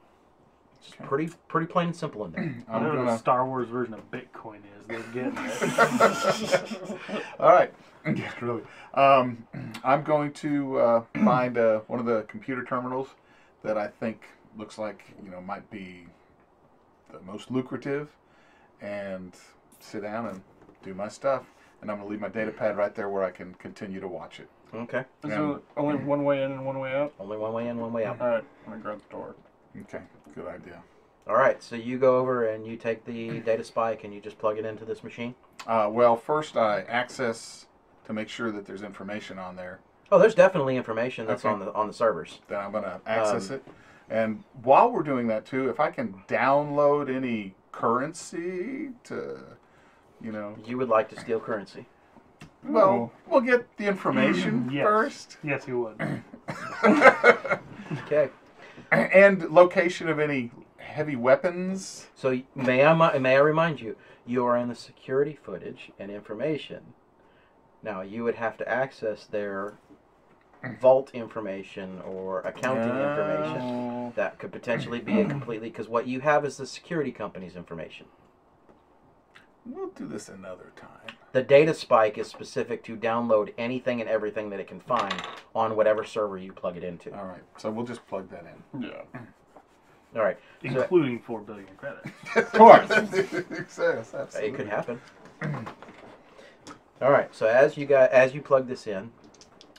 It's 0.83 0.97
just 0.97 1.09
pretty 1.09 1.31
pretty 1.47 1.67
plain 1.69 1.89
and 1.89 1.97
simple 1.97 2.25
in 2.25 2.33
there. 2.33 2.43
I'm 2.69 2.83
Whatever 2.83 2.99
the 2.99 3.05
gonna. 3.05 3.19
Star 3.19 3.47
Wars 3.47 3.69
version 3.69 3.95
of 3.95 4.11
Bitcoin 4.11 4.57
is, 4.59 4.87
they're 4.89 5.01
getting 5.15 5.35
it. 5.37 7.23
All 7.41 7.51
right. 7.53 7.73
Yeah, 8.05 8.33
really. 8.41 8.63
Um, 8.95 9.47
I'm 9.85 10.03
going 10.03 10.33
to 10.35 10.79
uh, 10.79 11.05
find 11.25 11.57
uh, 11.57 11.81
one 11.87 12.01
of 12.01 12.07
the 12.07 12.23
computer 12.23 12.65
terminals 12.65 13.09
that 13.63 13.79
I 13.79 13.87
think 13.87 14.25
looks 14.59 14.77
like 14.77 15.05
you 15.25 15.31
know 15.31 15.41
might 15.41 15.71
be 15.71 16.07
the 17.13 17.21
most 17.21 17.51
lucrative, 17.51 18.09
and 18.81 19.37
sit 19.79 20.03
down 20.03 20.27
and 20.27 20.43
do 20.83 20.95
my 20.95 21.09
stuff. 21.09 21.45
And 21.81 21.91
I'm 21.91 21.99
gonna 21.99 22.09
leave 22.09 22.21
my 22.21 22.29
data 22.29 22.51
pad 22.51 22.77
right 22.77 22.95
there 22.95 23.09
where 23.09 23.25
I 23.25 23.31
can 23.31 23.55
continue 23.55 24.01
to 24.01 24.09
watch 24.09 24.41
it. 24.41 24.49
Okay. 24.75 25.05
Is 25.25 25.31
there 25.31 25.59
only 25.77 25.97
one 25.97 26.25
way 26.25 26.43
in 26.43 26.51
and 26.53 26.65
one 26.65 26.79
way 26.79 26.95
out? 26.95 27.13
Only 27.21 27.37
one 27.37 27.53
way 27.53 27.69
in, 27.69 27.79
one 27.79 27.93
way 27.93 28.05
out. 28.05 28.21
All 28.21 28.29
right. 28.29 28.45
I'm 28.67 28.73
gonna 28.73 28.83
grab 28.83 29.01
the 29.09 29.11
door. 29.11 29.37
Okay, 29.83 30.01
good 30.35 30.47
idea. 30.47 30.83
All 31.29 31.37
right. 31.37 31.63
So 31.63 31.77
you 31.77 31.99
go 31.99 32.19
over 32.19 32.47
and 32.49 32.67
you 32.67 32.77
take 32.77 33.05
the 33.05 33.41
data 33.41 33.63
spike 33.65 34.05
and 34.05 34.13
you 34.13 34.21
just 34.21 34.39
plug 34.39 34.59
it 34.59 34.65
into 34.65 34.85
this 34.85 35.05
machine. 35.05 35.35
Uh, 35.67 35.89
well, 35.91 36.17
first 36.17 36.57
I 36.57 36.83
access 36.83 37.67
to 38.07 38.13
make 38.13 38.29
sure 38.29 38.51
that 38.51 38.67
there's 38.67 38.83
information 38.83 39.39
on 39.39 39.55
there. 39.57 39.79
Oh, 40.11 40.19
there's 40.19 40.35
definitely 40.35 40.77
information 40.77 41.27
that's 41.27 41.45
Okay. 41.45 41.53
on 41.55 41.61
the 41.61 41.73
on 41.73 41.87
the 41.87 41.93
servers. 41.93 42.41
Then 42.49 42.59
I'm 42.59 42.73
gonna 42.73 43.01
access 43.07 43.51
Um, 43.51 43.57
it. 43.57 43.65
And 44.11 44.45
while 44.63 44.91
we're 44.91 45.05
doing 45.05 45.29
that 45.29 45.47
too, 45.47 45.69
if 45.71 45.79
I 45.81 45.91
can 45.91 46.23
download 46.29 47.09
any 47.15 47.55
currency 47.71 48.91
to 49.05 49.39
You 50.21 50.31
know. 50.33 50.57
You 50.65 50.79
would 50.79 50.89
like 50.89 51.09
to 51.11 51.19
steal 51.21 51.41
currency. 51.41 51.87
Well, 52.65 53.11
we'll 53.27 53.41
get 53.41 53.77
the 53.77 53.87
information 53.87 54.71
Yes. 54.73 54.85
first, 54.85 55.37
Yes, 55.43 55.67
you 55.67 55.81
would. 55.81 56.23
Okay. 58.07 58.31
and 59.15 59.51
location 59.51 60.09
of 60.09 60.19
any 60.19 60.51
heavy 60.77 61.17
weapons. 61.17 62.09
So 62.15 62.43
may 62.55 62.85
I 62.85 63.19
may 63.19 63.37
I 63.37 63.41
remind 63.41 63.81
you, 63.81 63.97
you 64.27 64.45
are 64.45 64.57
in 64.57 64.69
the 64.69 64.75
security 64.75 65.39
footage 65.43 65.91
and 65.99 66.11
information. 66.11 66.95
Now 67.83 68.03
you 68.03 68.23
would 68.25 68.35
have 68.35 68.57
to 68.59 68.69
access 68.69 69.27
their 69.27 69.75
vault 70.81 71.11
information 71.15 72.01
or 72.03 72.41
accounting 72.43 72.97
information. 72.97 73.63
Oh. 73.63 74.13
That 74.15 74.39
could 74.39 74.53
potentially 74.53 75.01
be 75.01 75.21
a 75.23 75.25
completely 75.25 75.71
because 75.71 75.89
what 75.89 76.07
you 76.07 76.21
have 76.21 76.45
is 76.45 76.59
the 76.59 76.67
security 76.67 77.13
company's 77.13 77.57
information. 77.57 78.07
We'll 79.65 79.91
do 79.91 80.07
this 80.07 80.29
another 80.29 80.73
time. 80.77 81.17
The 81.33 81.43
data 81.43 81.73
spike 81.73 82.19
is 82.19 82.29
specific 82.29 82.83
to 82.85 82.97
download 82.97 83.55
anything 83.57 84.01
and 84.01 84.09
everything 84.09 84.51
that 84.51 84.61
it 84.61 84.67
can 84.69 84.81
find 84.81 85.15
on 85.55 85.77
whatever 85.77 86.05
server 86.05 86.37
you 86.37 86.53
plug 86.53 86.77
it 86.77 86.85
into. 86.85 87.17
All 87.17 87.25
right, 87.25 87.43
so 87.57 87.71
we'll 87.71 87.87
just 87.87 88.07
plug 88.07 88.31
that 88.31 88.45
in. 88.75 88.83
Yeah. 88.83 89.03
All 90.15 90.23
right, 90.23 90.37
Including 90.63 91.21
four 91.21 91.41
billion 91.41 91.69
credits. 91.79 92.11
Of 92.37 92.53
course. 92.53 92.89
yes, 92.91 94.15
absolutely. 94.15 94.49
it 94.49 94.55
could 94.55 94.69
happen. 94.69 95.01
All 97.01 97.11
right, 97.11 97.35
so 97.35 97.47
as 97.47 97.77
you 97.77 97.87
got 97.87 98.11
as 98.11 98.35
you 98.35 98.43
plug 98.43 98.69
this 98.69 98.87
in, 98.87 99.11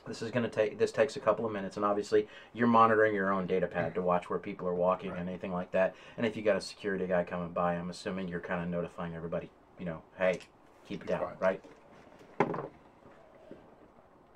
this 0.08 0.22
is 0.24 0.32
going 0.32 0.44
to 0.44 0.50
take 0.50 0.80
this 0.80 0.92
takes 0.92 1.16
a 1.16 1.20
couple 1.20 1.46
of 1.46 1.52
minutes, 1.52 1.78
and 1.78 1.86
obviously 1.86 2.28
you're 2.54 2.68
monitoring 2.68 3.14
your 3.14 3.32
own 3.32 3.46
data 3.46 3.68
pad 3.68 3.94
to 3.96 4.02
watch 4.02 4.30
where 4.30 4.40
people 4.40 4.68
are 4.68 4.74
walking 4.74 5.12
and 5.12 5.30
anything 5.30 5.54
like 5.54 5.72
that. 5.72 5.94
And 6.18 6.26
if 6.26 6.36
you 6.36 6.42
got 6.42 6.56
a 6.58 6.62
security 6.62 7.06
guy 7.06 7.24
coming 7.24 7.50
by, 7.50 7.76
I'm 7.76 7.90
assuming 7.92 8.28
you're 8.28 8.40
kind 8.40 8.62
of 8.62 8.68
notifying 8.70 9.16
everybody, 9.16 9.50
you 9.80 9.86
know, 9.86 10.02
hey, 10.18 10.40
keep 10.88 11.02
it 11.04 11.08
down, 11.08 11.22
Right. 11.40 11.40
right? 11.40 11.62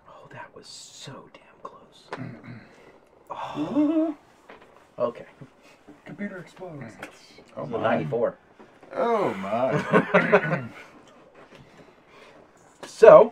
Oh, 0.09 0.27
that 0.31 0.49
was 0.55 0.67
so 0.67 1.29
damn 1.33 1.61
close. 1.63 2.07
Mm-hmm. 2.11 2.53
Oh, 3.29 4.15
okay, 4.99 5.25
Computer 6.05 6.37
explodes. 6.39 6.85
Oh 7.55 7.65
my. 7.65 7.81
94. 7.81 8.37
Oh 8.95 9.33
my. 9.35 10.63
So, 12.85 13.31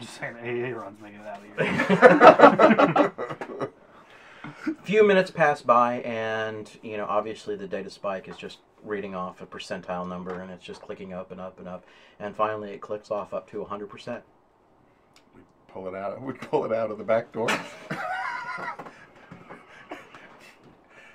Just 0.00 0.18
saying, 0.18 0.34
AA 0.36 0.76
runs 0.76 1.00
making 1.00 1.20
it 1.20 1.26
out 1.28 1.38
of 1.38 1.44
here. 3.60 3.68
few 4.82 5.06
minutes 5.06 5.30
pass 5.30 5.62
by 5.62 6.00
and 6.00 6.70
you 6.82 6.96
know 6.96 7.06
obviously 7.08 7.54
the 7.56 7.66
data 7.68 7.88
spike 7.90 8.26
is 8.28 8.36
just 8.36 8.58
reading 8.82 9.14
off 9.14 9.40
a 9.40 9.46
percentile 9.46 10.08
number 10.08 10.40
and 10.40 10.50
it's 10.50 10.64
just 10.64 10.82
clicking 10.82 11.12
up 11.12 11.30
and 11.30 11.40
up 11.40 11.58
and 11.60 11.68
up 11.68 11.84
and 12.18 12.34
finally 12.34 12.70
it 12.72 12.80
clicks 12.80 13.10
off 13.12 13.32
up 13.32 13.48
to 13.48 13.58
100% 13.64 14.20
We 15.36 15.40
pull 15.68 15.86
it 15.86 15.94
out. 15.94 16.20
We 16.20 16.32
pull 16.32 16.64
it 16.64 16.72
out 16.72 16.90
of 16.90 16.98
the 16.98 17.04
back 17.04 17.30
door. 17.32 17.48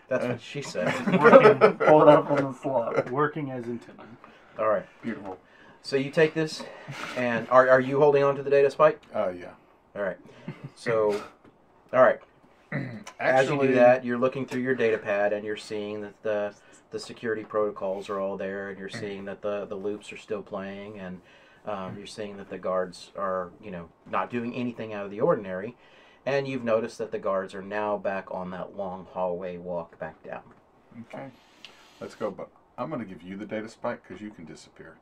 that's 0.07 0.25
what 0.25 0.41
she 0.41 0.61
said 0.61 0.87
Working, 1.21 1.73
Pull 1.77 2.01
it 2.03 2.07
up 2.07 2.31
on 2.31 2.37
the 2.43 2.53
slot. 2.53 3.11
working 3.11 3.51
as 3.51 3.65
intended. 3.65 4.05
all 4.57 4.69
right 4.69 4.85
Beautiful. 5.01 5.37
so 5.81 5.97
you 5.97 6.09
take 6.11 6.33
this 6.33 6.63
and 7.17 7.47
are, 7.49 7.69
are 7.69 7.81
you 7.81 7.99
holding 7.99 8.23
on 8.23 8.35
to 8.37 8.43
the 8.43 8.49
data 8.49 8.71
spike 8.71 9.01
Uh, 9.13 9.29
yeah. 9.29 9.51
all 9.95 10.03
right 10.03 10.17
so 10.75 11.21
all 11.93 12.01
right 12.01 12.19
as 13.19 13.49
you 13.49 13.59
do 13.61 13.73
that 13.73 14.03
you're 14.05 14.17
looking 14.17 14.45
through 14.45 14.61
your 14.61 14.75
data 14.75 14.97
pad 14.97 15.33
and 15.33 15.45
you're 15.45 15.55
seeing 15.57 16.01
that 16.01 16.21
the 16.23 16.53
the 16.91 16.99
security 16.99 17.43
protocols 17.43 18.09
are 18.09 18.19
all 18.19 18.37
there 18.37 18.69
and 18.69 18.79
you're 18.79 18.89
seeing 18.89 19.25
that 19.25 19.41
the 19.41 19.65
the 19.65 19.75
loops 19.75 20.11
are 20.13 20.17
still 20.17 20.41
playing 20.41 20.99
and 20.99 21.21
um, 21.65 21.97
you're 21.97 22.05
seeing 22.07 22.37
that 22.37 22.49
the 22.49 22.57
guards 22.57 23.11
are 23.17 23.49
you 23.61 23.71
know 23.71 23.89
not 24.09 24.29
doing 24.29 24.53
anything 24.55 24.93
out 24.93 25.05
of 25.05 25.11
the 25.11 25.19
ordinary 25.21 25.75
and 26.25 26.47
you've 26.47 26.63
noticed 26.63 26.97
that 26.97 27.11
the 27.11 27.19
guards 27.19 27.53
are 27.55 27.61
now 27.61 27.97
back 27.97 28.29
on 28.31 28.51
that 28.51 28.75
long 28.77 29.07
hallway 29.11 29.57
walk 29.57 29.97
back 29.99 30.21
down 30.23 30.41
Okay. 31.13 31.27
Let's 32.01 32.15
go. 32.15 32.31
But 32.31 32.49
I'm 32.77 32.89
going 32.89 33.01
to 33.01 33.07
give 33.07 33.21
you 33.21 33.37
the 33.37 33.45
data 33.45 33.69
spike 33.69 34.01
because 34.01 34.21
you 34.21 34.29
can 34.31 34.45
disappear, 34.45 34.95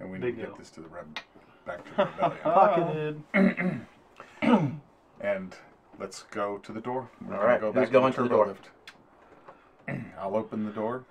and 0.00 0.10
we 0.10 0.18
need 0.18 0.22
Big 0.22 0.34
to 0.36 0.40
get 0.42 0.46
deal. 0.48 0.56
this 0.58 0.70
to 0.70 0.80
the 0.80 0.88
reb- 0.88 1.18
back 1.64 1.84
to 1.84 1.90
the 1.96 2.04
rebellion. 2.48 3.24
Pocketed. 3.32 4.80
and 5.20 5.54
let's 6.00 6.22
go 6.30 6.58
to 6.58 6.72
the 6.72 6.80
door. 6.80 7.08
We're 7.24 7.36
All 7.36 7.58
Go 7.60 7.72
who's 7.72 7.82
back 7.84 7.92
going 7.92 8.12
to 8.12 8.16
to 8.16 8.22
the 8.24 8.28
the 8.28 8.34
door? 8.34 8.46
lift. 8.46 8.70
I'll 10.20 10.34
open 10.36 10.64
the 10.64 10.72
door. 10.72 11.04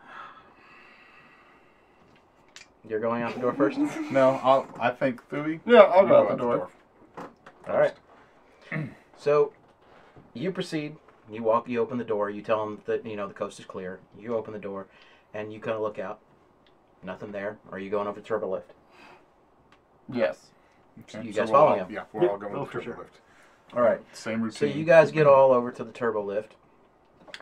you're 2.88 3.00
going 3.00 3.22
out 3.22 3.34
the 3.36 3.42
door 3.42 3.54
first 3.54 3.78
No, 4.12 4.40
I'll. 4.44 4.68
I 4.80 4.90
think 4.92 5.28
Thuy. 5.30 5.60
Yeah, 5.66 5.80
I'll 5.82 6.04
you 6.04 6.10
go 6.10 6.16
out 6.24 6.30
the 6.30 6.36
door. 6.38 6.70
all 7.68 7.78
right 7.80 7.94
so 9.18 9.52
you 10.34 10.52
proceed 10.52 10.96
you 11.30 11.44
walk 11.44 11.68
you 11.68 11.80
open 11.82 11.98
the 11.98 12.04
door 12.04 12.30
you 12.30 12.42
tell 12.42 12.64
them 12.66 12.82
that 12.86 13.06
you 13.06 13.16
know 13.16 13.28
the 13.28 13.34
coast 13.34 13.60
is 13.60 13.66
clear 13.66 14.00
you 14.18 14.36
open 14.36 14.54
the 14.54 14.60
door 14.60 14.88
and 15.34 15.52
you 15.52 15.60
kind 15.60 15.76
of 15.76 15.82
look 15.82 16.00
out 16.00 16.20
nothing 17.04 17.32
there 17.32 17.58
are 17.72 17.80
you 17.80 17.90
going 17.90 18.08
over 18.08 18.20
the 18.20 18.26
turbo 18.26 18.50
lift 18.52 18.72
Yes. 20.12 20.48
Okay, 21.02 21.24
You 21.28 21.32
so 21.34 21.42
guys 21.42 21.52
we'll 21.52 21.60
following 21.62 21.80
all- 21.82 21.86
him? 21.88 21.94
Yeah, 21.94 22.04
we're 22.14 22.22
Yep, 22.24 22.32
all 22.32 22.38
going 22.40 22.56
oh, 22.56 22.66
to 22.66 22.72
for 22.72 22.78
the 22.80 22.84
turbo 22.86 22.96
sure. 22.96 23.04
lift. 23.04 23.20
All 23.76 23.82
right 23.82 24.02
Same 24.14 24.42
routine. 24.42 24.58
So 24.58 24.66
you 24.66 24.84
guys 24.84 25.12
get 25.12 25.28
all 25.28 25.52
over 25.52 25.72
to 25.72 25.84
the 25.84 25.92
turbo 25.92 26.24
lift, 26.24 26.56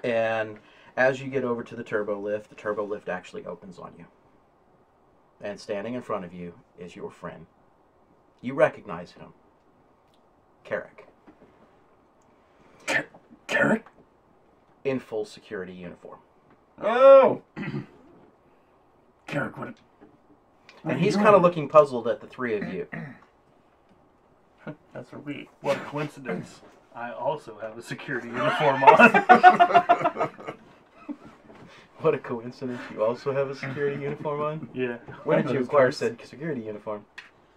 and 0.03 0.59
as 0.95 1.21
you 1.21 1.27
get 1.27 1.43
over 1.43 1.63
to 1.63 1.75
the 1.75 1.83
turbo 1.83 2.19
lift, 2.19 2.49
the 2.49 2.55
turbo 2.55 2.85
lift 2.85 3.07
actually 3.09 3.45
opens 3.45 3.77
on 3.79 3.93
you. 3.97 4.05
And 5.41 5.59
standing 5.59 5.93
in 5.93 6.01
front 6.01 6.25
of 6.25 6.33
you 6.33 6.53
is 6.79 6.95
your 6.95 7.11
friend. 7.11 7.45
You 8.41 8.53
recognize 8.55 9.11
him, 9.11 9.33
Carrick, 10.63 11.07
Carrot? 13.47 13.83
in 14.83 14.99
full 14.99 15.25
security 15.25 15.73
uniform, 15.73 16.19
Oh! 16.81 17.41
Carrot, 19.27 19.57
what? 19.57 19.67
what 20.83 20.93
and 20.93 20.99
he's 21.01 21.15
kind 21.15 21.35
of 21.35 21.41
looking 21.41 21.67
puzzled 21.67 22.07
at 22.07 22.21
the 22.21 22.27
three 22.27 22.55
of 22.55 22.71
you. 22.73 22.87
That's 24.93 25.13
a 25.13 25.17
we. 25.19 25.49
What 25.61 25.77
a 25.77 25.81
coincidence. 25.81 26.61
I 26.95 27.11
also 27.11 27.57
have 27.61 27.77
a 27.77 27.81
security 27.81 28.27
uniform 28.27 28.83
on. 28.83 30.29
What 31.99 32.13
a 32.13 32.19
coincidence! 32.19 32.79
You 32.93 33.03
also 33.03 33.33
have 33.33 33.49
a 33.49 33.55
security 33.55 34.03
uniform 34.03 34.41
on. 34.41 34.69
yeah. 34.73 34.97
When 35.23 35.43
did 35.43 35.51
you 35.51 35.61
acquire 35.61 35.91
said 35.91 36.19
security 36.23 36.61
uniform? 36.61 37.05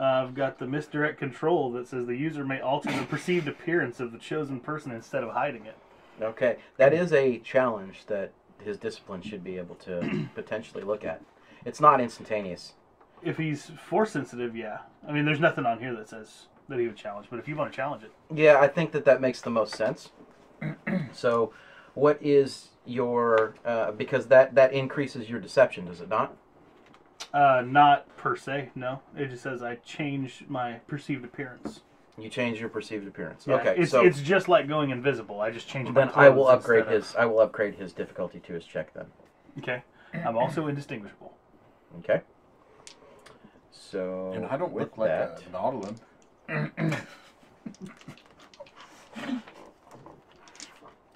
Uh, 0.01 0.05
I've 0.05 0.35
got 0.35 0.59
the 0.59 0.67
misdirect 0.67 1.19
control 1.19 1.71
that 1.73 1.87
says 1.87 2.07
the 2.07 2.17
user 2.17 2.43
may 2.43 2.59
alter 2.59 2.91
the 2.91 3.05
perceived 3.05 3.49
appearance 3.49 4.01
of 4.01 4.13
the 4.13 4.19
chosen 4.19 4.59
person 4.59 4.93
instead 4.93 5.23
of 5.23 5.35
hiding 5.35 5.67
it. 5.67 5.77
Okay, 6.23 6.57
that 6.79 6.95
is 6.95 7.13
a 7.13 7.39
challenge 7.41 8.07
that 8.07 8.33
his 8.65 8.79
discipline 8.79 9.21
should 9.21 9.45
be 9.45 9.59
able 9.59 9.75
to 9.77 10.29
potentially 10.35 10.85
look 10.85 11.05
at. 11.05 11.21
It's 11.67 11.81
not 11.81 12.01
instantaneous. 12.01 12.73
If 13.23 13.37
he's 13.37 13.71
force 13.89 14.13
sensitive, 14.13 14.57
yeah. 14.57 14.79
I 15.07 15.13
mean, 15.13 15.27
there's 15.27 15.41
nothing 15.41 15.67
on 15.67 15.81
here 15.81 15.95
that 15.97 16.09
says 16.09 16.47
that 16.71 16.79
he 16.79 16.87
would 16.87 16.97
challenge, 16.97 17.27
but 17.29 17.39
if 17.39 17.47
you 17.47 17.57
want 17.57 17.71
to 17.71 17.77
challenge 17.77 18.03
it, 18.05 18.13
Yeah, 18.35 18.59
I 18.59 18.69
think 18.69 18.93
that 18.93 19.05
that 19.05 19.21
makes 19.21 19.43
the 19.43 19.51
most 19.51 19.75
sense. 19.75 20.11
so, 21.13 21.53
what 21.95 22.19
is 22.23 22.69
your 22.87 23.55
uh, 23.65 23.91
because 23.93 24.29
that 24.29 24.55
that 24.55 24.73
increases 24.73 25.29
your 25.29 25.41
deception, 25.41 25.85
does 25.85 26.01
it 26.01 26.09
not? 26.09 26.35
uh, 27.35 27.63
not 27.65 28.17
per 28.17 28.35
se, 28.35 28.71
no. 28.75 29.01
It 29.17 29.29
just 29.29 29.43
says 29.43 29.63
I 29.63 29.77
change 29.77 30.45
my 30.49 30.75
perceived 30.87 31.25
appearance. 31.25 31.81
You 32.19 32.29
change 32.29 32.61
your 32.61 32.69
perceived 32.69 33.07
appearance. 33.07 33.47
Yeah, 33.47 33.57
okay, 33.57 33.75
it's 33.77 33.91
so 33.91 34.05
it's 34.05 34.21
just 34.21 34.49
like 34.49 34.69
going 34.69 34.91
invisible. 34.91 35.41
I 35.41 35.51
just 35.51 35.69
change 35.69 35.89
my 35.89 36.07
then 36.07 36.11
I 36.15 36.29
will 36.29 36.49
upgrade 36.49 36.81
instead 36.81 36.95
of- 36.97 37.03
his 37.03 37.17
I 37.17 37.25
will 37.27 37.41
upgrade 37.41 37.75
his 37.75 37.93
difficulty 37.93 38.41
to 38.41 38.53
his 38.55 38.65
check 38.65 38.95
then. 38.95 39.07
Okay, 39.59 39.83
I'm 40.15 40.37
also 40.37 40.69
indistinguishable. 40.69 41.35
Okay. 41.99 42.23
So 43.73 44.33
and 44.35 44.47
I 44.47 44.57
don't 44.57 44.75
look 44.75 44.97
like 44.97 45.09
that, 45.09 45.43
a 45.47 45.57
Nautolan. 45.57 45.97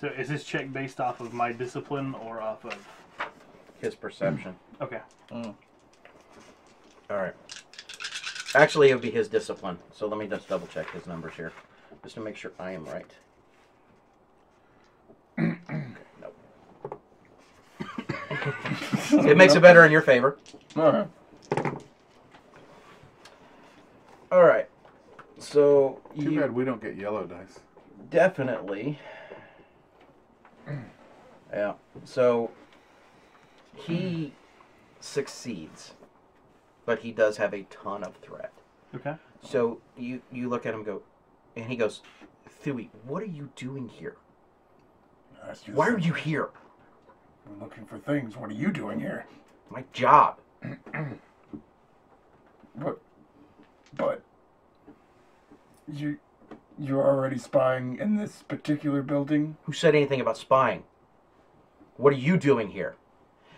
So 0.01 0.09
is 0.09 0.28
this 0.28 0.45
check 0.45 0.70
based 0.72 1.01
off 1.01 1.20
of 1.20 1.32
my 1.32 1.51
discipline 1.53 2.14
or 2.14 2.43
off 2.43 2.64
of? 2.64 2.76
his 3.85 3.95
perception. 3.95 4.57
Okay, 4.80 5.01
mm. 5.30 5.55
All 7.11 7.16
right. 7.16 7.35
Actually, 8.55 8.91
it 8.91 8.95
would 8.95 9.03
be 9.03 9.11
his 9.11 9.28
discipline. 9.28 9.78
So 9.93 10.07
let 10.07 10.18
me 10.18 10.26
just 10.26 10.49
double 10.49 10.66
check 10.66 10.91
his 10.91 11.07
numbers 11.07 11.35
here, 11.35 11.53
just 12.03 12.14
to 12.14 12.20
make 12.20 12.37
sure 12.37 12.53
I 12.59 12.72
am 12.72 12.85
right. 12.87 13.11
Okay, 15.39 15.85
nope. 16.20 17.01
it 19.28 19.37
makes 19.37 19.55
it 19.55 19.61
better 19.61 19.85
in 19.85 19.93
your 19.93 20.03
favor. 20.03 20.39
Alright. 20.76 21.09
All 24.32 24.43
right. 24.43 24.68
So 25.45 26.01
Too 26.16 26.30
you 26.32 26.40
bad 26.40 26.53
we 26.53 26.64
don't 26.64 26.80
get 26.82 26.97
yellow 26.97 27.24
dice. 27.26 27.61
definitely. 28.11 28.99
Yeah. 31.53 31.74
So 32.05 32.51
he 33.76 34.32
succeeds. 34.99 35.92
but 36.84 36.99
he 37.01 37.12
does 37.12 37.36
have 37.36 37.55
a 37.55 37.62
ton 37.64 38.03
of 38.03 38.16
threat. 38.16 38.53
Okay. 38.95 39.14
So 39.40 39.80
you 39.97 40.22
you 40.32 40.49
look 40.49 40.66
at 40.66 40.74
him, 40.74 40.80
and 40.80 40.86
go, 40.86 41.03
and 41.55 41.66
he 41.66 41.76
goes, 41.76 42.03
Thuy, 42.64 42.88
what 43.07 43.22
are 43.22 43.26
you 43.26 43.51
doing 43.55 43.88
here? 43.88 44.16
Why 45.72 45.88
are 45.88 45.99
you 45.99 46.14
here? 46.14 46.49
I'm 47.47 47.61
looking 47.61 47.84
for 47.86 47.99
things. 47.99 48.36
What 48.36 48.51
are 48.51 48.55
you 48.55 48.72
doing 48.72 48.99
here? 48.99 49.26
My 49.70 49.84
job. 49.92 50.38
But, 52.76 52.99
but, 53.97 54.24
you, 55.93 56.18
you're 56.78 57.07
already 57.07 57.39
spying 57.39 57.99
in 57.99 58.16
this 58.16 58.43
particular 58.43 59.03
building. 59.03 59.57
Who 59.64 59.72
said 59.72 59.95
anything 59.95 60.20
about 60.20 60.37
spying? 60.37 60.85
What 61.97 62.12
are 62.12 62.16
you 62.16 62.37
doing 62.37 62.70
here? 62.70 62.97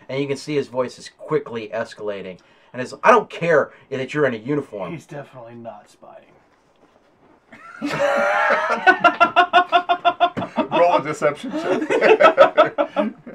And 0.09 0.21
you 0.21 0.27
can 0.27 0.37
see 0.37 0.55
his 0.55 0.67
voice 0.67 0.99
is 0.99 1.09
quickly 1.09 1.69
escalating. 1.69 2.39
And 2.73 2.81
it's, 2.81 2.93
I 3.03 3.11
don't 3.11 3.29
care 3.29 3.71
that 3.89 4.13
you're 4.13 4.25
in 4.25 4.33
a 4.33 4.37
uniform. 4.37 4.93
He's 4.93 5.05
definitely 5.05 5.55
not 5.55 5.89
spying. 5.89 6.23
Roll 10.71 10.97
a 10.97 11.03
deception 11.03 11.51
check. 11.51 13.15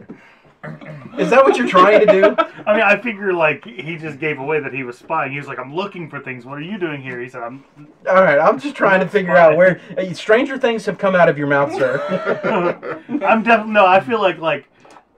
Is 1.18 1.30
that 1.30 1.44
what 1.44 1.56
you're 1.56 1.68
trying 1.68 2.00
to 2.00 2.06
do? 2.06 2.24
I 2.66 2.72
mean, 2.74 2.82
I 2.82 3.00
figure 3.00 3.32
like 3.32 3.64
he 3.64 3.96
just 3.96 4.18
gave 4.18 4.38
away 4.38 4.60
that 4.60 4.72
he 4.72 4.82
was 4.82 4.98
spying. 4.98 5.32
He 5.32 5.38
was 5.38 5.46
like, 5.46 5.58
"I'm 5.58 5.74
looking 5.74 6.08
for 6.08 6.20
things. 6.20 6.44
What 6.44 6.58
are 6.58 6.62
you 6.62 6.78
doing 6.78 7.02
here?" 7.02 7.20
He 7.20 7.28
said, 7.28 7.42
"I'm." 7.42 7.64
All 8.08 8.22
right, 8.22 8.38
I'm 8.38 8.58
just 8.58 8.76
trying 8.76 9.00
to 9.00 9.08
figure 9.08 9.36
out 9.36 9.56
where 9.56 9.80
uh, 9.98 10.12
stranger 10.14 10.58
things 10.58 10.86
have 10.86 10.98
come 10.98 11.14
out 11.14 11.28
of 11.28 11.36
your 11.36 11.46
mouth, 11.46 11.72
sir. 11.74 13.00
I'm 13.24 13.42
definitely 13.42 13.72
no. 13.72 13.86
I 13.86 14.00
feel 14.00 14.20
like 14.20 14.38
like 14.38 14.68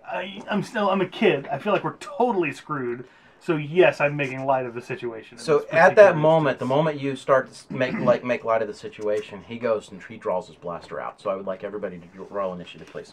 I, 0.06 0.42
I'm 0.50 0.62
still 0.62 0.90
I'm 0.90 1.00
a 1.00 1.08
kid. 1.08 1.46
I 1.48 1.58
feel 1.58 1.72
like 1.72 1.84
we're 1.84 1.96
totally 1.96 2.52
screwed. 2.52 3.06
So 3.40 3.56
yes, 3.56 4.00
I'm 4.00 4.16
making 4.16 4.46
light 4.46 4.64
of 4.64 4.72
the 4.72 4.80
situation. 4.80 5.36
so 5.36 5.66
at 5.70 5.70
that 5.70 5.94
particular 5.96 6.14
moment, 6.14 6.58
the 6.58 6.64
moment 6.64 6.98
you 6.98 7.14
start 7.14 7.52
to 7.52 7.74
make 7.74 7.92
like 7.98 8.24
make 8.24 8.42
light 8.42 8.62
of 8.62 8.68
the 8.68 8.74
situation, 8.74 9.44
he 9.46 9.58
goes 9.58 9.90
and 9.90 10.02
he 10.02 10.16
draws 10.16 10.46
his 10.46 10.56
blaster 10.56 10.98
out. 10.98 11.20
So 11.20 11.28
I 11.28 11.34
would 11.34 11.44
like 11.44 11.62
everybody 11.62 11.98
to 11.98 12.22
roll 12.30 12.54
initiative, 12.54 12.86
please. 12.86 13.12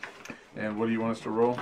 and 0.55 0.79
what 0.79 0.86
do 0.86 0.93
you 0.93 1.01
want 1.01 1.17
us 1.17 1.23
to 1.23 1.29
roll? 1.29 1.59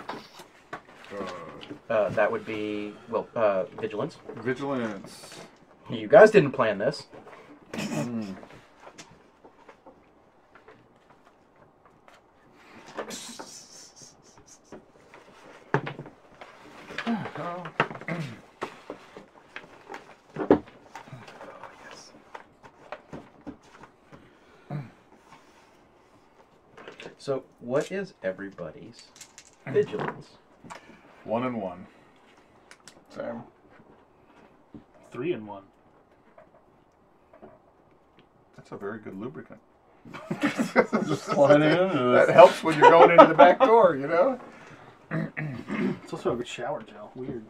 Uh, 1.90 2.10
that 2.10 2.32
would 2.32 2.46
be 2.46 2.94
well 3.10 3.28
uh, 3.36 3.66
vigilance. 3.80 4.18
vigilance. 4.38 5.40
You 5.90 6.08
guys 6.08 6.32
didn't 6.32 6.52
plan 6.52 6.78
this. 6.78 7.08
So, 27.18 27.44
what 27.60 27.92
is 27.92 28.14
everybody's 28.24 29.04
vigilance? 29.68 30.38
One 31.30 31.44
and 31.44 31.62
one. 31.62 31.86
Sam. 33.10 33.44
three 35.12 35.34
and 35.34 35.46
one. 35.48 35.62
That's 38.58 38.72
a 38.72 38.78
very 38.78 38.98
good 38.98 39.14
lubricant. 39.14 39.60
Just 40.42 41.26
slide 41.26 41.62
in. 41.62 42.14
that 42.14 42.32
helps 42.32 42.64
when 42.64 42.80
you're 42.80 42.90
going 42.90 43.12
into 43.12 43.28
the 43.28 43.36
back 43.36 43.60
door, 43.60 43.96
you 43.96 44.08
know? 44.08 44.40
It's 46.04 46.14
also 46.14 46.34
a 46.34 46.36
good 46.36 46.48
shower 46.48 46.82
gel. 46.82 47.12
Weird. 47.14 47.46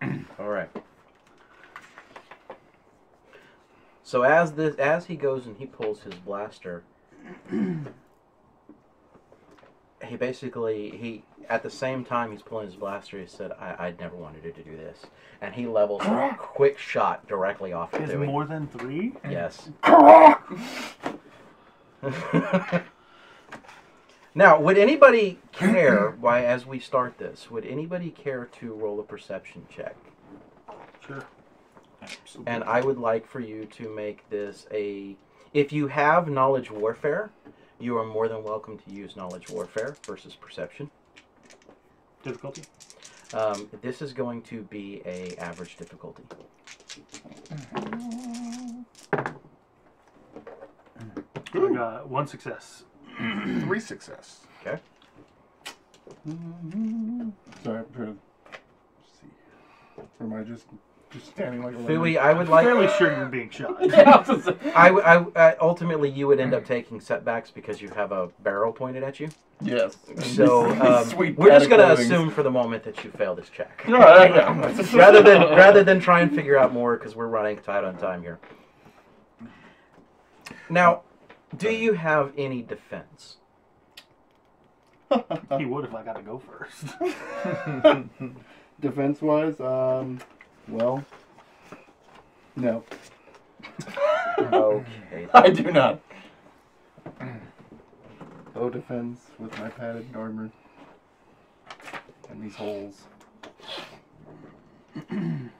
All 0.38 0.48
right. 0.48 0.70
So 4.04 4.22
as 4.22 4.52
this 4.52 4.76
as 4.76 5.06
he 5.06 5.16
goes 5.16 5.46
and 5.46 5.56
he 5.56 5.66
pulls 5.66 6.02
his 6.02 6.14
blaster, 6.14 6.84
he 10.04 10.16
basically 10.16 10.90
he 10.90 11.24
at 11.48 11.62
the 11.62 11.70
same 11.70 12.04
time 12.04 12.32
he's 12.32 12.42
pulling 12.42 12.66
his 12.66 12.76
blaster, 12.76 13.18
he 13.18 13.26
said, 13.26 13.52
"I 13.52 13.88
I 13.88 13.94
never 13.98 14.16
wanted 14.16 14.44
you 14.44 14.52
to 14.52 14.62
do 14.62 14.76
this," 14.76 15.06
and 15.40 15.54
he 15.54 15.66
levels 15.66 16.02
a 16.04 16.34
quick 16.38 16.78
shot 16.78 17.26
directly 17.26 17.72
off 17.72 17.92
He 17.92 17.98
of 17.98 18.10
has 18.10 18.14
more 18.14 18.44
than 18.44 18.68
three. 18.68 19.14
Yes. 19.28 19.70
now, 24.34 24.60
would 24.60 24.78
anybody 24.78 25.38
care? 25.52 26.10
Why, 26.20 26.44
as 26.44 26.66
we 26.66 26.78
start 26.78 27.18
this, 27.18 27.50
would 27.50 27.66
anybody 27.66 28.10
care 28.10 28.44
to 28.60 28.74
roll 28.74 29.00
a 29.00 29.04
perception 29.04 29.66
check? 29.74 29.96
Sure. 31.06 31.24
And 32.46 32.62
I 32.64 32.80
would 32.80 32.98
like 32.98 33.26
for 33.26 33.40
you 33.40 33.66
to 33.66 33.94
make 33.94 34.28
this 34.30 34.66
a. 34.70 35.16
If 35.54 35.72
you 35.72 35.86
have 35.88 36.28
knowledge 36.28 36.70
warfare, 36.70 37.30
you 37.78 37.96
are 37.96 38.04
more 38.04 38.28
than 38.28 38.42
welcome 38.42 38.78
to 38.78 38.90
use 38.90 39.16
knowledge 39.16 39.48
warfare 39.48 39.96
versus 40.06 40.34
perception. 40.34 40.90
Difficulty. 42.22 42.62
Um, 43.32 43.68
this 43.80 44.02
is 44.02 44.12
going 44.12 44.42
to 44.42 44.62
be 44.64 45.00
a 45.06 45.34
average 45.36 45.76
difficulty. 45.76 46.22
I 51.54 51.74
got 51.74 52.08
one 52.08 52.26
success. 52.26 52.84
Three 53.16 53.80
success. 53.80 54.40
Okay. 54.60 54.78
Sorry, 57.64 57.78
I'm 57.78 57.86
trying 57.94 58.14
to 58.14 58.18
see. 59.18 59.28
Or 59.96 60.26
am 60.26 60.34
I 60.34 60.42
just 60.42 60.66
just 61.10 61.26
standing 61.26 61.62
like 61.62 61.74
a 61.74 61.78
Fui, 61.86 62.14
lemon? 62.14 62.18
I 62.18 62.32
would 62.32 62.48
like. 62.48 62.64
Fairly 62.64 62.88
sure 62.98 63.16
you're 63.16 63.26
being 63.26 63.50
shot. 63.50 63.76
I, 64.74 64.88
w- 64.88 65.02
I 65.04 65.14
w- 65.14 65.32
ultimately 65.60 66.10
you 66.10 66.26
would 66.26 66.40
end 66.40 66.54
up 66.54 66.64
taking 66.64 67.00
setbacks 67.00 67.50
because 67.50 67.80
you 67.80 67.88
have 67.90 68.12
a 68.12 68.28
barrel 68.40 68.72
pointed 68.72 69.02
at 69.02 69.18
you. 69.20 69.28
Yes. 69.62 69.96
So 70.20 70.70
um, 70.80 71.04
Sweet 71.08 71.36
we're 71.36 71.48
just 71.50 71.68
going 71.68 71.80
to 71.80 71.94
loadings. 71.94 72.04
assume 72.06 72.30
for 72.30 72.42
the 72.42 72.50
moment 72.50 72.84
that 72.84 73.02
you 73.04 73.10
fail 73.10 73.34
this 73.34 73.48
check, 73.50 73.84
No, 73.88 73.98
I 73.98 74.28
know. 74.28 74.72
rather 74.94 75.22
than 75.22 75.40
rather 75.56 75.82
than 75.82 75.98
try 76.00 76.20
and 76.20 76.32
figure 76.34 76.56
out 76.58 76.72
more 76.72 76.96
because 76.96 77.16
we're 77.16 77.26
running 77.28 77.56
tight 77.58 77.84
on 77.84 77.96
time 77.96 78.22
here. 78.22 78.38
Now, 80.70 81.02
do 81.56 81.70
you 81.70 81.94
have 81.94 82.32
any 82.36 82.62
defense? 82.62 83.36
he 85.56 85.64
would 85.64 85.86
if 85.86 85.94
I 85.94 86.02
got 86.04 86.16
to 86.16 86.22
go 86.22 86.38
first. 86.38 86.84
Defense 88.80 89.22
wise, 89.22 89.58
um, 89.58 90.20
well, 90.68 91.04
no. 92.56 92.84
Okay. 94.38 95.28
I 95.34 95.50
do 95.50 95.70
not. 95.70 96.00
No 98.54 98.70
defense 98.70 99.20
with 99.38 99.56
my 99.58 99.68
padded 99.68 100.06
armor 100.14 100.50
and 102.28 102.42
these 102.42 102.56
holes. 102.56 103.02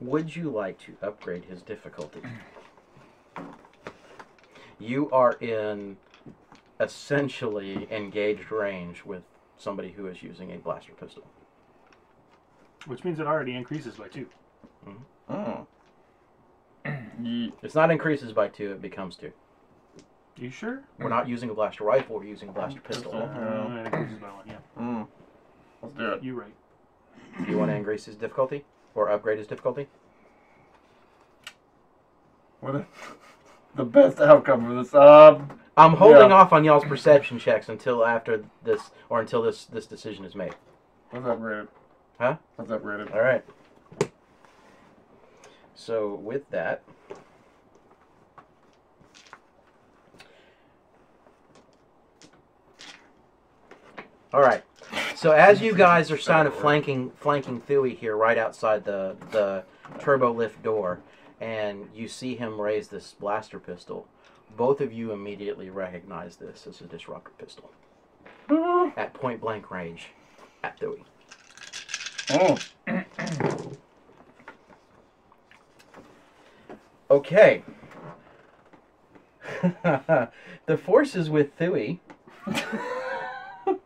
Would 0.00 0.36
you 0.36 0.50
like 0.50 0.78
to 0.80 0.94
upgrade 1.02 1.44
his 1.44 1.62
difficulty? 1.62 2.20
You 4.78 5.10
are 5.10 5.32
in 5.40 5.96
essentially 6.78 7.88
engaged 7.90 8.52
range 8.52 9.04
with 9.04 9.22
somebody 9.56 9.90
who 9.90 10.06
is 10.06 10.22
using 10.22 10.52
a 10.52 10.58
blaster 10.58 10.92
pistol. 10.92 11.24
Which 12.88 13.04
means 13.04 13.20
it 13.20 13.26
already 13.26 13.54
increases 13.54 13.96
by 13.96 14.08
two. 14.08 14.26
Oh. 15.28 15.66
It's 17.62 17.74
not 17.74 17.90
increases 17.90 18.32
by 18.32 18.46
two, 18.48 18.70
it 18.70 18.80
becomes 18.80 19.16
two. 19.16 19.32
You 20.36 20.50
sure? 20.50 20.82
We're 20.98 21.08
not 21.08 21.28
using 21.28 21.50
a 21.50 21.54
blaster 21.54 21.82
rifle, 21.82 22.16
we're 22.16 22.24
using 22.24 22.48
a 22.48 22.52
blaster 22.52 22.80
pistol. 22.80 23.12
Uh, 23.12 23.74
it 23.80 23.86
increases 23.86 24.18
by 24.18 24.28
one, 24.28 24.46
yeah. 24.46 24.58
Mm. 24.80 25.06
Let's 25.82 25.94
do 25.94 26.12
it. 26.12 26.22
You're 26.22 26.36
right. 26.36 26.54
Do 27.44 27.50
you 27.50 27.58
want 27.58 27.72
to 27.72 27.74
increase 27.74 28.04
his 28.04 28.14
difficulty? 28.14 28.64
Or 28.94 29.10
upgrade 29.10 29.38
his 29.38 29.48
difficulty? 29.48 29.88
What 32.60 32.76
a, 32.76 32.86
the 33.74 33.84
best 33.84 34.20
outcome 34.20 34.70
of 34.70 34.84
this. 34.84 34.94
Um, 34.94 35.60
I'm 35.76 35.94
holding 35.94 36.30
Yeah. 36.30 36.36
off 36.36 36.52
on 36.52 36.64
y'all's 36.64 36.84
perception 36.84 37.40
checks 37.40 37.68
until 37.68 38.04
after 38.06 38.44
this, 38.62 38.92
or 39.08 39.20
until 39.20 39.42
this, 39.42 39.64
this 39.64 39.86
decision 39.86 40.24
is 40.24 40.36
made. 40.36 40.54
what's 41.10 41.26
up, 41.26 41.40
rated? 41.40 41.66
Huh? 42.18 42.36
What's 42.56 42.72
up, 42.72 42.84
rated? 42.84 43.12
All 43.12 43.20
right. 43.20 43.44
So 45.76 46.14
with 46.16 46.50
that, 46.50 46.82
all 54.32 54.40
right. 54.40 54.64
So 55.14 55.30
as 55.30 55.62
you 55.62 55.74
guys 55.74 56.10
are 56.10 56.18
kind 56.18 56.48
of 56.48 56.54
flanking 56.56 57.12
flanking 57.20 57.60
Thuy 57.60 57.96
here, 57.96 58.16
right 58.16 58.36
outside 58.36 58.84
the 58.84 59.16
the 59.30 59.62
turbo 60.00 60.32
lift 60.32 60.60
door, 60.64 60.98
and 61.40 61.88
you 61.94 62.08
see 62.08 62.34
him 62.34 62.60
raise 62.60 62.88
this 62.88 63.14
blaster 63.20 63.60
pistol, 63.60 64.08
both 64.56 64.80
of 64.80 64.92
you 64.92 65.12
immediately 65.12 65.70
recognize 65.70 66.36
this 66.36 66.66
as 66.66 66.80
a 66.80 66.84
disruptor 66.84 67.30
pistol. 67.38 67.70
Mm-hmm. 68.48 68.98
at 68.98 69.12
point 69.12 69.40
blank 69.40 69.70
range 69.70 70.08
at 70.64 70.80
Dewey. 70.80 71.04
Oh. 72.30 72.58
Okay. 77.10 77.62
the 80.66 80.76
force 80.76 81.14
is 81.14 81.30
with 81.30 81.58
Thuy. 81.58 82.00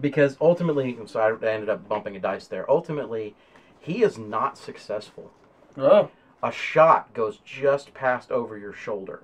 because 0.00 0.36
ultimately, 0.40 0.96
so 1.06 1.20
I 1.20 1.30
ended 1.30 1.68
up 1.68 1.88
bumping 1.88 2.16
a 2.16 2.20
dice 2.20 2.46
there. 2.46 2.70
Ultimately, 2.70 3.34
he 3.80 4.02
is 4.02 4.18
not 4.18 4.56
successful. 4.56 5.30
Oh. 5.76 6.10
A 6.42 6.52
shot 6.52 7.12
goes 7.14 7.38
just 7.44 7.94
past 7.94 8.30
over 8.30 8.56
your 8.56 8.72
shoulder. 8.72 9.22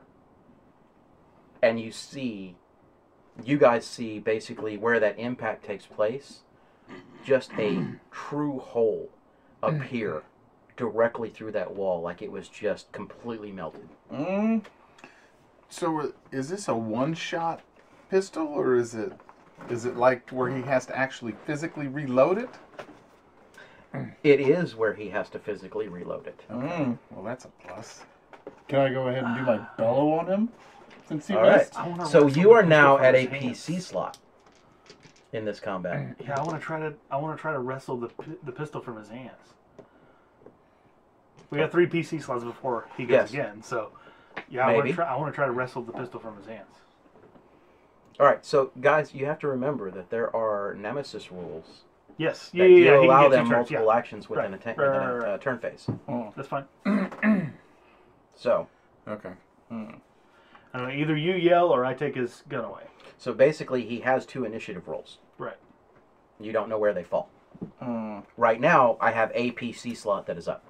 And 1.63 1.81
you 1.81 1.93
see, 1.93 2.57
you 3.43 3.57
guys 3.57 3.87
see 3.87 4.19
basically 4.19 4.77
where 4.77 5.01
that 5.01 5.19
impact 5.19 5.65
takes 5.65 5.87
place. 5.87 6.41
Just 7.25 7.51
a 7.59 7.85
true 8.11 8.59
hole 8.59 9.11
appear 9.63 10.23
directly 10.77 11.31
through 11.31 11.53
that 11.53 11.75
wall, 11.75 12.01
like 12.01 12.23
it 12.23 12.31
was 12.31 12.49
just 12.49 12.91
completely 12.93 13.53
melted. 13.53 13.89
Mm. 14.13 14.65
So 15.69 16.01
uh, 16.01 16.09
is 16.33 16.49
this 16.49 16.69
a 16.69 16.75
one-shot 16.75 17.61
pistol, 18.11 18.47
or 18.47 18.75
is 18.77 18.95
it 18.95 19.13
is 19.71 19.85
it 19.85 19.97
like 19.97 20.29
where 20.31 20.55
he 20.55 20.63
has 20.63 20.85
to 20.87 20.97
actually 20.97 21.35
physically 21.47 21.89
reload 21.89 22.39
it? 22.39 22.51
It 24.25 24.41
is 24.41 24.75
where 24.75 24.93
he 24.93 25.09
has 25.11 25.31
to 25.31 25.39
physically 25.39 25.87
reload 25.87 26.27
it. 26.27 26.41
Mm. 26.51 26.99
Well, 27.13 27.25
that's 27.25 27.45
a 27.45 27.49
plus. 27.65 28.03
Can 28.67 28.81
I 28.81 28.91
go 28.91 29.07
ahead 29.07 29.23
and 29.23 29.37
do 29.37 29.43
my 29.43 29.59
bellow 29.79 30.11
on 30.15 30.27
him? 30.27 30.49
Since 31.07 31.29
he 31.29 31.35
All 31.35 31.43
right. 31.43 31.59
missed? 31.59 31.79
I 31.79 32.05
So 32.05 32.27
you 32.27 32.51
are 32.53 32.65
now 32.65 32.99
at 32.99 33.15
a 33.15 33.27
hands. 33.27 33.65
PC 33.65 33.81
slot 33.81 34.19
in 35.35 35.45
this 35.45 35.61
combat. 35.61 36.17
Yeah, 36.25 36.39
I 36.41 36.43
want 36.45 36.59
to 36.59 36.65
try 36.65 36.79
to. 36.79 36.95
I 37.11 37.17
want 37.19 37.37
to 37.37 37.41
try 37.41 37.53
to 37.53 37.59
wrestle 37.59 37.97
the 37.99 38.09
the 38.45 38.53
pistol 38.53 38.81
from 38.81 38.97
his 38.97 39.09
hands. 39.09 39.53
We 41.51 41.59
got 41.59 41.71
three 41.71 41.87
PC 41.87 42.23
slots 42.23 42.45
before 42.45 42.87
he 42.97 43.05
goes 43.05 43.13
Yes. 43.15 43.31
again, 43.33 43.63
so 43.63 43.91
yeah, 44.49 44.67
I 44.67 44.73
want 44.75 44.87
to 44.89 44.93
try. 44.95 45.05
I 45.07 45.17
want 45.17 45.33
to 45.33 45.35
try 45.35 45.47
to 45.47 45.53
wrestle 45.53 45.83
the 45.83 45.93
pistol 45.93 46.19
from 46.21 46.37
his 46.37 46.47
hands. 46.47 46.69
All 48.19 48.27
right, 48.27 48.45
so 48.45 48.71
guys, 48.81 49.13
you 49.13 49.27
have 49.27 49.41
to 49.41 49.49
remember 49.49 49.91
that 49.91 50.09
there 50.11 50.35
are 50.35 50.75
nemesis 50.75 51.33
rules 51.33 51.83
Yes, 52.17 52.49
that 52.51 52.59
yeah, 52.59 52.65
yeah, 52.65 52.69
do 52.77 52.83
yeah. 52.83 53.01
He 53.01 53.07
allow 53.09 53.23
can 53.23 53.31
get 53.31 53.37
them 53.37 53.47
turns. 53.47 53.57
multiple 53.71 53.87
Yeah, 53.87 53.97
actions 53.99 54.29
within 54.29 54.53
Right, 54.53 54.61
a, 54.61 54.63
ten, 54.63 54.77
right, 54.77 54.87
within 54.87 55.01
right, 55.01 55.11
a 55.11 55.19
right. 55.19 55.29
uh, 55.31 55.39
turn 55.39 55.59
phase. 55.59 55.87
Oh. 56.09 56.33
that's 56.37 56.49
fine. 56.49 56.65
So, 58.37 58.69
Okay. 59.09 59.31
Mm. 59.71 59.95
I 60.73 60.79
don't 60.79 60.89
know, 60.89 60.95
either 60.95 61.17
you 61.17 61.35
yell 61.35 61.69
or 61.69 61.85
I 61.85 61.95
take 61.95 62.17
his 62.17 62.43
gun 62.49 62.65
away. 62.65 62.83
So 63.19 63.33
basically, 63.33 63.85
he 63.87 64.01
has 64.01 64.27
two 64.27 64.45
initiative 64.45 64.89
rolls. 64.89 65.19
Right. 65.39 65.57
You 66.41 66.53
don't 66.53 66.69
know 66.69 66.79
where 66.79 66.93
they 66.93 67.05
fall. 67.05 67.29
Mm. 67.83 68.25
Right 68.37 68.61
now, 68.61 68.97
I 69.01 69.13
have 69.13 69.31
a 69.35 69.53
PC 69.53 69.97
slot 69.97 70.27
that 70.27 70.37
is 70.37 70.49
up. 70.49 70.65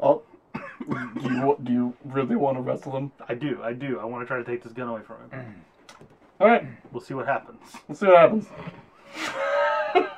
Oh. 0.00 0.22
do 0.54 0.60
you 1.22 1.56
do 1.62 1.72
you 1.72 1.96
really 2.04 2.36
want 2.36 2.56
to 2.56 2.62
wrestle 2.62 2.96
him? 2.96 3.12
I 3.28 3.34
do, 3.34 3.60
I 3.62 3.72
do. 3.72 4.00
I 4.00 4.04
want 4.04 4.22
to 4.22 4.26
try 4.26 4.38
to 4.38 4.44
take 4.44 4.62
this 4.62 4.72
gun 4.72 4.88
away 4.88 5.02
from 5.02 5.30
him. 5.30 5.64
All 6.40 6.48
right. 6.48 6.66
We'll 6.90 7.02
see 7.02 7.14
what 7.14 7.26
happens. 7.26 7.60
Let's 7.88 8.00
see 8.00 8.06
what 8.06 8.16
happens. 8.16 8.46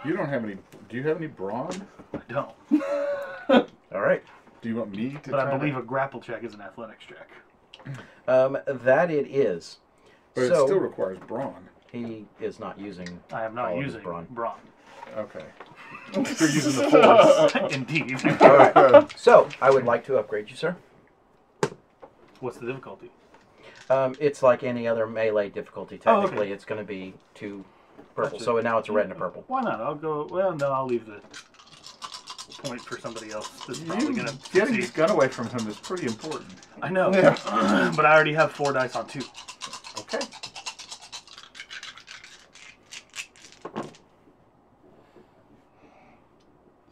You 0.04 0.16
don't 0.16 0.28
have 0.28 0.44
any. 0.44 0.56
Do 0.88 0.96
you 0.96 1.02
have 1.04 1.16
any 1.18 1.26
brawn? 1.28 1.70
I 2.12 2.20
don't, 2.28 2.50
All 3.94 4.00
right. 4.00 4.22
Do 4.60 4.68
you 4.68 4.76
want 4.76 4.90
me 4.90 5.18
to? 5.22 5.30
but 5.30 5.40
I 5.40 5.56
believe 5.56 5.74
To, 5.74 5.80
a 5.80 5.82
grapple 5.82 6.20
check 6.20 6.44
is 6.44 6.54
an 6.54 6.60
athletics 6.60 7.04
check. 7.08 7.28
Um, 8.28 8.58
that 8.66 9.10
it 9.10 9.26
is. 9.26 9.78
but 10.34 10.48
so 10.48 10.64
it 10.64 10.66
still 10.68 10.78
requires 10.80 11.18
brawn. 11.26 11.68
he 11.90 12.26
is 12.40 12.58
not 12.60 12.78
using. 12.78 13.20
I 13.32 13.44
am 13.44 13.54
not 13.54 13.72
All 13.72 13.82
using 13.82 14.02
brawn. 14.02 14.26
brawn. 14.30 14.58
Okay. 15.16 15.44
You're 16.14 16.24
using 16.24 16.76
the 16.90 17.48
force, 17.60 17.74
indeed. 17.74 18.16
All 18.42 18.56
right. 18.56 19.18
So 19.18 19.48
I 19.60 19.70
would 19.70 19.84
like 19.84 20.04
to 20.06 20.16
upgrade 20.18 20.48
you, 20.50 20.56
sir. 20.56 20.76
What's 22.40 22.56
the 22.58 22.66
difficulty? 22.66 23.10
Um, 23.90 24.14
it's 24.20 24.42
like 24.42 24.62
any 24.62 24.86
other 24.88 25.06
melee 25.06 25.50
difficulty. 25.50 26.00
Oh, 26.06 26.12
okay. 26.18 26.22
Technically, 26.22 26.52
it's 26.52 26.64
going 26.64 26.80
to 26.80 26.86
be 26.86 27.14
two 27.34 27.64
purple. 28.14 28.32
Gotcha. 28.38 28.44
So 28.44 28.60
now 28.60 28.78
it's 28.78 28.88
a 28.88 28.92
red 28.92 29.04
and 29.06 29.12
a 29.12 29.16
purple. 29.16 29.44
Why 29.48 29.62
not? 29.62 29.80
I'll 29.80 29.94
go. 29.94 30.26
Well, 30.30 30.56
no, 30.56 30.72
I'll 30.72 30.86
leave 30.86 31.06
the 31.06 31.20
point 32.54 32.80
for 32.80 32.98
somebody 32.98 33.30
else. 33.30 33.48
That's 33.66 33.80
probably 33.80 34.06
You 34.06 34.16
gonna 34.16 34.38
getting 34.52 34.74
his 34.74 34.90
gun 34.90 35.10
away 35.10 35.28
from 35.28 35.48
him 35.48 35.68
is 35.68 35.76
pretty 35.76 36.06
important. 36.06 36.50
I 36.80 36.88
know, 36.88 37.10
but 37.12 38.06
I 38.06 38.14
already 38.14 38.34
have 38.34 38.52
four 38.52 38.72
dice 38.72 38.96
on 38.96 39.06
two. 39.06 39.22
Okay. 39.98 40.20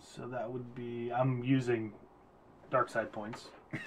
So 0.03 0.27
that 0.29 0.51
would 0.51 0.75
be. 0.75 1.13
I'm 1.13 1.43
using 1.43 1.93
dark 2.71 2.91
side 2.91 3.11
points. 3.13 3.49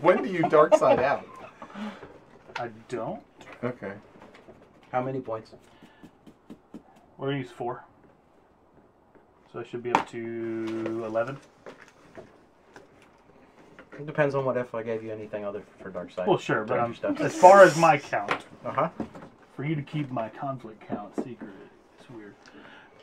when 0.00 0.22
do 0.22 0.28
you 0.28 0.42
dark 0.48 0.74
side 0.76 1.00
out? 1.00 1.26
I 2.56 2.68
don't. 2.88 3.22
Okay. 3.62 3.92
How 4.92 5.02
many 5.02 5.20
points? 5.20 5.52
We're 7.18 7.28
gonna 7.28 7.38
use 7.38 7.50
four. 7.50 7.84
So 9.52 9.60
I 9.60 9.64
should 9.64 9.82
be 9.82 9.92
up 9.92 10.08
to 10.10 11.02
eleven. 11.06 11.38
It 13.98 14.04
depends 14.04 14.34
on 14.34 14.44
what 14.44 14.56
if 14.58 14.74
I 14.74 14.82
gave 14.82 15.02
you 15.02 15.10
anything 15.10 15.44
other 15.44 15.62
for 15.82 15.88
dark 15.90 16.10
side. 16.12 16.26
Well, 16.28 16.36
sure, 16.36 16.64
but 16.64 16.74
Dark 16.76 16.86
um, 16.88 16.94
stuff. 16.94 17.20
as 17.20 17.34
far 17.34 17.62
as 17.62 17.76
my 17.78 17.96
count, 17.96 18.44
Uh 18.64 18.70
huh. 18.72 18.88
for 19.54 19.64
you 19.64 19.74
to 19.74 19.80
keep 19.82 20.10
my 20.10 20.28
conflict 20.28 20.86
count 20.86 21.16
secret, 21.16 21.50
it's 21.98 22.10
weird. 22.10 22.34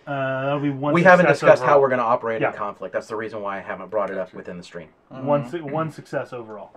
Uh, 0.06 0.44
that'll 0.44 0.60
be 0.60 0.70
one. 0.70 0.94
We 0.94 1.02
haven't 1.02 1.26
success 1.28 1.40
discussed 1.40 1.64
how 1.64 1.80
we're 1.80 1.88
going 1.88 2.00
to 2.00 2.06
operate 2.06 2.42
Yeah. 2.42 2.52
in 2.52 2.56
conflict. 2.56 2.94
That's 2.94 3.08
the 3.08 3.16
reason 3.16 3.42
why 3.42 3.58
I 3.58 3.62
haven't 3.62 3.90
brought 3.90 4.12
it 4.12 4.18
up 4.20 4.34
within 4.34 4.58
the 4.58 4.64
stream. 4.64 4.90
one 5.10 5.50
su- 5.50 5.66
one 5.66 5.90
success 5.92 6.32
overall, 6.34 6.72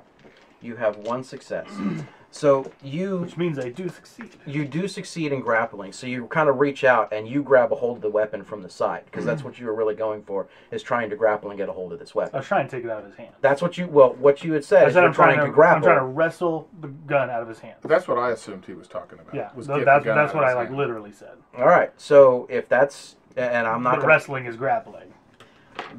You 0.62 0.77
have 0.77 0.97
one 0.99 1.23
success. 1.23 1.69
So 2.37 2.70
you 2.82 3.18
which 3.18 3.37
means 3.39 3.59
I 3.59 3.70
do 3.70 3.89
succeed. 3.89 4.30
you 4.47 4.66
do 4.66 4.87
succeed 4.89 5.32
in 5.32 5.41
grappling. 5.41 5.93
So 5.93 6.07
you 6.07 6.26
kind 6.26 6.49
of 6.51 6.59
reach 6.61 6.84
out 6.84 7.12
and 7.12 7.26
you 7.26 7.43
grab 7.43 7.72
a 7.72 7.76
hold 7.76 7.97
of 7.97 8.03
the 8.03 8.11
weapon 8.11 8.45
from 8.45 8.62
the 8.62 8.68
side 8.68 9.05
because 9.07 9.24
that's 9.24 9.43
what 9.43 9.59
you 9.59 9.64
were 9.66 9.74
really 9.74 9.95
going 9.95 10.22
for 10.22 10.47
is 10.70 10.82
trying 10.82 11.09
to 11.11 11.16
grapple 11.16 11.49
and 11.51 11.59
get 11.59 11.68
a 11.68 11.72
hold 11.72 11.93
of 11.95 11.99
this 11.99 12.14
weapon. 12.14 12.34
I 12.34 12.39
weapon. 12.39 12.39
was 12.41 12.47
trying 12.49 12.68
to 12.68 12.76
take 12.76 12.84
it 12.84 12.91
out 12.91 12.99
of 13.01 13.07
his 13.07 13.14
hand. 13.16 13.34
That's 13.41 13.62
what 13.62 13.78
you 13.78 13.87
well 13.89 14.12
what 14.14 14.45
you 14.45 14.53
had 14.53 14.64
said 14.64 14.84
I 14.84 14.87
is 14.89 14.93
said 14.95 15.01
you're 15.01 15.09
I'm 15.09 15.14
trying, 15.14 15.37
trying 15.37 15.53
to 15.53 15.62
I'm 15.62 15.82
trying 15.82 15.99
to 15.99 16.05
wrestle 16.05 16.68
the 16.80 16.89
gun 16.89 17.30
out 17.30 17.41
of 17.43 17.49
his 17.49 17.59
hand. 17.61 17.76
That's 17.82 18.07
what 18.07 18.18
I 18.18 18.30
assumed 18.32 18.66
he 18.66 18.74
was 18.74 18.87
talking 18.87 19.18
about. 19.18 19.34
Yeah, 19.34 19.51
Was 19.55 19.66
th- 19.66 19.78
get 19.78 19.84
the 19.87 19.91
that's 19.93 20.05
gun 20.05 20.16
that's 20.16 20.30
out 20.30 20.34
what 20.34 20.45
of 20.45 20.51
I 20.51 20.53
like 20.55 20.66
hand. 20.68 20.78
literally 20.78 21.12
said. 21.12 21.32
All 21.57 21.66
right. 21.66 21.91
So 21.97 22.47
if 22.51 22.68
that's 22.68 23.16
and 23.37 23.66
I'm 23.66 23.82
not 23.82 23.93
But 23.95 24.01
gonna, 24.03 24.09
wrestling 24.09 24.45
is 24.47 24.57
grappling. 24.57 25.12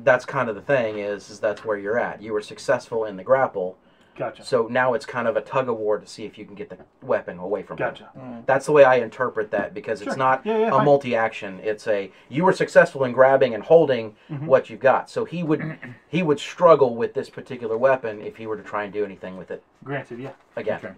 that's 0.03 0.25
kind 0.25 0.49
of 0.49 0.55
the 0.55 0.61
thing 0.61 0.99
is, 0.99 1.29
is 1.31 1.39
that's 1.39 1.65
where 1.65 1.77
you're 1.77 1.97
at. 1.99 2.21
You 2.21 2.33
were 2.33 2.41
successful 2.41 3.05
in 3.05 3.15
the 3.15 3.23
grapple. 3.23 3.77
Gotcha. 4.17 4.43
So 4.43 4.67
now 4.67 4.95
it's 4.95 5.05
kind 5.05 5.27
of 5.27 5.37
a 5.37 5.41
tug 5.41 5.69
of 5.69 5.77
war 5.77 5.99
to 5.99 6.07
see 6.07 6.25
if 6.25 6.37
you 6.39 6.45
can 6.45 6.55
get 6.55 6.69
the 6.69 6.77
weapon 7.03 7.37
away 7.37 7.61
from 7.61 7.75
him. 7.77 7.87
Gotcha. 7.89 8.09
That's 8.47 8.65
the 8.65 8.71
way 8.71 8.83
I 8.83 8.95
interpret 8.95 9.51
that 9.51 9.73
because 9.75 9.99
Sure. 9.99 10.07
it's 10.09 10.17
not 10.17 10.43
Yeah, 10.43 10.57
yeah, 10.57 10.81
a 10.81 10.83
multi-action. 10.83 11.59
It's 11.63 11.87
a 11.87 12.11
you 12.27 12.43
were 12.43 12.51
successful 12.53 13.03
in 13.03 13.11
grabbing 13.11 13.53
and 13.53 13.63
holding 13.63 14.15
Mhm. 14.29 14.47
what 14.47 14.69
you've 14.71 14.79
got. 14.79 15.09
So 15.09 15.23
he 15.23 15.43
would 15.43 15.77
he 16.07 16.23
would 16.23 16.39
struggle 16.39 16.95
with 16.95 17.13
this 17.13 17.29
particular 17.29 17.77
weapon 17.77 18.19
if 18.21 18.37
he 18.37 18.47
were 18.47 18.57
to 18.57 18.63
try 18.63 18.83
and 18.85 18.91
do 18.91 19.05
anything 19.05 19.37
with 19.37 19.51
it 19.51 19.63
Granted, 19.83 20.19
yeah. 20.19 20.31
again. 20.55 20.79
Okay. 20.83 20.93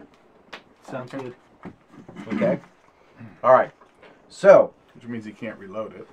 Sounds 0.84 1.12
good. 1.12 1.36
Okay. 2.34 2.60
All 3.44 3.54
right. 3.54 3.72
So 4.30 4.74
Which 4.96 5.06
means 5.08 5.26
he 5.26 5.34
can't 5.34 5.60
reload 5.60 5.94
it. 5.96 6.08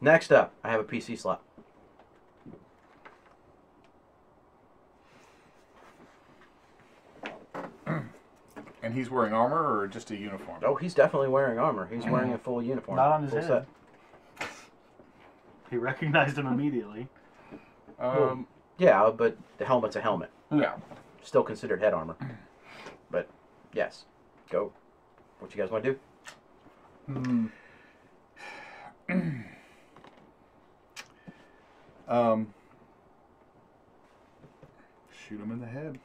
next 0.00 0.32
up, 0.32 0.52
I 0.64 0.70
have 0.70 0.80
a 0.80 0.84
PC 0.84 1.16
slot. 1.18 1.42
And 8.82 8.94
he's 8.94 9.08
wearing 9.08 9.32
armor 9.32 9.78
or 9.80 9.86
just 9.86 10.10
a 10.10 10.16
uniform? 10.16 10.60
Oh, 10.64 10.74
he's 10.74 10.92
definitely 10.92 11.28
wearing 11.28 11.58
armor. 11.58 11.88
He's 11.90 12.04
wearing 12.04 12.32
a 12.32 12.38
full 12.38 12.60
uniform. 12.62 12.96
Not 12.96 13.12
on 13.12 13.22
his 13.22 13.30
full 13.32 13.42
head. 13.42 13.66
He 15.70 15.76
recognized 15.76 16.36
him 16.36 16.46
immediately. 16.48 17.08
Um, 17.98 18.46
Yeah, 18.78 19.10
but 19.16 19.36
the 19.58 19.64
helmet's 19.64 19.96
a 19.96 20.00
helmet. 20.00 20.30
Yeah. 20.52 20.74
Still 21.22 21.44
considered 21.44 21.80
head 21.80 21.94
armor. 21.94 22.16
But 23.10 23.28
yes, 23.72 24.04
go. 24.50 24.72
What 25.38 25.54
you 25.54 25.62
guys 25.62 25.70
want 25.70 25.84
to 25.84 25.92
do? 25.92 25.98
Hmm. 27.12 27.46
um, 32.08 32.54
shoot 35.10 35.40
him 35.40 35.52
in 35.52 35.60
the 35.60 35.66
head. 35.66 35.98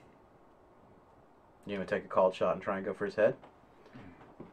You 1.68 1.76
gonna 1.76 1.86
take 1.86 2.05
a 2.05 2.07
called 2.07 2.34
shot 2.34 2.53
and 2.53 2.61
try 2.61 2.78
and 2.78 2.86
go 2.86 2.93
for 2.93 3.05
his 3.05 3.15
head? 3.15 3.36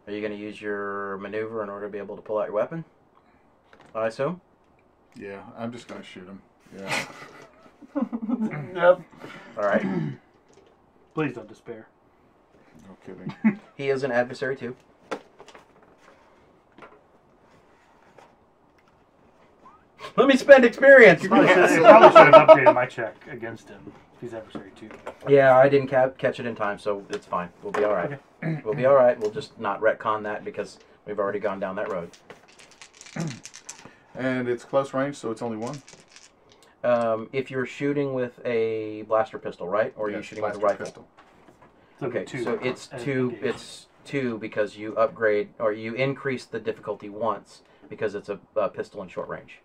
Are 0.07 0.13
you 0.13 0.21
gonna 0.21 0.35
use 0.35 0.61
your 0.61 1.17
maneuver 1.19 1.63
in 1.63 1.71
order 1.71 1.87
to 1.87 1.93
be 1.93 1.99
able 1.99 2.17
to 2.17 2.23
pull 2.23 2.39
out 2.39 2.47
your 2.47 2.55
weapon? 2.55 2.85
I 3.95 4.09
assume. 4.09 4.41
Yeah, 5.15 5.43
I'm 5.57 5.71
just 5.73 5.87
gonna 5.87 6.03
shoot 6.03 6.27
him. 6.27 6.43
Yeah. 6.77 7.07
Yep. 8.75 9.03
All 9.57 9.65
right. 9.65 9.87
Please 11.15 11.33
don't 11.33 11.47
despair. 11.47 11.87
No 12.89 12.97
kidding. 13.07 13.61
He 13.77 13.89
is 13.89 14.03
an 14.03 14.11
adversary 14.11 14.57
too. 14.57 14.75
Let 20.47 20.49
me 20.49 20.53
spend 20.53 20.65
experience. 20.67 21.27
Probably 21.27 21.49
should, 21.49 21.59
I 21.59 21.79
probably 21.81 22.09
should 22.09 22.35
have 22.35 22.49
upgraded 22.49 22.75
my 22.75 22.87
check 22.87 23.15
against 23.31 23.69
him. 23.69 23.81
if 24.15 24.21
He's 24.21 24.35
adversary 24.35 24.71
too. 24.77 24.91
Yeah, 25.29 25.57
I 25.57 25.69
didn't 25.69 25.89
ca- 25.89 26.11
catch 26.11 26.39
it 26.41 26.47
in 26.47 26.55
time, 26.55 26.79
so 26.79 27.05
it's 27.11 27.27
fine. 27.27 27.49
We'll 27.63 27.73
be 27.73 27.85
all 27.85 27.95
right. 27.95 28.19
We'll 28.65 28.75
be 28.75 28.85
all 28.87 28.95
right. 28.95 29.19
We'll 29.19 29.31
just 29.31 29.59
not 29.59 29.81
retcon 29.81 30.23
that 30.25 30.45
because 30.45 30.79
we've 31.07 31.19
already 31.19 31.39
gone 31.39 31.61
down 31.61 31.77
that 31.77 31.91
road. 31.91 32.11
and 34.15 34.49
it's 34.49 34.65
close 34.65 34.93
range, 34.93 35.17
so 35.17 35.31
it's 35.31 35.41
only 35.43 35.57
one. 35.57 35.81
Um, 36.83 37.31
if 37.33 37.51
you're 37.51 37.65
shooting 37.65 38.13
with 38.13 38.39
a 38.45 39.03
blaster 39.03 39.39
pistol, 39.39 39.67
right, 39.67 39.95
or 39.97 40.07
are 40.07 40.11
you 40.11 40.17
Yes, 40.17 40.27
shooting 40.27 40.45
with 40.45 40.57
a 40.57 40.59
blaster 40.59 40.83
rifle? 40.85 40.85
pistol. 40.85 41.09
So 42.01 42.07
it'd 42.07 42.13
be 42.13 42.19
Okay, 42.21 42.25
two 42.27 42.45
so 42.45 42.59
it's 42.63 42.89
two. 43.03 43.31
engage. 43.31 43.43
It's 43.43 43.87
two 44.05 44.37
because 44.39 44.77
you 44.77 44.95
upgrade 44.97 45.49
or 45.59 45.73
you 45.73 45.95
increase 45.95 46.45
the 46.45 46.61
difficulty 46.61 47.09
once 47.09 47.63
because 47.89 48.15
it's 48.15 48.29
a, 48.29 48.39
a 48.57 48.69
pistol 48.69 49.03
in 49.03 49.09
short 49.09 49.29
range. 49.29 49.61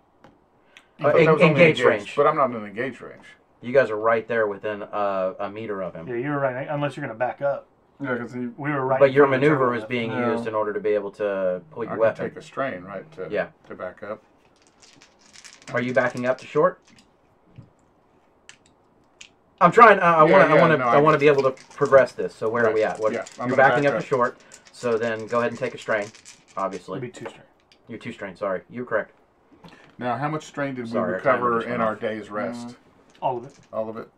Uh, 0.99 1.03
But 1.03 1.13
that 1.13 1.19
en- 1.21 1.27
engage 1.29 1.41
engaged, 1.49 1.81
range. 1.81 2.15
But 2.15 2.27
I'm 2.27 2.35
not 2.35 2.45
in 2.51 2.53
the 2.53 2.65
engage 2.65 2.99
range. 3.01 3.23
You 3.61 3.73
guys 3.73 3.89
are 3.89 3.97
right 3.97 4.27
there 4.27 4.47
within 4.47 4.81
a, 4.83 5.35
a 5.39 5.49
meter 5.49 5.81
of 5.81 5.93
him. 5.93 6.07
Yeah, 6.07 6.15
you 6.15 6.29
were 6.29 6.39
right. 6.39 6.67
Unless 6.69 6.95
you're 6.97 7.05
gonna 7.05 7.17
back 7.17 7.41
up. 7.41 7.67
Yeah, 8.01 8.13
because. 8.13 8.33
We 8.33 8.51
were 8.57 8.85
right. 8.85 8.99
But 8.99 9.11
your 9.11 9.25
front 9.27 9.35
of 9.35 9.41
the 9.41 9.47
maneuver 9.47 9.65
turbo 9.65 9.77
is 9.77 9.85
being 9.85 10.11
Yeah. 10.11 10.31
used 10.33 10.47
in 10.47 10.55
order 10.55 10.71
to 10.73 10.79
be 10.79 10.89
able 10.89 11.11
to 11.11 11.61
pull 11.71 11.83
your 11.83 11.91
can 11.91 11.99
weapon. 11.99 12.25
take 12.29 12.37
a 12.37 12.41
strain, 12.41 12.83
right, 12.83 13.09
to, 13.13 13.27
Yeah. 13.29 13.47
to 13.67 13.75
back 13.75 14.01
up. 14.03 14.21
Are 15.73 15.81
you 15.81 15.93
backing 15.93 16.25
up 16.25 16.37
to 16.39 16.45
short? 16.47 16.79
I'm 19.61 19.71
trying. 19.71 19.99
Uh, 19.99 20.03
I 20.03 20.25
Yeah, 20.25 20.31
want 20.31 20.31
to. 20.31 20.37
yeah, 20.37 20.55
I 20.55 20.61
want 20.61 20.71
to. 20.71 20.77
no, 20.77 20.85
I 20.85 20.95
I 20.95 20.97
want 20.99 21.15
to 21.15 21.19
be 21.19 21.27
able 21.27 21.43
to 21.43 21.51
progress 21.75 22.13
this. 22.13 22.33
So 22.33 22.47
where 22.49 22.65
are 22.65 22.73
we 22.73 22.83
at? 22.83 22.97
What, 22.99 23.11
yeah, 23.11 23.25
I'm 23.39 23.49
you're 23.49 23.57
backing 23.57 23.83
back 23.83 23.91
up, 23.91 23.97
up. 23.97 24.01
to 24.03 24.07
short. 24.07 24.37
So 24.71 24.97
then 24.97 25.27
go 25.27 25.39
ahead 25.39 25.51
and 25.51 25.59
take 25.59 25.73
a 25.73 25.77
strain. 25.77 26.07
Obviously, 26.55 26.97
It'd 26.99 27.13
be 27.13 27.19
two 27.19 27.29
straight. 27.29 27.45
you're 27.89 27.99
two 27.99 28.13
strain. 28.13 28.35
Sorry, 28.37 28.61
you're 28.69 28.85
correct. 28.85 29.11
Now, 29.99 30.17
how 30.17 30.29
much 30.29 30.45
strain 30.45 30.73
did 30.75 30.87
Sorry, 30.87 31.01
we 31.07 31.13
our 31.13 31.17
recover 31.17 31.57
just 31.59 31.67
went 31.67 31.75
in 31.75 31.81
our 31.85 31.93
off. 31.93 31.99
day's 31.99 32.29
rest? 32.31 32.67
Mm. 32.69 32.75
All 33.21 33.37
of 33.37 33.45
it. 33.45 33.53
All 33.73 33.89
of 33.89 33.97
it? 33.97 34.09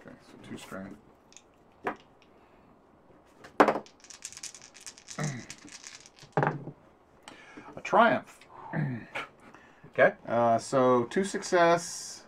Okay, 0.00 0.14
so 0.26 0.48
two 0.48 0.58
strain. 0.58 0.96
A 7.76 7.80
triumph. 7.82 8.38
Okay. 10.00 10.12
Uh, 10.28 10.58
so 10.58 11.04
two 11.10 11.24
success, 11.24 12.22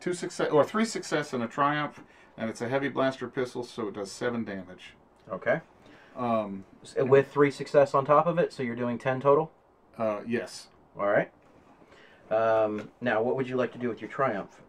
two 0.00 0.14
success, 0.14 0.48
or 0.50 0.64
three 0.64 0.86
success 0.86 1.34
and 1.34 1.42
a 1.42 1.46
triumph, 1.46 2.00
and 2.38 2.48
it's 2.48 2.62
a 2.62 2.68
heavy 2.70 2.88
blaster 2.88 3.28
pistol, 3.28 3.62
so 3.62 3.88
it 3.88 3.94
does 3.94 4.10
seven 4.10 4.42
damage. 4.42 4.94
Okay. 5.30 5.60
Um, 6.16 6.64
S- 6.82 6.94
With 6.98 7.30
three 7.30 7.50
success 7.50 7.92
on 7.92 8.06
top 8.06 8.26
of 8.26 8.38
it, 8.38 8.54
so 8.54 8.62
you're 8.62 8.74
doing 8.74 8.96
ten 8.96 9.20
total. 9.20 9.52
uh, 9.98 10.20
yes. 10.26 10.68
All 10.98 11.08
right. 11.08 11.30
Um, 12.30 12.90
now, 13.00 13.22
what 13.22 13.36
would 13.36 13.48
you 13.48 13.56
like 13.56 13.72
to 13.72 13.78
do 13.78 13.88
with 13.88 14.00
your 14.00 14.10
triumph? 14.10 14.60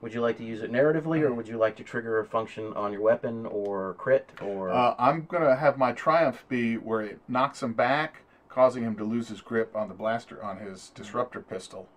Would 0.00 0.12
you 0.12 0.20
like 0.20 0.36
to 0.38 0.44
use 0.44 0.62
it 0.62 0.70
narratively, 0.70 1.22
or 1.22 1.32
would 1.32 1.48
you 1.48 1.56
like 1.56 1.76
to 1.76 1.82
trigger 1.84 2.18
a 2.18 2.24
function 2.26 2.72
on 2.74 2.92
your 2.92 3.00
weapon, 3.00 3.46
or 3.46 3.94
crit, 3.94 4.28
or? 4.42 4.70
Uh, 4.70 4.94
I'm 4.98 5.24
gonna 5.26 5.56
have 5.56 5.78
my 5.78 5.92
triumph 5.92 6.44
be 6.48 6.76
where 6.76 7.00
it 7.00 7.20
knocks 7.26 7.62
him 7.62 7.72
back, 7.72 8.22
causing 8.48 8.82
him 8.82 8.96
to 8.96 9.04
lose 9.04 9.28
his 9.28 9.40
grip 9.40 9.74
on 9.74 9.88
the 9.88 9.94
blaster 9.94 10.42
on 10.44 10.58
his 10.58 10.90
disruptor 10.90 11.40
pistol. 11.40 11.88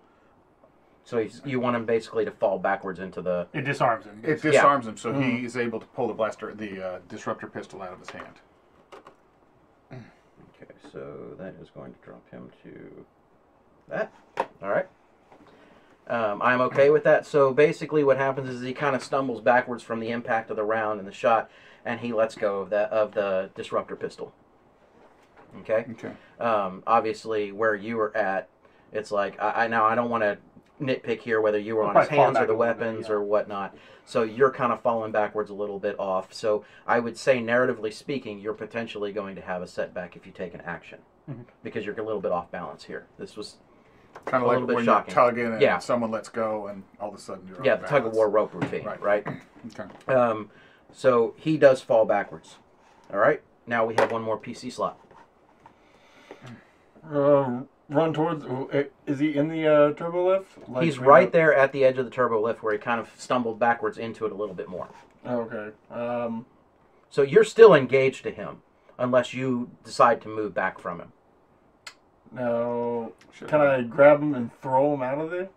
so 1.04 1.18
he's, 1.18 1.40
you 1.44 1.58
want 1.60 1.74
him 1.76 1.84
basically 1.84 2.24
to 2.24 2.30
fall 2.30 2.58
backwards 2.58 2.98
into 3.00 3.20
the. 3.20 3.46
It 3.52 3.62
disarms 3.62 4.06
him. 4.06 4.20
It 4.22 4.42
Yeah. 4.42 4.52
disarms 4.52 4.86
him, 4.86 4.96
so 4.96 5.12
he 5.12 5.44
is 5.44 5.56
able 5.56 5.80
to 5.80 5.86
pull 5.86 6.06
the 6.08 6.14
blaster, 6.14 6.54
the 6.54 6.82
uh, 6.82 6.98
disruptor 7.08 7.46
pistol 7.46 7.82
out 7.82 7.92
of 7.92 7.98
his 7.98 8.10
hand. 8.10 8.34
Okay, 9.92 10.72
so 10.92 11.34
that 11.38 11.54
is 11.60 11.68
going 11.70 11.92
to 11.92 11.98
drop 12.00 12.28
him 12.30 12.50
to 12.62 13.04
that. 13.88 14.12
All 14.62 14.68
right. 14.70 14.86
Um, 16.08 16.40
I'm 16.40 16.60
okay 16.62 16.90
with 16.90 17.04
that. 17.04 17.26
So 17.26 17.52
basically, 17.52 18.02
what 18.02 18.16
happens 18.16 18.48
is 18.48 18.62
he 18.62 18.72
kind 18.72 18.96
of 18.96 19.04
stumbles 19.04 19.40
backwards 19.40 19.82
from 19.82 20.00
the 20.00 20.10
impact 20.10 20.50
of 20.50 20.56
the 20.56 20.64
round 20.64 20.98
and 20.98 21.08
the 21.08 21.12
shot, 21.12 21.50
and 21.84 22.00
he 22.00 22.12
lets 22.12 22.34
go 22.34 22.60
of 22.60 22.70
that 22.70 22.90
of 22.90 23.12
the 23.12 23.50
disruptor 23.54 23.96
pistol. 23.96 24.32
Okay. 25.60 25.86
Okay. 25.92 26.12
Um, 26.40 26.82
obviously, 26.86 27.52
where 27.52 27.74
you 27.74 27.96
were 27.96 28.16
at, 28.16 28.48
it's 28.92 29.10
like 29.10 29.40
I, 29.40 29.64
I 29.64 29.68
now 29.68 29.84
I 29.84 29.94
don't 29.94 30.10
want 30.10 30.22
to 30.22 30.38
nitpick 30.80 31.20
here 31.20 31.40
whether 31.40 31.58
you 31.58 31.76
were 31.76 31.84
on 31.84 31.96
his 31.96 32.08
hands 32.08 32.38
or 32.38 32.46
the 32.46 32.52
little 32.52 32.54
bit, 32.54 32.58
weapons 32.58 33.06
yeah. 33.08 33.14
or 33.14 33.22
whatnot. 33.22 33.76
So 34.04 34.22
you're 34.22 34.52
kind 34.52 34.72
of 34.72 34.80
falling 34.80 35.12
backwards 35.12 35.50
a 35.50 35.54
little 35.54 35.78
bit 35.78 35.98
off. 35.98 36.32
So 36.32 36.64
I 36.86 36.98
would 36.98 37.18
say, 37.18 37.40
narratively 37.40 37.92
speaking, 37.92 38.38
you're 38.38 38.54
potentially 38.54 39.12
going 39.12 39.34
to 39.36 39.42
have 39.42 39.60
a 39.60 39.66
setback 39.66 40.16
if 40.16 40.24
you 40.24 40.32
take 40.32 40.54
an 40.54 40.62
action 40.62 41.00
Mhm. 41.30 41.44
because 41.62 41.84
you're 41.84 41.98
a 41.98 42.02
little 42.02 42.20
bit 42.20 42.32
off 42.32 42.50
balance 42.50 42.84
here. 42.84 43.06
This 43.18 43.36
was 43.36 43.56
Kind 44.30 44.42
of 44.42 44.48
like 44.48 44.54
little 44.56 44.66
bit 44.68 44.76
when 44.76 44.84
shocking. 44.84 45.14
you're 45.14 45.24
tugging 45.24 45.46
and 45.54 45.62
Yeah. 45.62 45.78
someone 45.78 46.10
lets 46.10 46.28
go, 46.28 46.66
and 46.68 46.82
all 47.00 47.08
of 47.08 47.14
a 47.14 47.18
sudden 47.18 47.46
you're 47.48 47.64
yeah, 47.64 47.76
the 47.76 47.86
tug 47.86 48.06
of 48.06 48.12
war 48.12 48.28
rope 48.28 48.52
routine, 48.54 48.84
Right. 48.84 49.00
right? 49.02 49.26
Okay. 49.78 50.12
Um, 50.14 50.50
so 50.92 51.34
he 51.36 51.56
does 51.58 51.80
fall 51.82 52.04
backwards. 52.04 52.56
All 53.12 53.18
right. 53.18 53.42
Now 53.66 53.84
we 53.84 53.94
have 53.98 54.12
one 54.12 54.22
more 54.22 54.38
PC 54.38 54.70
slot. 54.72 54.98
Uh, 57.10 57.62
run 57.88 58.12
towards. 58.12 58.44
uh, 58.44 58.84
Is 59.06 59.18
he 59.18 59.36
in 59.36 59.48
the 59.48 59.66
uh, 59.66 59.92
turbo 59.94 60.28
lift? 60.28 60.68
Like, 60.68 60.84
He's 60.84 60.98
right 60.98 61.24
got- 61.26 61.32
there 61.32 61.54
at 61.54 61.72
the 61.72 61.84
edge 61.84 61.98
of 61.98 62.04
the 62.04 62.10
turbo 62.10 62.40
lift 62.40 62.62
where 62.62 62.72
he 62.72 62.78
kind 62.78 63.00
of 63.00 63.10
stumbled 63.16 63.58
backwards 63.58 63.98
into 63.98 64.26
it 64.26 64.32
a 64.32 64.34
little 64.34 64.54
bit 64.54 64.68
more. 64.68 64.88
Oh, 65.24 65.40
okay. 65.52 65.70
Um, 65.90 66.46
So 67.10 67.22
you're 67.22 67.44
still 67.44 67.74
engaged 67.74 68.22
to 68.24 68.30
him 68.30 68.62
unless 68.98 69.32
you 69.32 69.70
decide 69.84 70.20
to 70.22 70.28
move 70.28 70.52
back 70.54 70.78
from 70.78 71.00
him. 71.00 71.12
Now, 72.32 73.12
Should 73.32 73.48
can 73.48 73.60
I 73.60 73.82
grab 73.82 74.20
him 74.20 74.34
and 74.34 74.50
throw 74.60 74.94
him 74.94 75.02
out 75.02 75.18
of 75.20 75.30
there? 75.30 75.48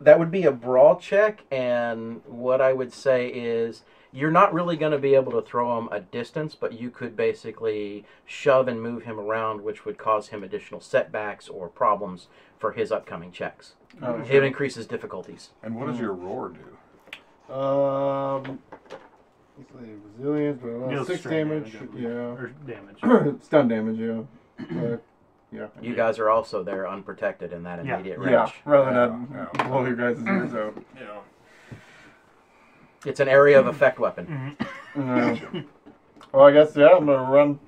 That 0.00 0.18
would 0.18 0.30
be 0.30 0.44
a 0.44 0.52
brawl 0.52 0.96
check, 0.96 1.44
and 1.50 2.22
what 2.26 2.60
I 2.60 2.72
would 2.72 2.92
say 2.92 3.28
is 3.28 3.82
you're 4.12 4.32
not 4.32 4.52
really 4.52 4.76
going 4.76 4.92
to 4.92 4.98
be 4.98 5.14
able 5.14 5.32
to 5.32 5.42
throw 5.42 5.78
him 5.78 5.88
a 5.92 6.00
distance, 6.00 6.54
but 6.54 6.72
you 6.78 6.90
could 6.90 7.16
basically 7.16 8.04
shove 8.26 8.66
and 8.68 8.82
move 8.82 9.04
him 9.04 9.18
around, 9.18 9.62
which 9.62 9.84
would 9.84 9.98
cause 9.98 10.28
him 10.28 10.42
additional 10.42 10.80
setbacks 10.80 11.48
or 11.48 11.68
problems 11.68 12.26
for 12.58 12.72
his 12.72 12.90
upcoming 12.90 13.30
checks. 13.30 13.74
Oh, 14.02 14.22
It 14.28 14.42
increases 14.42 14.86
difficulties. 14.86 15.50
And 15.62 15.76
what 15.76 15.86
does 15.86 16.00
your 16.00 16.12
roar 16.12 16.50
do? 16.50 17.52
Um, 17.54 18.58
let's 19.58 19.70
resilience, 20.18 20.60
but 20.62 20.70
uh, 20.70 21.04
six 21.04 21.20
strain 21.20 21.48
damage. 21.48 21.72
damage, 21.72 21.90
yeah, 21.96 22.08
Or 22.08 22.52
damage. 22.66 23.42
stun 23.42 23.68
damage. 23.68 23.98
Yeah. 23.98 24.22
Uh, 24.70 24.96
yeah. 25.50 25.66
You 25.80 25.94
guys 25.94 26.18
are 26.18 26.30
also 26.30 26.62
there 26.62 26.88
unprotected 26.88 27.52
in 27.52 27.62
that 27.64 27.84
Yeah. 27.84 27.94
immediate 27.94 28.18
Yeah, 28.22 28.40
range. 28.42 28.54
rather 28.64 28.92
than 29.08 29.28
yeah. 29.54 29.64
blow 29.68 29.84
your 29.84 29.96
guys' 29.96 30.22
ears 30.26 30.54
out. 30.54 30.82
Yeah. 30.98 31.76
It's 33.04 33.20
an 33.20 33.28
area 33.28 33.58
of 33.58 33.66
effect 33.66 33.98
weapon. 33.98 34.56
Mhm. 34.94 35.54
Yeah. 35.54 35.60
well, 36.32 36.44
I 36.46 36.52
guess 36.52 36.76
yeah. 36.76 36.88
I'm 36.96 37.06
gonna 37.06 37.30
run. 37.30 37.58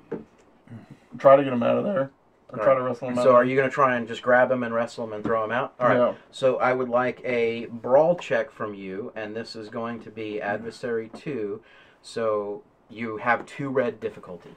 Try 1.18 1.36
to 1.36 1.44
get 1.44 1.52
him 1.52 1.62
out 1.62 1.78
of 1.78 1.84
there. 1.84 2.10
Or 2.50 2.58
try 2.58 2.74
to 2.74 2.82
wrestle 2.82 3.08
him 3.08 3.18
out. 3.18 3.24
So 3.24 3.34
are 3.34 3.42
you 3.44 3.56
going 3.56 3.68
to 3.68 3.74
try 3.74 3.96
and 3.96 4.06
just 4.06 4.22
grab 4.22 4.48
him 4.50 4.62
and 4.62 4.72
wrestle 4.72 5.04
him 5.04 5.12
and 5.12 5.24
throw 5.24 5.42
him 5.42 5.50
out? 5.50 5.74
All 5.80 5.88
right. 5.88 5.96
Yeah. 5.96 6.14
So 6.30 6.56
I 6.58 6.72
would 6.72 6.88
like 6.88 7.20
a 7.24 7.66
brawl 7.66 8.14
check 8.14 8.50
from 8.52 8.74
you, 8.74 9.12
and 9.16 9.34
this 9.34 9.56
is 9.56 9.68
going 9.68 10.00
to 10.00 10.10
be 10.10 10.40
adversary 10.40 11.08
two. 11.14 11.62
So 12.02 12.62
you 12.88 13.16
have 13.16 13.44
two 13.46 13.70
red 13.70 13.98
difficulty. 13.98 14.54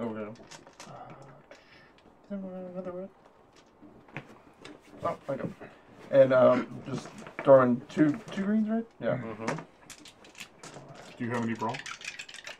Okay. 0.00 0.30
Another 2.32 2.92
red. 2.92 3.08
Oh, 5.04 5.16
I 5.28 5.34
got. 5.36 5.48
And 6.10 6.32
um, 6.32 6.82
just 6.86 7.08
throwing 7.44 7.82
two 7.90 8.18
two 8.30 8.42
greens, 8.44 8.68
right? 8.70 8.84
Yeah. 9.00 9.18
Mm-hmm. 9.18 9.54
Do 11.18 11.24
you 11.24 11.30
have 11.30 11.42
any 11.42 11.54
brawn? 11.54 11.78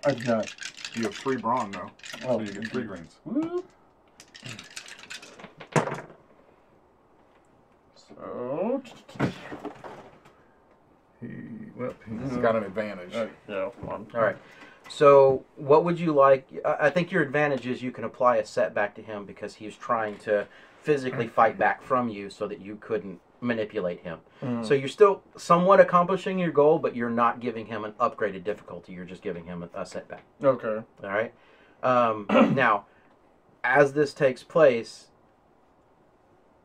I 0.05 0.13
do 0.13 0.21
not. 0.25 0.49
You 0.95 1.05
have 1.05 1.17
three 1.17 1.39
brawn, 1.39 1.73
though. 1.73 1.91
Oh, 2.25 2.39
so 2.39 2.45
you 2.45 2.53
get 2.53 2.71
three 2.71 2.85
greens. 2.85 3.17
Woo. 3.25 3.65
So. 7.97 8.83
He, 11.21 11.29
well, 11.77 11.95
he's 12.07 12.19
Mhm. 12.33 12.43
got 12.43 12.57
an 12.57 12.65
advantage. 12.65 13.15
Uh, 13.15 13.29
yeah. 13.49 13.67
One. 13.81 14.07
All 14.15 14.21
right. 14.21 14.37
So 14.93 15.43
what 15.57 15.85
would 15.85 15.99
you 15.99 16.13
like? 16.13 16.47
I 16.67 16.91
think 16.91 17.11
your 17.11 17.23
advantage 17.23 17.67
is 17.67 17.83
you 17.83 17.91
can 17.91 18.05
apply 18.05 18.37
a 18.37 18.45
setback 18.45 18.95
to 18.97 19.03
him 19.03 19.25
because 19.25 19.55
he's 19.55 19.75
trying 19.75 20.19
to 20.19 20.47
physically 20.83 21.29
fight 21.29 21.57
back 21.57 21.83
from 21.83 22.11
you, 22.11 22.29
so 22.29 22.47
that 22.47 22.61
you 22.61 22.77
couldn't 22.77 23.19
manipulate 23.41 24.01
him. 24.01 24.19
Mm. 24.43 24.67
So 24.67 24.75
you're 24.75 24.89
still 24.89 25.23
somewhat 25.35 25.81
accomplishing 25.81 26.39
your 26.39 26.51
goal, 26.51 26.79
but 26.79 26.95
you're 26.95 27.09
not 27.09 27.41
giving 27.41 27.67
him 27.67 27.85
an 27.85 27.93
upgraded 27.93 28.45
difficulty. 28.45 28.93
You're 28.93 29.07
just 29.07 29.23
giving 29.23 29.47
him 29.47 29.63
a, 29.75 29.81
a 29.81 29.87
setback. 29.87 30.25
Okay. 30.45 30.83
All 31.03 31.11
right. 31.11 31.33
Um, 31.83 32.27
now, 32.55 32.85
as 33.65 33.95
this 33.95 34.13
takes 34.13 34.43
place, 34.43 35.07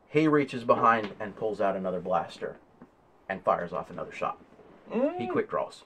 he 0.08 0.28
reaches 0.28 0.64
behind 0.64 1.12
and 1.18 1.34
pulls 1.34 1.62
out 1.62 1.76
another 1.76 2.00
blaster 2.00 2.56
and 3.26 3.42
fires 3.42 3.72
off 3.72 3.88
another 3.90 4.12
shot. 4.12 4.38
He 4.90 4.98
Mm. 4.98 5.30
quick 5.32 5.48
draws. 5.48 5.84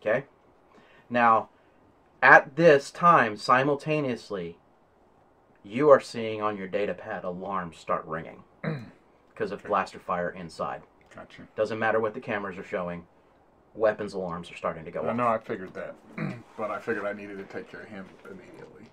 Okay. 0.00 0.24
Now, 1.12 1.50
at 2.22 2.56
this 2.56 2.90
time, 2.90 3.36
simultaneously, 3.36 4.56
you 5.62 5.90
are 5.90 6.00
seeing 6.00 6.40
on 6.40 6.56
your 6.56 6.68
data 6.68 6.94
pad 6.94 7.22
alarms 7.22 7.76
start 7.76 8.06
ringing 8.06 8.44
because 9.28 9.52
of 9.52 9.62
blaster 9.62 9.98
fire 9.98 10.30
inside. 10.30 10.82
Gotcha. 11.14 11.42
Doesn't 11.54 11.78
matter 11.78 12.00
what 12.00 12.14
the 12.14 12.20
cameras 12.20 12.56
are 12.56 12.64
showing, 12.64 13.04
weapons 13.74 14.14
alarms 14.14 14.50
are 14.50 14.56
starting 14.56 14.86
to 14.86 14.90
go 14.90 15.00
off. 15.00 15.06
I 15.06 15.10
off. 15.10 15.16
know 15.16 15.28
I 15.28 15.38
figured 15.38 15.74
that, 15.74 15.94
but 16.56 16.70
I 16.70 16.78
figured 16.78 17.04
I 17.04 17.12
needed 17.12 17.36
to 17.36 17.44
take 17.44 17.70
care 17.70 17.80
of 17.80 17.88
him 17.88 18.06
immediately. 18.24 18.84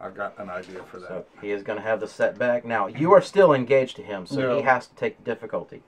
I've 0.00 0.16
got 0.16 0.36
an 0.40 0.50
idea 0.50 0.82
for 0.82 0.98
that. 0.98 1.08
So 1.08 1.26
he 1.40 1.52
is 1.52 1.62
going 1.62 1.78
to 1.78 1.84
have 1.84 2.00
the 2.00 2.08
setback. 2.08 2.64
Now, 2.64 2.88
you 2.88 3.12
are 3.12 3.22
still 3.22 3.54
engaged 3.54 3.94
to 3.96 4.02
him, 4.02 4.26
so 4.26 4.56
he 4.56 4.62
has 4.62 4.88
to 4.88 4.94
take 4.96 5.22
difficulty. 5.22 5.84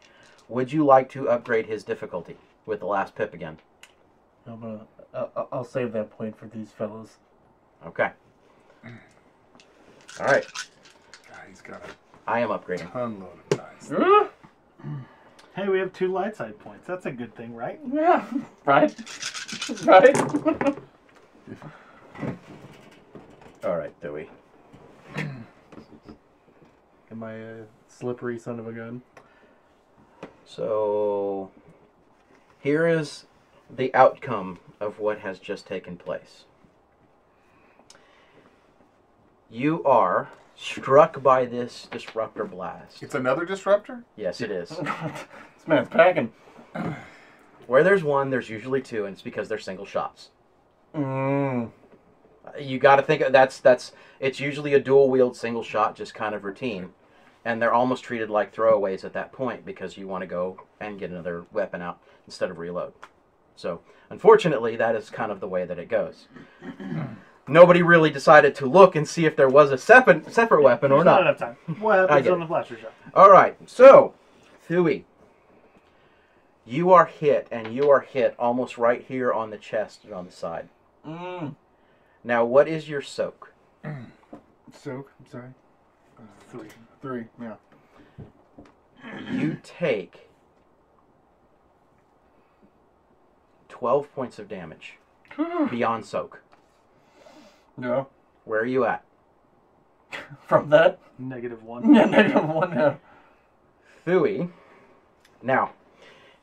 Would 0.48 0.72
you 0.72 0.84
like 0.84 1.10
to 1.10 1.28
upgrade 1.28 1.66
his 1.66 1.82
difficulty 1.82 2.36
with 2.64 2.78
the 2.78 2.86
last 2.86 3.16
pip 3.16 3.34
again? 3.34 3.58
I'm 4.46 4.60
gonna. 4.60 4.86
I- 5.14 5.28
I- 5.36 5.46
I'll 5.52 5.64
save 5.64 5.92
that 5.92 6.10
point 6.10 6.36
for 6.38 6.46
these 6.46 6.72
fellows. 6.72 7.16
Okay. 7.86 8.10
All 10.20 10.26
right. 10.26 10.46
God, 11.28 11.38
he's 11.48 11.60
got 11.60 11.82
a 11.82 11.88
I 12.26 12.40
am 12.40 12.48
upgrading. 12.50 12.90
ton 12.92 13.20
load 13.20 13.38
of 13.38 13.48
dice. 13.58 13.90
Hey, 15.54 15.68
we 15.68 15.78
have 15.78 15.92
two 15.92 16.08
light 16.08 16.34
side 16.36 16.58
points. 16.58 16.86
That's 16.86 17.06
a 17.06 17.10
good 17.12 17.34
thing, 17.34 17.54
right? 17.54 17.78
yeah. 17.92 18.24
Right. 18.64 18.94
right. 19.84 20.16
All 23.64 23.76
right, 23.76 23.98
Dewey. 24.00 24.30
Am 27.10 27.22
I 27.22 27.32
a 27.34 27.64
slippery 27.88 28.38
son 28.38 28.58
of 28.58 28.66
a 28.66 28.72
gun? 28.72 29.02
So 30.46 31.50
here 32.60 32.86
is 32.86 33.26
the 33.70 33.94
outcome 33.94 34.58
of 34.80 34.98
what 34.98 35.20
has 35.20 35.38
just 35.38 35.66
taken 35.66 35.96
place. 35.96 36.44
You 39.50 39.84
are 39.84 40.28
struck 40.56 41.22
by 41.22 41.44
this 41.44 41.86
disruptor 41.90 42.44
blast. 42.44 43.02
It's 43.02 43.14
another 43.14 43.44
disruptor. 43.44 44.04
Yes, 44.16 44.40
it 44.40 44.50
is. 44.50 44.68
this 44.70 45.66
man's 45.66 45.88
packing. 45.88 46.32
Where 47.66 47.82
there's 47.82 48.04
one, 48.04 48.30
there's 48.30 48.50
usually 48.50 48.82
two, 48.82 49.06
and 49.06 49.14
it's 49.14 49.22
because 49.22 49.48
they're 49.48 49.58
single 49.58 49.86
shots. 49.86 50.30
Mm. 50.94 51.70
You 52.60 52.78
got 52.78 52.96
to 52.96 53.02
think 53.02 53.22
of- 53.22 53.32
that's 53.32 53.58
that's 53.58 53.92
it's 54.20 54.38
usually 54.38 54.74
a 54.74 54.80
dual 54.80 55.08
wield 55.08 55.36
single 55.36 55.62
shot, 55.62 55.96
just 55.96 56.14
kind 56.14 56.34
of 56.34 56.44
routine, 56.44 56.90
and 57.44 57.60
they're 57.60 57.72
almost 57.72 58.04
treated 58.04 58.28
like 58.30 58.54
throwaways 58.54 59.04
at 59.04 59.14
that 59.14 59.32
point 59.32 59.64
because 59.64 59.96
you 59.96 60.06
want 60.06 60.22
to 60.22 60.26
go 60.26 60.60
and 60.80 60.98
get 60.98 61.10
another 61.10 61.46
weapon 61.52 61.80
out 61.80 62.00
instead 62.26 62.50
of 62.50 62.58
reload. 62.58 62.92
So 63.56 63.80
unfortunately, 64.10 64.76
that 64.76 64.94
is 64.96 65.10
kind 65.10 65.30
of 65.32 65.40
the 65.40 65.48
way 65.48 65.64
that 65.64 65.78
it 65.78 65.88
goes. 65.88 66.26
Nobody 67.46 67.82
really 67.82 68.10
decided 68.10 68.54
to 68.56 68.66
look 68.66 68.96
and 68.96 69.06
see 69.06 69.26
if 69.26 69.36
there 69.36 69.48
was 69.48 69.70
a 69.70 69.78
separate 69.78 70.32
separate 70.32 70.62
weapon 70.62 70.90
or 70.92 71.04
There's 71.04 71.04
not. 71.04 71.20
enough 71.22 71.38
time. 71.38 71.56
What 71.78 71.98
I 71.98 72.02
happens 72.02 72.24
get 72.24 72.32
on 72.32 72.40
the 72.40 72.46
blaster 72.46 72.78
shot? 72.78 72.92
All 73.14 73.30
right, 73.30 73.56
so 73.68 74.14
Thuy, 74.68 75.04
you 76.64 76.90
are 76.92 77.04
hit, 77.04 77.46
and 77.50 77.74
you 77.74 77.90
are 77.90 78.00
hit 78.00 78.34
almost 78.38 78.78
right 78.78 79.04
here 79.06 79.30
on 79.32 79.50
the 79.50 79.58
chest 79.58 80.04
and 80.04 80.14
on 80.14 80.24
the 80.24 80.32
side. 80.32 80.68
Mm. 81.06 81.54
Now, 82.22 82.46
what 82.46 82.66
is 82.66 82.88
your 82.88 83.02
soak? 83.02 83.52
Soak. 84.72 85.12
I'm 85.20 85.26
sorry. 85.30 85.48
Three. 86.48 86.68
Three. 87.02 87.24
Yeah. 87.40 87.54
You 89.30 89.58
take 89.62 90.30
12 93.84 94.14
points 94.14 94.38
of 94.38 94.48
damage 94.48 94.96
beyond 95.70 96.06
soak. 96.06 96.40
Yeah. 97.78 98.04
Where 98.46 98.60
are 98.60 98.64
you 98.64 98.86
at? 98.86 99.04
From 100.48 100.70
that. 100.70 100.98
Negative 101.18 101.62
one. 101.62 101.94
Yeah. 101.94 102.06
Negative 102.06 102.48
one. 102.48 102.72
Yeah. 102.72 102.94
Thuy. 104.06 104.48
Now, 105.42 105.72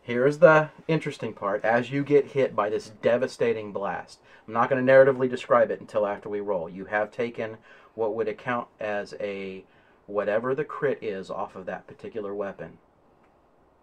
here's 0.04 0.38
the 0.38 0.70
interesting 0.88 1.34
part. 1.34 1.66
As 1.66 1.90
you 1.90 2.04
get 2.04 2.28
hit 2.34 2.56
by 2.56 2.70
this 2.70 2.92
devastating 3.02 3.72
blast, 3.72 4.20
I'm 4.46 4.54
not 4.54 4.70
going 4.70 4.86
to 4.86 4.92
narratively 4.94 5.28
describe 5.28 5.72
it 5.72 5.82
until 5.82 6.06
after 6.06 6.30
we 6.30 6.42
roll. 6.42 6.70
You 6.70 6.86
have 6.86 7.10
taken 7.10 7.58
what 7.96 8.14
would 8.14 8.28
account 8.28 8.68
as 8.80 9.16
a 9.20 9.66
whatever 10.06 10.54
the 10.54 10.64
crit 10.64 11.00
is 11.02 11.32
off 11.32 11.56
of 11.56 11.66
that 11.66 11.88
particular 11.88 12.36
weapon 12.36 12.78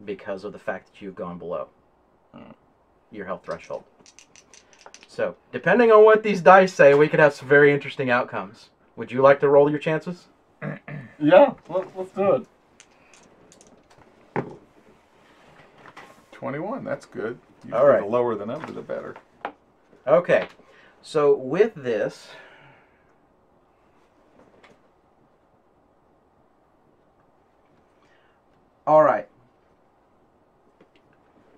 because 0.05 0.45
of 0.45 0.53
the 0.53 0.61
fact 0.61 0.93
that 0.93 1.03
you've 1.03 1.17
gone 1.17 1.39
below 1.39 1.67
hmm. 2.33 2.53
Your 3.11 3.27
health 3.27 3.45
threshold. 3.45 3.85
So, 5.07 5.37
depending 5.53 5.91
on 5.91 6.05
what 6.05 6.23
these 6.23 6.41
dice 6.41 6.73
say, 6.73 6.95
we 6.95 7.09
could 7.09 7.21
have 7.21 7.35
some 7.35 7.49
very 7.49 7.73
interesting 7.73 8.11
outcomes. 8.11 8.71
Would 8.97 9.11
you 9.11 9.23
like 9.23 9.41
to 9.41 9.49
roll 9.49 9.71
your 9.71 9.79
chances? 9.79 10.27
Yeah. 11.21 11.55
Let, 11.69 11.97
let's 11.97 12.13
do 12.13 12.47
it. 14.37 14.45
Twenty-one. 16.31 16.85
That's 16.85 17.07
good. 17.07 17.41
Usually 17.65 17.81
All 17.81 17.89
right. 17.89 18.03
The 18.03 18.07
lower 18.07 18.37
the 18.37 18.47
number, 18.47 18.71
the 18.71 18.83
better. 18.83 19.17
Okay. 20.07 20.47
So 21.03 21.35
with 21.35 21.75
this, 21.75 22.29
all 28.87 29.03
right. 29.03 29.29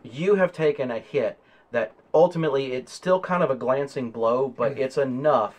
You 0.02 0.36
have 0.36 0.52
taken 0.52 0.90
a 0.90 0.98
hit 1.00 1.38
that 1.70 1.92
ultimately 2.12 2.72
it's 2.72 2.92
still 2.92 3.20
kind 3.20 3.42
of 3.42 3.50
a 3.50 3.54
glancing 3.54 4.10
blow, 4.10 4.48
but 4.48 4.74
mm. 4.74 4.78
it's 4.78 4.98
enough 4.98 5.54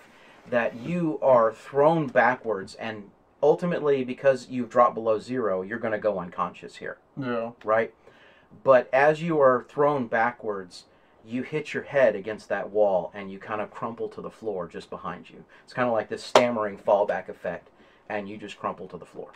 that 0.49 0.75
you 0.75 1.19
are 1.21 1.53
thrown 1.53 2.07
backwards 2.07 2.75
and 2.75 3.09
ultimately 3.43 4.03
because 4.03 4.49
you've 4.49 4.69
dropped 4.69 4.95
below 4.95 5.19
zero, 5.19 5.61
you're 5.61 5.79
going 5.79 5.93
to 5.93 5.99
go 5.99 6.19
unconscious 6.19 6.77
here 6.77 6.97
Yeah. 7.17 7.51
right? 7.63 7.93
But 8.63 8.89
as 8.93 9.21
you 9.21 9.39
are 9.39 9.65
thrown 9.69 10.07
backwards, 10.07 10.85
you 11.25 11.43
hit 11.43 11.73
your 11.73 11.83
head 11.83 12.15
against 12.15 12.49
that 12.49 12.69
wall 12.69 13.11
and 13.13 13.31
you 13.31 13.39
kind 13.39 13.61
of 13.61 13.71
crumple 13.71 14.09
to 14.09 14.21
the 14.21 14.29
floor 14.29 14.67
just 14.67 14.89
behind 14.89 15.29
you. 15.29 15.45
It's 15.63 15.73
kind 15.73 15.87
of 15.87 15.93
like 15.93 16.09
this 16.09 16.23
stammering 16.23 16.77
fallback 16.77 17.29
effect, 17.29 17.69
and 18.09 18.27
you 18.27 18.37
just 18.37 18.57
crumple 18.59 18.87
to 18.89 18.97
the 18.97 19.05
floor. 19.05 19.31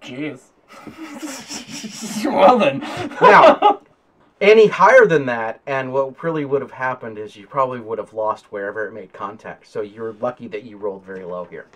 Jeez. 0.00 0.50
well 2.24 2.58
then. 2.58 2.78
Now, 3.20 3.80
any 4.40 4.66
higher 4.66 5.06
than 5.06 5.26
that, 5.26 5.60
and 5.66 5.92
what 5.92 6.22
really 6.22 6.44
would 6.44 6.62
have 6.62 6.72
happened 6.72 7.18
is 7.18 7.36
you 7.36 7.46
probably 7.46 7.80
would 7.80 7.98
have 7.98 8.12
lost 8.12 8.50
wherever 8.52 8.86
it 8.86 8.92
made 8.92 9.12
contact. 9.12 9.66
So 9.66 9.80
you're 9.80 10.12
lucky 10.14 10.48
that 10.48 10.62
you 10.64 10.76
rolled 10.76 11.04
very 11.04 11.24
low 11.24 11.44
here. 11.44 11.66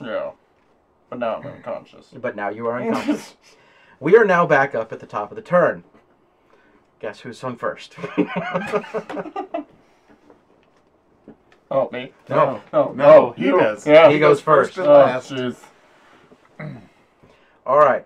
yeah. 0.00 0.30
But 1.08 1.20
now 1.20 1.36
I'm 1.36 1.46
unconscious. 1.46 2.08
But 2.16 2.34
now 2.34 2.48
you 2.48 2.66
are 2.66 2.80
unconscious. 2.82 3.36
we 4.00 4.16
are 4.16 4.24
now 4.24 4.44
back 4.44 4.74
up 4.74 4.92
at 4.92 4.98
the 4.98 5.06
top 5.06 5.30
of 5.30 5.36
the 5.36 5.42
turn. 5.42 5.84
Guess 6.98 7.20
who's 7.20 7.44
on 7.44 7.56
first? 7.56 7.94
oh, 11.70 11.88
me? 11.92 12.12
No. 12.28 12.60
Oh, 12.72 12.92
No, 12.92 13.32
he 13.36 13.44
you. 13.46 13.58
does. 13.60 13.86
Yeah. 13.86 14.10
He 14.10 14.18
goes 14.18 14.40
first. 14.40 14.78
and 14.78 14.86
Oh, 14.88 14.92
last. 14.92 15.32
All 17.66 17.78
right. 17.78 18.04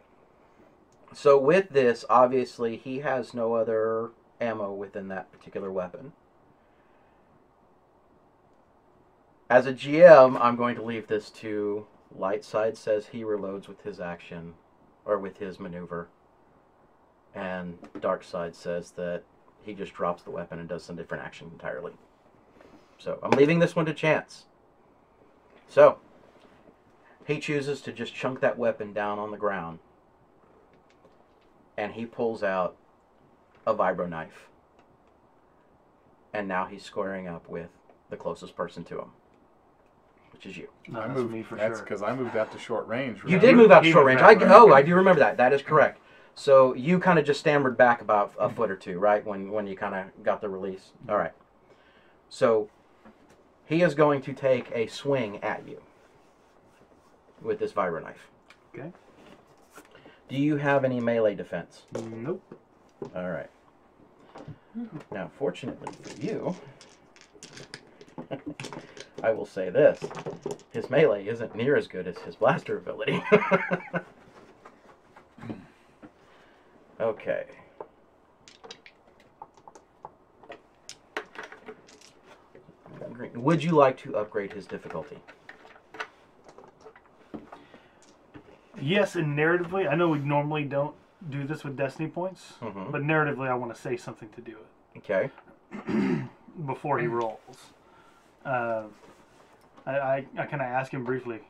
So 1.12 1.38
with 1.38 1.70
this, 1.70 2.04
obviously, 2.08 2.76
he 2.76 3.00
has 3.00 3.34
no 3.34 3.54
other 3.54 4.10
ammo 4.40 4.72
within 4.72 5.08
that 5.08 5.32
particular 5.32 5.70
weapon. 5.70 6.12
As 9.48 9.66
a 9.66 9.72
GM, 9.72 10.40
I'm 10.40 10.56
going 10.56 10.76
to 10.76 10.82
leave 10.82 11.08
this 11.08 11.30
to 11.30 11.86
light 12.16 12.44
side 12.44 12.76
says 12.76 13.06
he 13.06 13.22
reloads 13.22 13.68
with 13.68 13.82
his 13.82 14.00
action 14.00 14.54
or 15.04 15.18
with 15.18 15.38
his 15.38 15.58
maneuver. 15.58 16.08
And 17.34 17.78
dark 18.00 18.24
side 18.24 18.54
says 18.54 18.92
that 18.92 19.22
he 19.62 19.74
just 19.74 19.92
drops 19.92 20.22
the 20.22 20.30
weapon 20.30 20.58
and 20.58 20.68
does 20.68 20.84
some 20.84 20.96
different 20.96 21.24
action 21.24 21.50
entirely. 21.52 21.92
So 22.98 23.18
I'm 23.22 23.30
leaving 23.30 23.58
this 23.58 23.74
one 23.74 23.86
to 23.86 23.94
chance. 23.94 24.44
So 25.68 25.98
he 27.26 27.40
chooses 27.40 27.80
to 27.82 27.92
just 27.92 28.14
chunk 28.14 28.40
that 28.40 28.58
weapon 28.58 28.92
down 28.92 29.18
on 29.18 29.30
the 29.30 29.36
ground. 29.36 29.78
And 31.80 31.94
he 31.94 32.04
pulls 32.04 32.42
out 32.42 32.76
a 33.66 33.74
vibro 33.74 34.06
knife. 34.06 34.48
And 36.34 36.46
now 36.46 36.66
he's 36.66 36.82
squaring 36.82 37.26
up 37.26 37.48
with 37.48 37.70
the 38.10 38.18
closest 38.18 38.54
person 38.54 38.84
to 38.84 38.98
him, 38.98 39.12
which 40.32 40.44
is 40.44 40.58
you. 40.58 40.68
No, 40.88 41.00
I 41.00 41.06
that's 41.06 41.18
moved. 41.18 41.32
me 41.32 41.42
for 41.42 41.56
that's 41.56 41.78
sure. 41.78 41.84
because 41.84 42.02
I 42.02 42.14
moved 42.14 42.36
out 42.36 42.52
to 42.52 42.58
short 42.58 42.86
range. 42.86 43.20
You 43.26 43.38
did 43.38 43.56
move 43.56 43.70
out 43.70 43.82
to 43.82 43.90
short 43.90 44.04
range. 44.04 44.20
I, 44.20 44.34
right. 44.34 44.42
oh, 44.42 44.74
I 44.74 44.82
do 44.82 44.94
remember 44.94 45.20
that. 45.20 45.38
That 45.38 45.54
is 45.54 45.62
correct. 45.62 46.00
So 46.34 46.74
you 46.74 46.98
kind 46.98 47.18
of 47.18 47.24
just 47.24 47.40
stammered 47.40 47.78
back 47.78 48.02
about 48.02 48.34
a 48.38 48.46
mm-hmm. 48.46 48.56
foot 48.56 48.70
or 48.70 48.76
two, 48.76 48.98
right? 48.98 49.24
When 49.24 49.50
when 49.50 49.66
you 49.66 49.76
kind 49.76 49.94
of 49.94 50.22
got 50.22 50.42
the 50.42 50.50
release. 50.50 50.92
All 51.08 51.16
right. 51.16 51.32
So 52.28 52.68
he 53.64 53.80
is 53.80 53.94
going 53.94 54.20
to 54.22 54.34
take 54.34 54.70
a 54.74 54.86
swing 54.86 55.42
at 55.42 55.66
you 55.66 55.80
with 57.40 57.58
this 57.58 57.72
vibro 57.72 58.02
knife. 58.02 58.28
Okay. 58.74 58.92
Do 60.30 60.36
you 60.36 60.56
have 60.58 60.84
any 60.84 61.00
melee 61.00 61.34
defense? 61.34 61.82
Nope. 61.92 62.40
All 63.16 63.28
right. 63.28 63.50
Now, 65.10 65.28
fortunately 65.36 65.90
for 66.00 66.24
you, 66.24 66.54
I 69.24 69.32
will 69.32 69.44
say 69.44 69.70
this: 69.70 69.98
his 70.70 70.88
melee 70.88 71.26
isn't 71.26 71.56
near 71.56 71.74
as 71.74 71.88
good 71.88 72.06
as 72.06 72.16
his 72.18 72.36
blaster 72.36 72.78
ability. 72.78 73.20
okay. 77.00 77.46
Would 83.34 83.64
you 83.64 83.72
like 83.72 83.96
to 83.98 84.16
upgrade 84.16 84.52
his 84.52 84.66
difficulty? 84.66 85.18
Yes, 88.80 89.16
and 89.16 89.36
narratively, 89.38 89.88
I 89.90 89.94
know 89.94 90.08
we 90.08 90.18
normally 90.18 90.64
don't 90.64 90.94
do 91.28 91.44
this 91.46 91.64
with 91.64 91.76
destiny 91.76 92.08
points, 92.08 92.54
Mhm. 92.62 92.90
but 92.90 93.02
narratively, 93.02 93.48
I 93.48 93.54
want 93.54 93.74
to 93.74 93.80
say 93.80 93.96
something 93.96 94.28
to 94.30 94.40
do 94.40 94.56
it 94.56 94.98
Okay. 94.98 95.30
before 96.66 96.98
he 96.98 97.06
rolls. 97.06 97.72
Uh, 98.44 98.84
I, 99.86 99.98
I, 99.98 100.26
I 100.38 100.46
can 100.46 100.60
I 100.60 100.64
ask 100.66 100.92
him 100.92 101.04
briefly? 101.04 101.40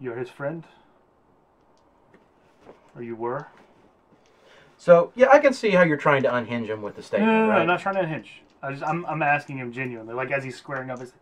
You're 0.00 0.16
his 0.16 0.28
friend, 0.30 0.64
or 2.94 3.02
you 3.02 3.16
were? 3.16 3.46
So 4.76 5.12
yeah, 5.16 5.28
I 5.32 5.38
can 5.38 5.52
see 5.52 5.70
how 5.70 5.82
you're 5.82 5.96
trying 5.96 6.22
to 6.22 6.34
unhinge 6.34 6.68
him 6.68 6.82
with 6.82 6.94
the 6.96 7.00
No, 7.02 7.06
statement, 7.06 7.32
no, 7.32 7.38
no, 7.40 7.46
no, 7.46 7.50
right? 7.50 7.60
I'm 7.62 7.66
not 7.66 7.80
trying 7.80 7.96
to 7.96 8.00
unhinge. 8.02 8.42
I 8.62 8.72
just, 8.72 8.82
I'm, 8.84 9.04
I'm 9.06 9.22
asking 9.22 9.58
him 9.58 9.72
genuinely, 9.72 10.14
like 10.14 10.30
as 10.30 10.44
he's 10.44 10.56
squaring 10.56 10.90
up. 10.90 11.00
Is 11.02 11.12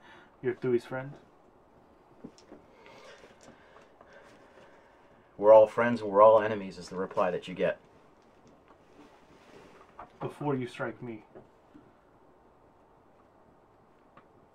you're 0.42 0.54
Thui's 0.54 0.84
friend? 0.84 1.12
We're 5.38 5.52
all 5.52 5.66
friends 5.66 6.00
and 6.00 6.10
we're 6.10 6.22
all 6.22 6.40
enemies 6.40 6.78
is 6.78 6.88
the 6.88 6.96
reply 6.96 7.30
that 7.30 7.46
you 7.46 7.54
get. 7.54 7.78
Before 10.20 10.56
you 10.56 10.66
strike 10.66 11.02
me, 11.02 11.24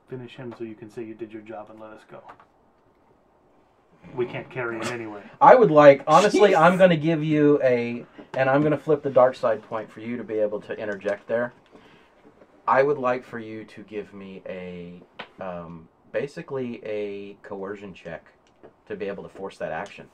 finish 0.09 0.35
him 0.35 0.53
so 0.57 0.63
you 0.63 0.75
can 0.75 0.89
say 0.89 1.03
you 1.03 1.13
did 1.13 1.31
your 1.31 1.43
job 1.43 1.67
and 1.69 1.79
let 1.79 1.91
us 1.91 2.01
go. 2.09 2.21
We 4.15 4.25
can't 4.25 4.49
carry 4.49 4.77
him 4.77 4.87
anyway. 4.91 5.21
I 5.39 5.53
would 5.53 5.69
like, 5.69 6.03
honestly, 6.07 6.55
I'm 6.55 6.77
going 6.77 6.89
to 6.89 6.97
give 6.97 7.23
you 7.23 7.61
a, 7.63 8.03
and 8.33 8.49
I'm 8.49 8.61
going 8.61 8.71
to 8.71 8.77
flip 8.77 9.03
the 9.03 9.11
dark 9.11 9.35
side 9.35 9.61
point 9.61 9.91
for 9.91 9.99
you 9.99 10.17
to 10.17 10.23
be 10.23 10.35
able 10.35 10.59
to 10.61 10.73
interject 10.77 11.27
there. 11.27 11.53
I 12.67 12.81
would 12.81 12.97
like 12.97 13.23
for 13.23 13.37
you 13.37 13.63
to 13.65 13.83
give 13.83 14.13
me 14.13 14.41
a, 14.47 15.01
um, 15.39 15.87
basically 16.11 16.81
a 16.83 17.37
coercion 17.43 17.93
check 17.93 18.25
to 18.87 18.95
be 18.95 19.05
able 19.05 19.23
to 19.23 19.29
force 19.29 19.57
that 19.59 19.71
action. 19.71 20.09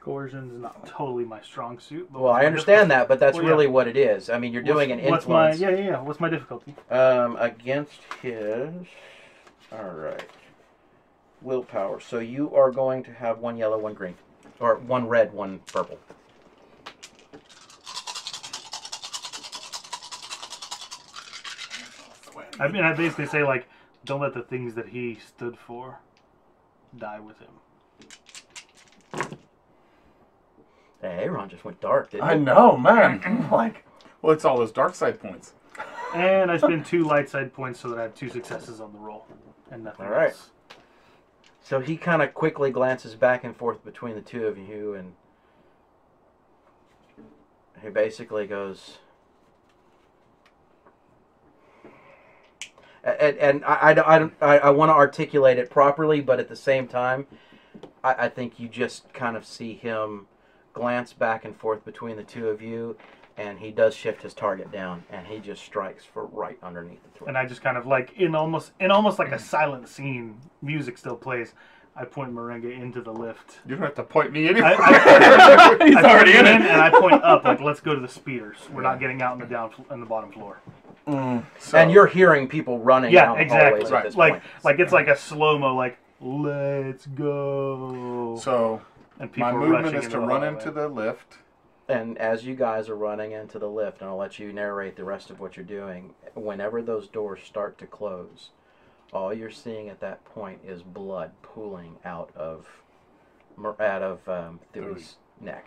Coercion's 0.00 0.60
not 0.62 0.86
totally 0.86 1.24
my 1.24 1.40
strong 1.42 1.78
suit. 1.78 2.08
But 2.10 2.22
Well, 2.22 2.32
I 2.32 2.46
understand 2.46 2.90
that, 2.90 3.08
but 3.08 3.20
that's 3.20 3.34
Well, 3.34 3.44
yeah. 3.44 3.50
really 3.50 3.66
what 3.66 3.86
it 3.88 3.96
is. 3.96 4.30
I 4.30 4.38
mean, 4.38 4.52
you're 4.54 4.62
doing 4.62 4.90
an 4.90 5.00
what's, 5.00 5.10
what's 5.10 5.26
my 5.26 5.50
influence. 5.50 5.60
yeah 5.60 5.84
yeah 5.84 5.90
yeah? 5.90 6.00
What's 6.00 6.20
my 6.20 6.30
difficulty? 6.30 6.74
Um, 6.90 7.36
against 7.36 8.00
his. 8.22 8.72
All 9.70 9.90
right. 9.90 10.24
Willpower. 11.42 12.00
So 12.00 12.20
you 12.20 12.54
are 12.54 12.70
going 12.70 13.02
to 13.04 13.12
have 13.12 13.38
one 13.38 13.58
yellow, 13.58 13.76
one 13.78 13.92
green, 13.94 14.14
or 14.60 14.76
one 14.76 15.06
red, 15.08 15.32
one 15.34 15.60
purple. 15.66 15.98
I 22.60 22.68
mean, 22.68 22.82
I 22.82 22.92
basically 22.92 23.26
say 23.26 23.44
like, 23.44 23.68
don't 24.04 24.20
let 24.20 24.34
the 24.34 24.42
things 24.42 24.74
that 24.74 24.88
he 24.88 25.18
stood 25.24 25.56
for 25.58 26.00
die 26.96 27.20
with 27.20 27.38
him. 27.38 27.50
Hey, 31.00 31.18
Aaron 31.24 31.48
just 31.48 31.64
went 31.64 31.80
dark, 31.80 32.10
didn't 32.10 32.24
I 32.24 32.34
he? 32.34 32.40
know, 32.40 32.76
man. 32.76 33.48
Like, 33.52 33.84
Well, 34.20 34.32
it's 34.32 34.44
all 34.44 34.58
those 34.58 34.72
dark 34.72 34.94
side 34.94 35.20
points. 35.20 35.54
And 36.14 36.50
I 36.50 36.56
spend 36.56 36.86
two 36.86 37.04
light 37.04 37.28
side 37.28 37.52
points 37.52 37.78
so 37.80 37.88
that 37.90 37.98
I 37.98 38.02
have 38.02 38.14
two 38.14 38.28
successes 38.28 38.80
on 38.80 38.92
the 38.92 38.98
roll, 38.98 39.26
and 39.70 39.84
nothing 39.84 40.06
All 40.06 40.12
right. 40.12 40.30
else. 40.30 40.50
So 41.62 41.80
he 41.80 41.96
kind 41.96 42.22
of 42.22 42.34
quickly 42.34 42.70
glances 42.70 43.14
back 43.14 43.44
and 43.44 43.54
forth 43.56 43.84
between 43.84 44.14
the 44.14 44.22
two 44.22 44.46
of 44.46 44.56
you, 44.58 44.94
and 44.94 45.12
he 47.82 47.90
basically 47.90 48.46
goes. 48.46 48.98
And, 53.04 53.36
and 53.38 53.64
I, 53.64 53.90
I, 53.90 53.94
don't- 53.94 54.34
I, 54.40 54.54
I, 54.54 54.58
I 54.58 54.70
want 54.70 54.88
to 54.90 54.94
articulate 54.94 55.58
it 55.58 55.70
properly, 55.70 56.20
but 56.20 56.40
at 56.40 56.48
the 56.48 56.56
same 56.56 56.88
time, 56.88 57.26
I, 58.02 58.14
I 58.24 58.28
think 58.28 58.58
you 58.58 58.68
just 58.68 59.12
kind 59.12 59.36
of 59.36 59.44
see 59.46 59.74
him 59.74 60.26
glance 60.78 61.12
back 61.12 61.44
and 61.44 61.56
forth 61.56 61.84
between 61.84 62.16
the 62.16 62.22
two 62.22 62.48
of 62.48 62.62
you, 62.62 62.96
and 63.36 63.58
he 63.58 63.70
does 63.70 63.94
shift 63.94 64.22
his 64.22 64.34
target 64.34 64.70
down, 64.72 65.04
and 65.10 65.26
he 65.26 65.38
just 65.38 65.62
strikes 65.64 66.04
for 66.04 66.26
right 66.26 66.58
underneath 66.62 67.02
the 67.02 67.10
throat. 67.10 67.28
And 67.28 67.38
I 67.38 67.46
just 67.46 67.62
kind 67.62 67.76
of 67.76 67.86
like 67.86 68.12
in 68.16 68.34
almost 68.34 68.72
in 68.80 68.90
almost 68.90 69.18
like 69.18 69.32
a 69.32 69.38
silent 69.38 69.88
scene, 69.88 70.38
music 70.62 70.98
still 70.98 71.16
plays. 71.16 71.54
I 71.96 72.04
point 72.04 72.32
Merengue 72.32 72.80
into 72.80 73.00
the 73.00 73.12
lift. 73.12 73.58
You 73.66 73.74
don't 73.74 73.82
have 73.84 73.94
to 73.96 74.04
point 74.04 74.30
me 74.32 74.48
anywhere. 74.48 74.76
I, 74.78 75.78
I, 75.80 75.84
He's 75.86 75.96
I 75.96 76.02
already 76.04 76.30
in 76.36 76.46
him 76.46 76.62
it. 76.62 76.70
and 76.70 76.80
I 76.80 76.90
point 76.90 77.24
up 77.24 77.42
like, 77.44 77.60
let's 77.60 77.80
go 77.80 77.92
to 77.92 78.00
the 78.00 78.06
speeders. 78.06 78.56
We're 78.72 78.82
not 78.82 79.00
getting 79.00 79.20
out 79.20 79.32
in 79.34 79.40
the 79.40 79.46
down 79.46 79.72
in 79.90 79.98
the 79.98 80.06
bottom 80.06 80.30
floor. 80.30 80.60
mm, 81.08 81.42
So, 81.58 81.76
and 81.76 81.90
you're 81.90 82.06
hearing 82.06 82.46
people 82.46 82.78
running 82.78 83.12
Yeah, 83.12 83.24
down 83.26 83.38
exactly. 83.38 83.80
hallways 83.80 83.86
at 83.90 83.92
Right. 83.94 84.04
this 84.04 84.14
Like 84.14 84.32
point. 84.34 84.42
like 84.62 84.78
it's 84.78 84.92
like 84.92 85.08
a 85.08 85.16
slow 85.16 85.58
mo 85.58 85.74
like 85.74 85.98
let's 86.20 87.06
go. 87.06 88.38
so 88.40 88.80
and 89.18 89.32
people 89.32 89.52
my 89.52 89.56
are 89.56 89.68
movement 89.68 89.96
is 89.96 90.04
to 90.04 90.10
the 90.10 90.20
run 90.20 90.44
into 90.44 90.70
the 90.70 90.88
lift. 90.88 91.38
And 91.88 92.18
as 92.18 92.44
you 92.44 92.54
guys 92.54 92.88
are 92.88 92.96
running 92.96 93.32
into 93.32 93.58
the 93.58 93.68
lift, 93.68 94.00
and 94.00 94.10
I'll 94.10 94.18
let 94.18 94.38
you 94.38 94.52
narrate 94.52 94.96
the 94.96 95.04
rest 95.04 95.30
of 95.30 95.40
what 95.40 95.56
you're 95.56 95.64
doing, 95.64 96.14
whenever 96.34 96.82
those 96.82 97.08
doors 97.08 97.40
start 97.42 97.78
to 97.78 97.86
close, 97.86 98.50
all 99.12 99.32
you're 99.32 99.50
seeing 99.50 99.88
at 99.88 100.00
that 100.00 100.22
point 100.26 100.60
is 100.66 100.82
blood 100.82 101.32
pooling 101.42 101.96
out 102.04 102.30
of 102.36 102.66
Mer- 103.56 103.80
out 103.80 104.02
of 104.02 104.28
um, 104.28 104.60
Thui's 104.72 105.16
neck. 105.40 105.66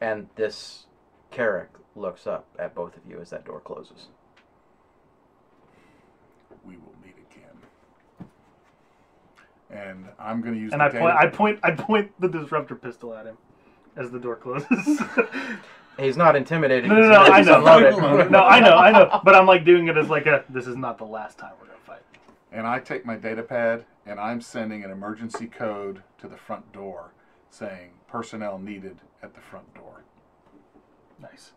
And 0.00 0.28
this 0.36 0.86
Carrick 1.30 1.70
looks 1.96 2.26
up 2.26 2.46
at 2.58 2.74
both 2.74 2.96
of 2.96 3.02
you 3.08 3.20
as 3.20 3.30
that 3.30 3.44
door 3.44 3.60
closes. 3.60 4.08
We 6.64 6.76
will 6.76 6.94
meet 6.94 6.97
again. 6.97 6.97
And 9.70 10.06
I'm 10.18 10.40
going 10.40 10.54
to 10.54 10.60
use 10.60 10.72
And 10.72 10.80
the 10.80 10.86
I 10.86 10.88
data- 10.88 11.00
point 11.00 11.16
I 11.16 11.26
point 11.26 11.60
I 11.62 11.70
point 11.72 12.12
the 12.20 12.28
disruptor 12.28 12.74
pistol 12.74 13.14
at 13.14 13.26
him 13.26 13.36
as 13.96 14.10
the 14.10 14.18
door 14.18 14.36
closes. 14.36 15.00
He's 15.98 16.16
not 16.16 16.36
intimidated. 16.36 16.88
No, 16.88 16.94
no, 17.00 17.32
he's 17.34 17.46
no, 17.46 17.54
I 17.54 17.80
know. 17.80 17.98
unloaded. 17.98 18.30
no, 18.30 18.44
I 18.44 18.60
know, 18.60 18.76
I 18.76 18.92
know. 18.92 19.20
But 19.24 19.34
I'm 19.34 19.46
like 19.46 19.64
doing 19.64 19.88
it 19.88 19.96
as 19.96 20.08
like 20.08 20.26
a 20.26 20.44
this 20.48 20.68
is 20.68 20.76
not 20.76 20.96
the 20.96 21.04
last 21.04 21.38
time 21.38 21.52
we're 21.60 21.66
gonna 21.66 21.78
fight. 21.84 22.02
and 22.52 22.66
I 22.68 22.78
take 22.78 23.04
my 23.04 23.16
data 23.16 23.42
pad 23.42 23.84
and 24.06 24.20
I'm 24.20 24.40
sending 24.40 24.84
an 24.84 24.92
emergency 24.92 25.46
code 25.48 26.02
to 26.18 26.28
the 26.28 26.36
front 26.36 26.72
door 26.72 27.12
saying 27.50 27.90
personnel 28.06 28.58
needed 28.60 28.96
at 29.24 29.34
the 29.34 29.40
front 29.40 29.74
door. 29.74 30.04
Nice. 31.20 31.50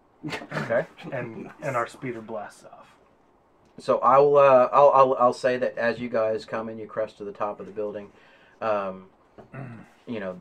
Okay. 0.53 0.85
And 1.11 1.51
and 1.61 1.75
our 1.75 1.85
speeder 1.87 2.21
blasts 2.21 2.65
off. 2.65 2.95
So 3.77 3.99
I'll, 3.99 4.37
uh, 4.37 4.69
I'll 4.71 4.91
I'll 4.93 5.15
I'll 5.19 5.33
say 5.33 5.57
that 5.57 5.77
as 5.77 5.99
you 5.99 6.09
guys 6.09 6.45
come 6.45 6.69
and 6.69 6.79
you 6.79 6.85
crest 6.85 7.17
to 7.17 7.23
the 7.23 7.31
top 7.31 7.59
of 7.59 7.65
the 7.65 7.71
building, 7.71 8.09
um, 8.61 9.05
you 10.05 10.19
know, 10.19 10.39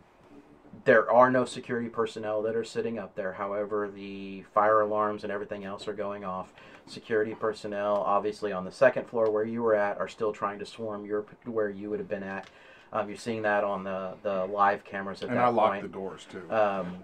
there 0.84 1.10
are 1.10 1.30
no 1.30 1.44
security 1.44 1.88
personnel 1.88 2.42
that 2.42 2.56
are 2.56 2.64
sitting 2.64 2.98
up 2.98 3.14
there. 3.14 3.32
However, 3.32 3.90
the 3.90 4.42
fire 4.54 4.80
alarms 4.80 5.24
and 5.24 5.32
everything 5.32 5.64
else 5.64 5.88
are 5.88 5.92
going 5.92 6.24
off. 6.24 6.52
Security 6.86 7.34
personnel, 7.34 7.96
obviously 7.96 8.52
on 8.52 8.64
the 8.64 8.72
second 8.72 9.06
floor 9.06 9.30
where 9.30 9.44
you 9.44 9.62
were 9.62 9.74
at, 9.74 9.98
are 9.98 10.08
still 10.08 10.32
trying 10.32 10.58
to 10.58 10.66
swarm 10.66 11.04
your 11.04 11.24
where 11.44 11.70
you 11.70 11.90
would 11.90 11.98
have 11.98 12.08
been 12.08 12.22
at. 12.22 12.48
Um, 12.92 13.08
you're 13.08 13.18
seeing 13.18 13.42
that 13.42 13.62
on 13.62 13.84
the, 13.84 14.14
the 14.22 14.46
live 14.46 14.84
cameras 14.84 15.22
at 15.22 15.28
that 15.28 15.36
and 15.36 15.38
that 15.38 15.44
I 15.44 15.48
lock 15.48 15.70
point. 15.72 15.82
the 15.82 15.88
doors 15.88 16.26
too. 16.30 16.50
Um, 16.52 16.98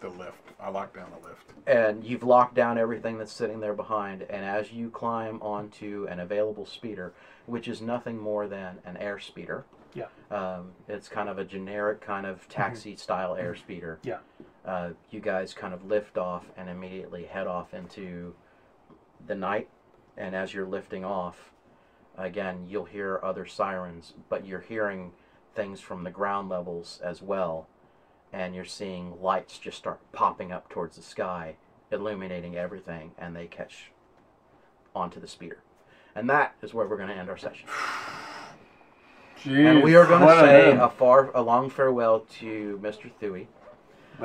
the 0.00 0.08
lift. 0.08 0.45
I 0.58 0.70
lock 0.70 0.94
down 0.94 1.10
the 1.10 1.28
lift. 1.28 1.52
and 1.66 2.02
you've 2.04 2.22
locked 2.22 2.54
down 2.54 2.78
everything 2.78 3.18
that's 3.18 3.32
sitting 3.32 3.60
there 3.60 3.74
behind. 3.74 4.22
And 4.22 4.44
as 4.44 4.72
you 4.72 4.88
climb 4.90 5.40
onto 5.42 6.06
an 6.10 6.20
available 6.20 6.64
speeder, 6.66 7.12
which 7.46 7.68
is 7.68 7.80
nothing 7.82 8.18
more 8.18 8.46
than 8.48 8.78
an 8.84 8.96
air 8.96 9.18
speeder, 9.18 9.64
Yeah. 9.94 10.06
um, 10.30 10.72
it's 10.88 11.08
kind 11.08 11.28
of 11.28 11.38
a 11.38 11.44
generic 11.44 12.00
kind 12.00 12.26
of 12.26 12.48
taxi 12.48 12.96
style 12.96 13.34
air 13.36 13.54
speeder. 13.54 13.98
Yeah. 14.02 14.18
Uh, 14.64 14.90
you 15.10 15.20
guys 15.20 15.52
kind 15.54 15.72
of 15.74 15.84
lift 15.84 16.16
off 16.18 16.46
and 16.56 16.68
immediately 16.68 17.24
head 17.26 17.46
off 17.46 17.74
into 17.74 18.34
the 19.26 19.34
night. 19.34 19.68
And 20.16 20.34
as 20.34 20.54
you're 20.54 20.66
lifting 20.66 21.04
off, 21.04 21.52
again, 22.16 22.66
you'll 22.68 22.86
hear 22.86 23.20
other 23.22 23.44
sirens, 23.44 24.14
but 24.30 24.46
you're 24.46 24.60
hearing 24.60 25.12
things 25.54 25.80
from 25.80 26.02
the 26.04 26.10
ground 26.10 26.48
levels 26.48 27.00
as 27.04 27.20
well. 27.22 27.68
And 28.36 28.54
you're 28.54 28.66
seeing 28.66 29.14
lights 29.22 29.58
just 29.58 29.78
start 29.78 29.98
popping 30.12 30.52
up 30.52 30.68
towards 30.68 30.96
the 30.96 31.02
sky, 31.02 31.56
illuminating 31.90 32.54
everything, 32.54 33.12
and 33.16 33.34
they 33.34 33.46
catch 33.46 33.92
onto 34.94 35.18
the 35.18 35.26
speeder. 35.26 35.62
And 36.14 36.28
that 36.28 36.54
is 36.60 36.74
where 36.74 36.86
we're 36.86 36.98
going 36.98 37.08
to 37.08 37.14
end 37.14 37.30
our 37.30 37.38
session. 37.38 37.66
and 39.46 39.82
we 39.82 39.96
are 39.96 40.04
going 40.04 40.20
to 40.20 40.28
a 40.28 40.40
say 40.40 40.70
a 40.76 40.90
far, 40.90 41.30
a 41.34 41.40
long 41.40 41.70
farewell 41.70 42.26
to 42.40 42.78
Mr. 42.82 43.10
Thuy. 43.22 43.46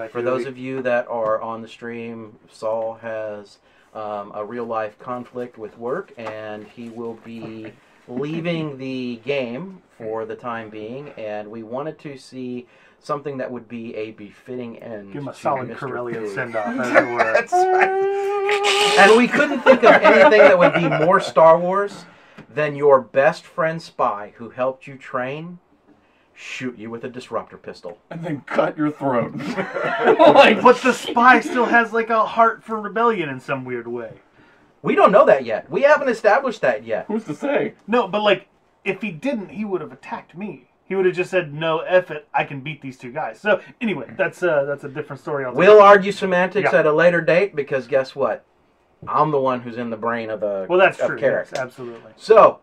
For 0.09 0.22
those 0.22 0.45
of 0.45 0.57
you 0.57 0.82
that 0.82 1.07
are 1.07 1.41
on 1.41 1.62
the 1.62 1.70
stream, 1.70 2.38
Saul 2.51 2.95
has 2.95 3.59
um, 3.93 4.34
a 4.36 4.43
real 4.43 4.66
life 4.66 4.99
conflict 4.99 5.57
with 5.57 5.78
work, 5.78 6.12
and 6.18 6.68
he 6.68 6.89
will 6.89 7.16
be 7.24 7.72
leaving 8.09 8.78
the 8.78 9.22
game 9.24 9.82
for 9.97 10.26
the 10.26 10.36
time 10.36 10.70
being. 10.70 11.12
And 11.12 11.49
we 11.49 11.64
wanted 11.64 11.97
to 11.99 12.18
see 12.18 12.68
something 13.04 13.38
that 13.38 13.52
would 13.52 13.68
be 13.68 13.95
a 13.95 14.12
befitting 14.12 14.78
end. 14.78 15.14
give 15.14 15.24
him 15.24 15.28
a 15.28 15.34
to 15.34 15.39
solid 15.39 15.70
Mr. 15.70 15.78
Corellian 15.78 16.34
send 16.34 16.56
off, 16.56 16.68
as 16.80 16.89
it 16.89 17.08
were. 17.12 17.34
That's 17.34 17.54
right. 17.54 18.99
And 18.99 19.18
we 19.18 19.28
couldn't 19.28 19.62
think 19.62 19.84
of 19.84 19.91
anything 20.02 20.39
that 20.39 20.58
would 20.58 20.74
be 20.74 20.88
more 20.88 21.20
Star 21.20 21.58
Wars 21.60 22.06
than 22.54 22.76
your 22.76 23.02
best 23.02 23.45
friend 23.45 23.82
spy 23.82 24.34
who 24.38 24.49
helped 24.49 24.88
you 24.88 24.97
train 24.97 25.60
shoot 26.34 26.78
you 26.78 26.89
with 26.89 27.04
a 27.04 27.10
disruptor 27.10 27.58
pistol. 27.58 27.99
And 28.10 28.24
then 28.24 28.41
cut 28.41 28.78
your 28.78 28.91
throat. 28.91 29.36
like, 29.36 30.62
but 30.62 30.82
the 30.82 30.93
spy 30.93 31.39
still 31.39 31.66
has 31.66 31.93
like 31.93 32.10
a 32.10 32.26
heart 32.26 32.64
for 32.64 32.80
rebellion 32.80 33.30
in 33.30 33.39
some 33.39 33.64
weird 33.64 33.88
way. 33.88 34.14
We 34.82 34.95
don't 34.95 35.12
know 35.12 35.26
that 35.26 35.45
yet. 35.45 35.70
We 35.70 35.84
haven't 35.84 36.10
established 36.10 36.62
that 36.62 36.84
yet. 36.84 37.06
Who's 37.08 37.26
to 37.26 37.36
say? 37.36 37.76
No, 37.88 38.08
but 38.08 38.24
like, 38.24 38.47
if 38.84 39.02
he 39.02 39.12
didn't, 39.12 39.49
he 39.49 39.64
would 39.64 39.82
have 39.82 39.91
attacked 39.91 40.36
me. 40.36 40.71
He 40.92 40.96
would 40.96 41.06
have 41.06 41.16
just 41.16 41.32
said, 41.32 41.54
"No, 41.54 41.80
F 41.80 42.12
it, 42.12 42.28
I 42.34 42.44
can 42.44 42.60
beat 42.60 42.82
these 42.82 42.98
two 42.98 43.14
guys." 43.14 43.39
So 43.39 43.62
anyway, 43.80 44.14
that's 44.18 44.44
a 44.44 44.66
that's 44.68 44.84
a 44.84 44.89
different 44.89 45.22
story. 45.22 45.46
altogether. 45.46 45.72
We'll 45.74 45.82
argue 45.82 46.12
semantics 46.12 46.74
Yeah. 46.74 46.80
at 46.80 46.86
a 46.86 46.92
later 46.92 47.22
date 47.22 47.56
because 47.56 47.88
guess 47.88 48.14
what? 48.14 48.44
I'm 49.08 49.32
the 49.32 49.39
one 49.39 49.62
who's 49.62 49.78
in 49.78 49.89
the 49.89 49.96
brain 49.96 50.30
of 50.30 50.42
the 50.42 50.66
Well, 50.68 50.78
that's 50.78 50.98
true. 50.98 51.18
Yes, 51.18 51.54
absolutely. 51.54 52.12
So, 52.18 52.60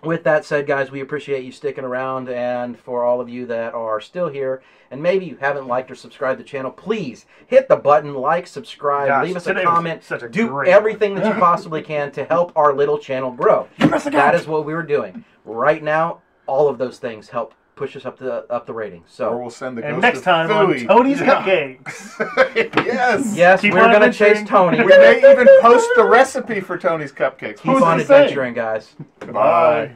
with 0.00 0.22
that 0.22 0.44
said, 0.44 0.68
guys, 0.68 0.92
we 0.92 1.00
appreciate 1.00 1.42
you 1.42 1.50
sticking 1.50 1.82
around, 1.82 2.28
and 2.28 2.78
for 2.78 3.02
all 3.02 3.20
of 3.20 3.28
you 3.28 3.46
that 3.46 3.74
are 3.74 4.00
still 4.00 4.28
here, 4.28 4.62
and 4.92 5.02
maybe 5.02 5.26
you 5.26 5.36
haven't 5.40 5.66
liked 5.66 5.90
or 5.90 5.96
subscribed 5.96 6.38
to 6.38 6.44
the 6.44 6.48
channel, 6.48 6.70
please 6.70 7.26
hit 7.48 7.66
the 7.66 7.74
button, 7.74 8.14
like, 8.14 8.46
subscribe, 8.46 9.08
Gosh, 9.08 9.26
leave 9.26 9.36
us 9.36 9.48
a 9.48 9.60
comment, 9.60 10.08
a 10.08 10.28
do 10.28 10.62
everything 10.64 11.16
that 11.16 11.26
you 11.26 11.32
possibly 11.40 11.82
can 11.82 12.12
to 12.12 12.24
help 12.26 12.52
our 12.54 12.72
little 12.72 12.96
channel 12.96 13.32
grow. 13.32 13.66
That 13.78 14.36
is 14.36 14.46
what 14.46 14.64
we 14.64 14.72
were 14.72 14.84
doing. 14.84 15.24
Right 15.44 15.82
now, 15.82 16.20
all 16.46 16.68
of 16.68 16.78
those 16.78 16.98
things 16.98 17.28
help 17.28 17.54
push 17.76 17.96
us 17.96 18.04
up 18.04 18.18
the 18.18 18.44
up 18.52 18.66
the 18.66 18.74
rating. 18.74 19.00
Or 19.00 19.04
So, 19.08 19.36
we'll 19.38 19.48
send 19.50 19.78
the 19.78 19.82
And 19.84 19.94
ghost 19.96 20.02
next 20.02 20.18
of 20.18 20.24
time 20.24 20.50
on 20.50 20.66
Phooey. 20.66 20.86
Tony's 20.86 21.20
Yeah. 21.20 21.42
Cupcakes. 21.42 22.76
yes. 22.84 23.34
yes, 23.34 23.60
Keep 23.62 23.72
we're 23.74 23.90
gonna 23.92 24.12
chase. 24.12 24.46
Tony. 24.46 24.78
We 24.82 24.88
may 24.98 25.18
even 25.30 25.48
post 25.62 25.88
the 25.96 26.04
recipe 26.04 26.60
for 26.60 26.76
Tony's 26.76 27.12
cupcakes. 27.12 27.58
Keep 27.60 27.72
Who's 27.72 27.82
on 27.82 27.98
to 27.98 28.04
say? 28.04 28.24
adventuring, 28.24 28.54
guys. 28.54 28.94
Bye. 29.32 29.92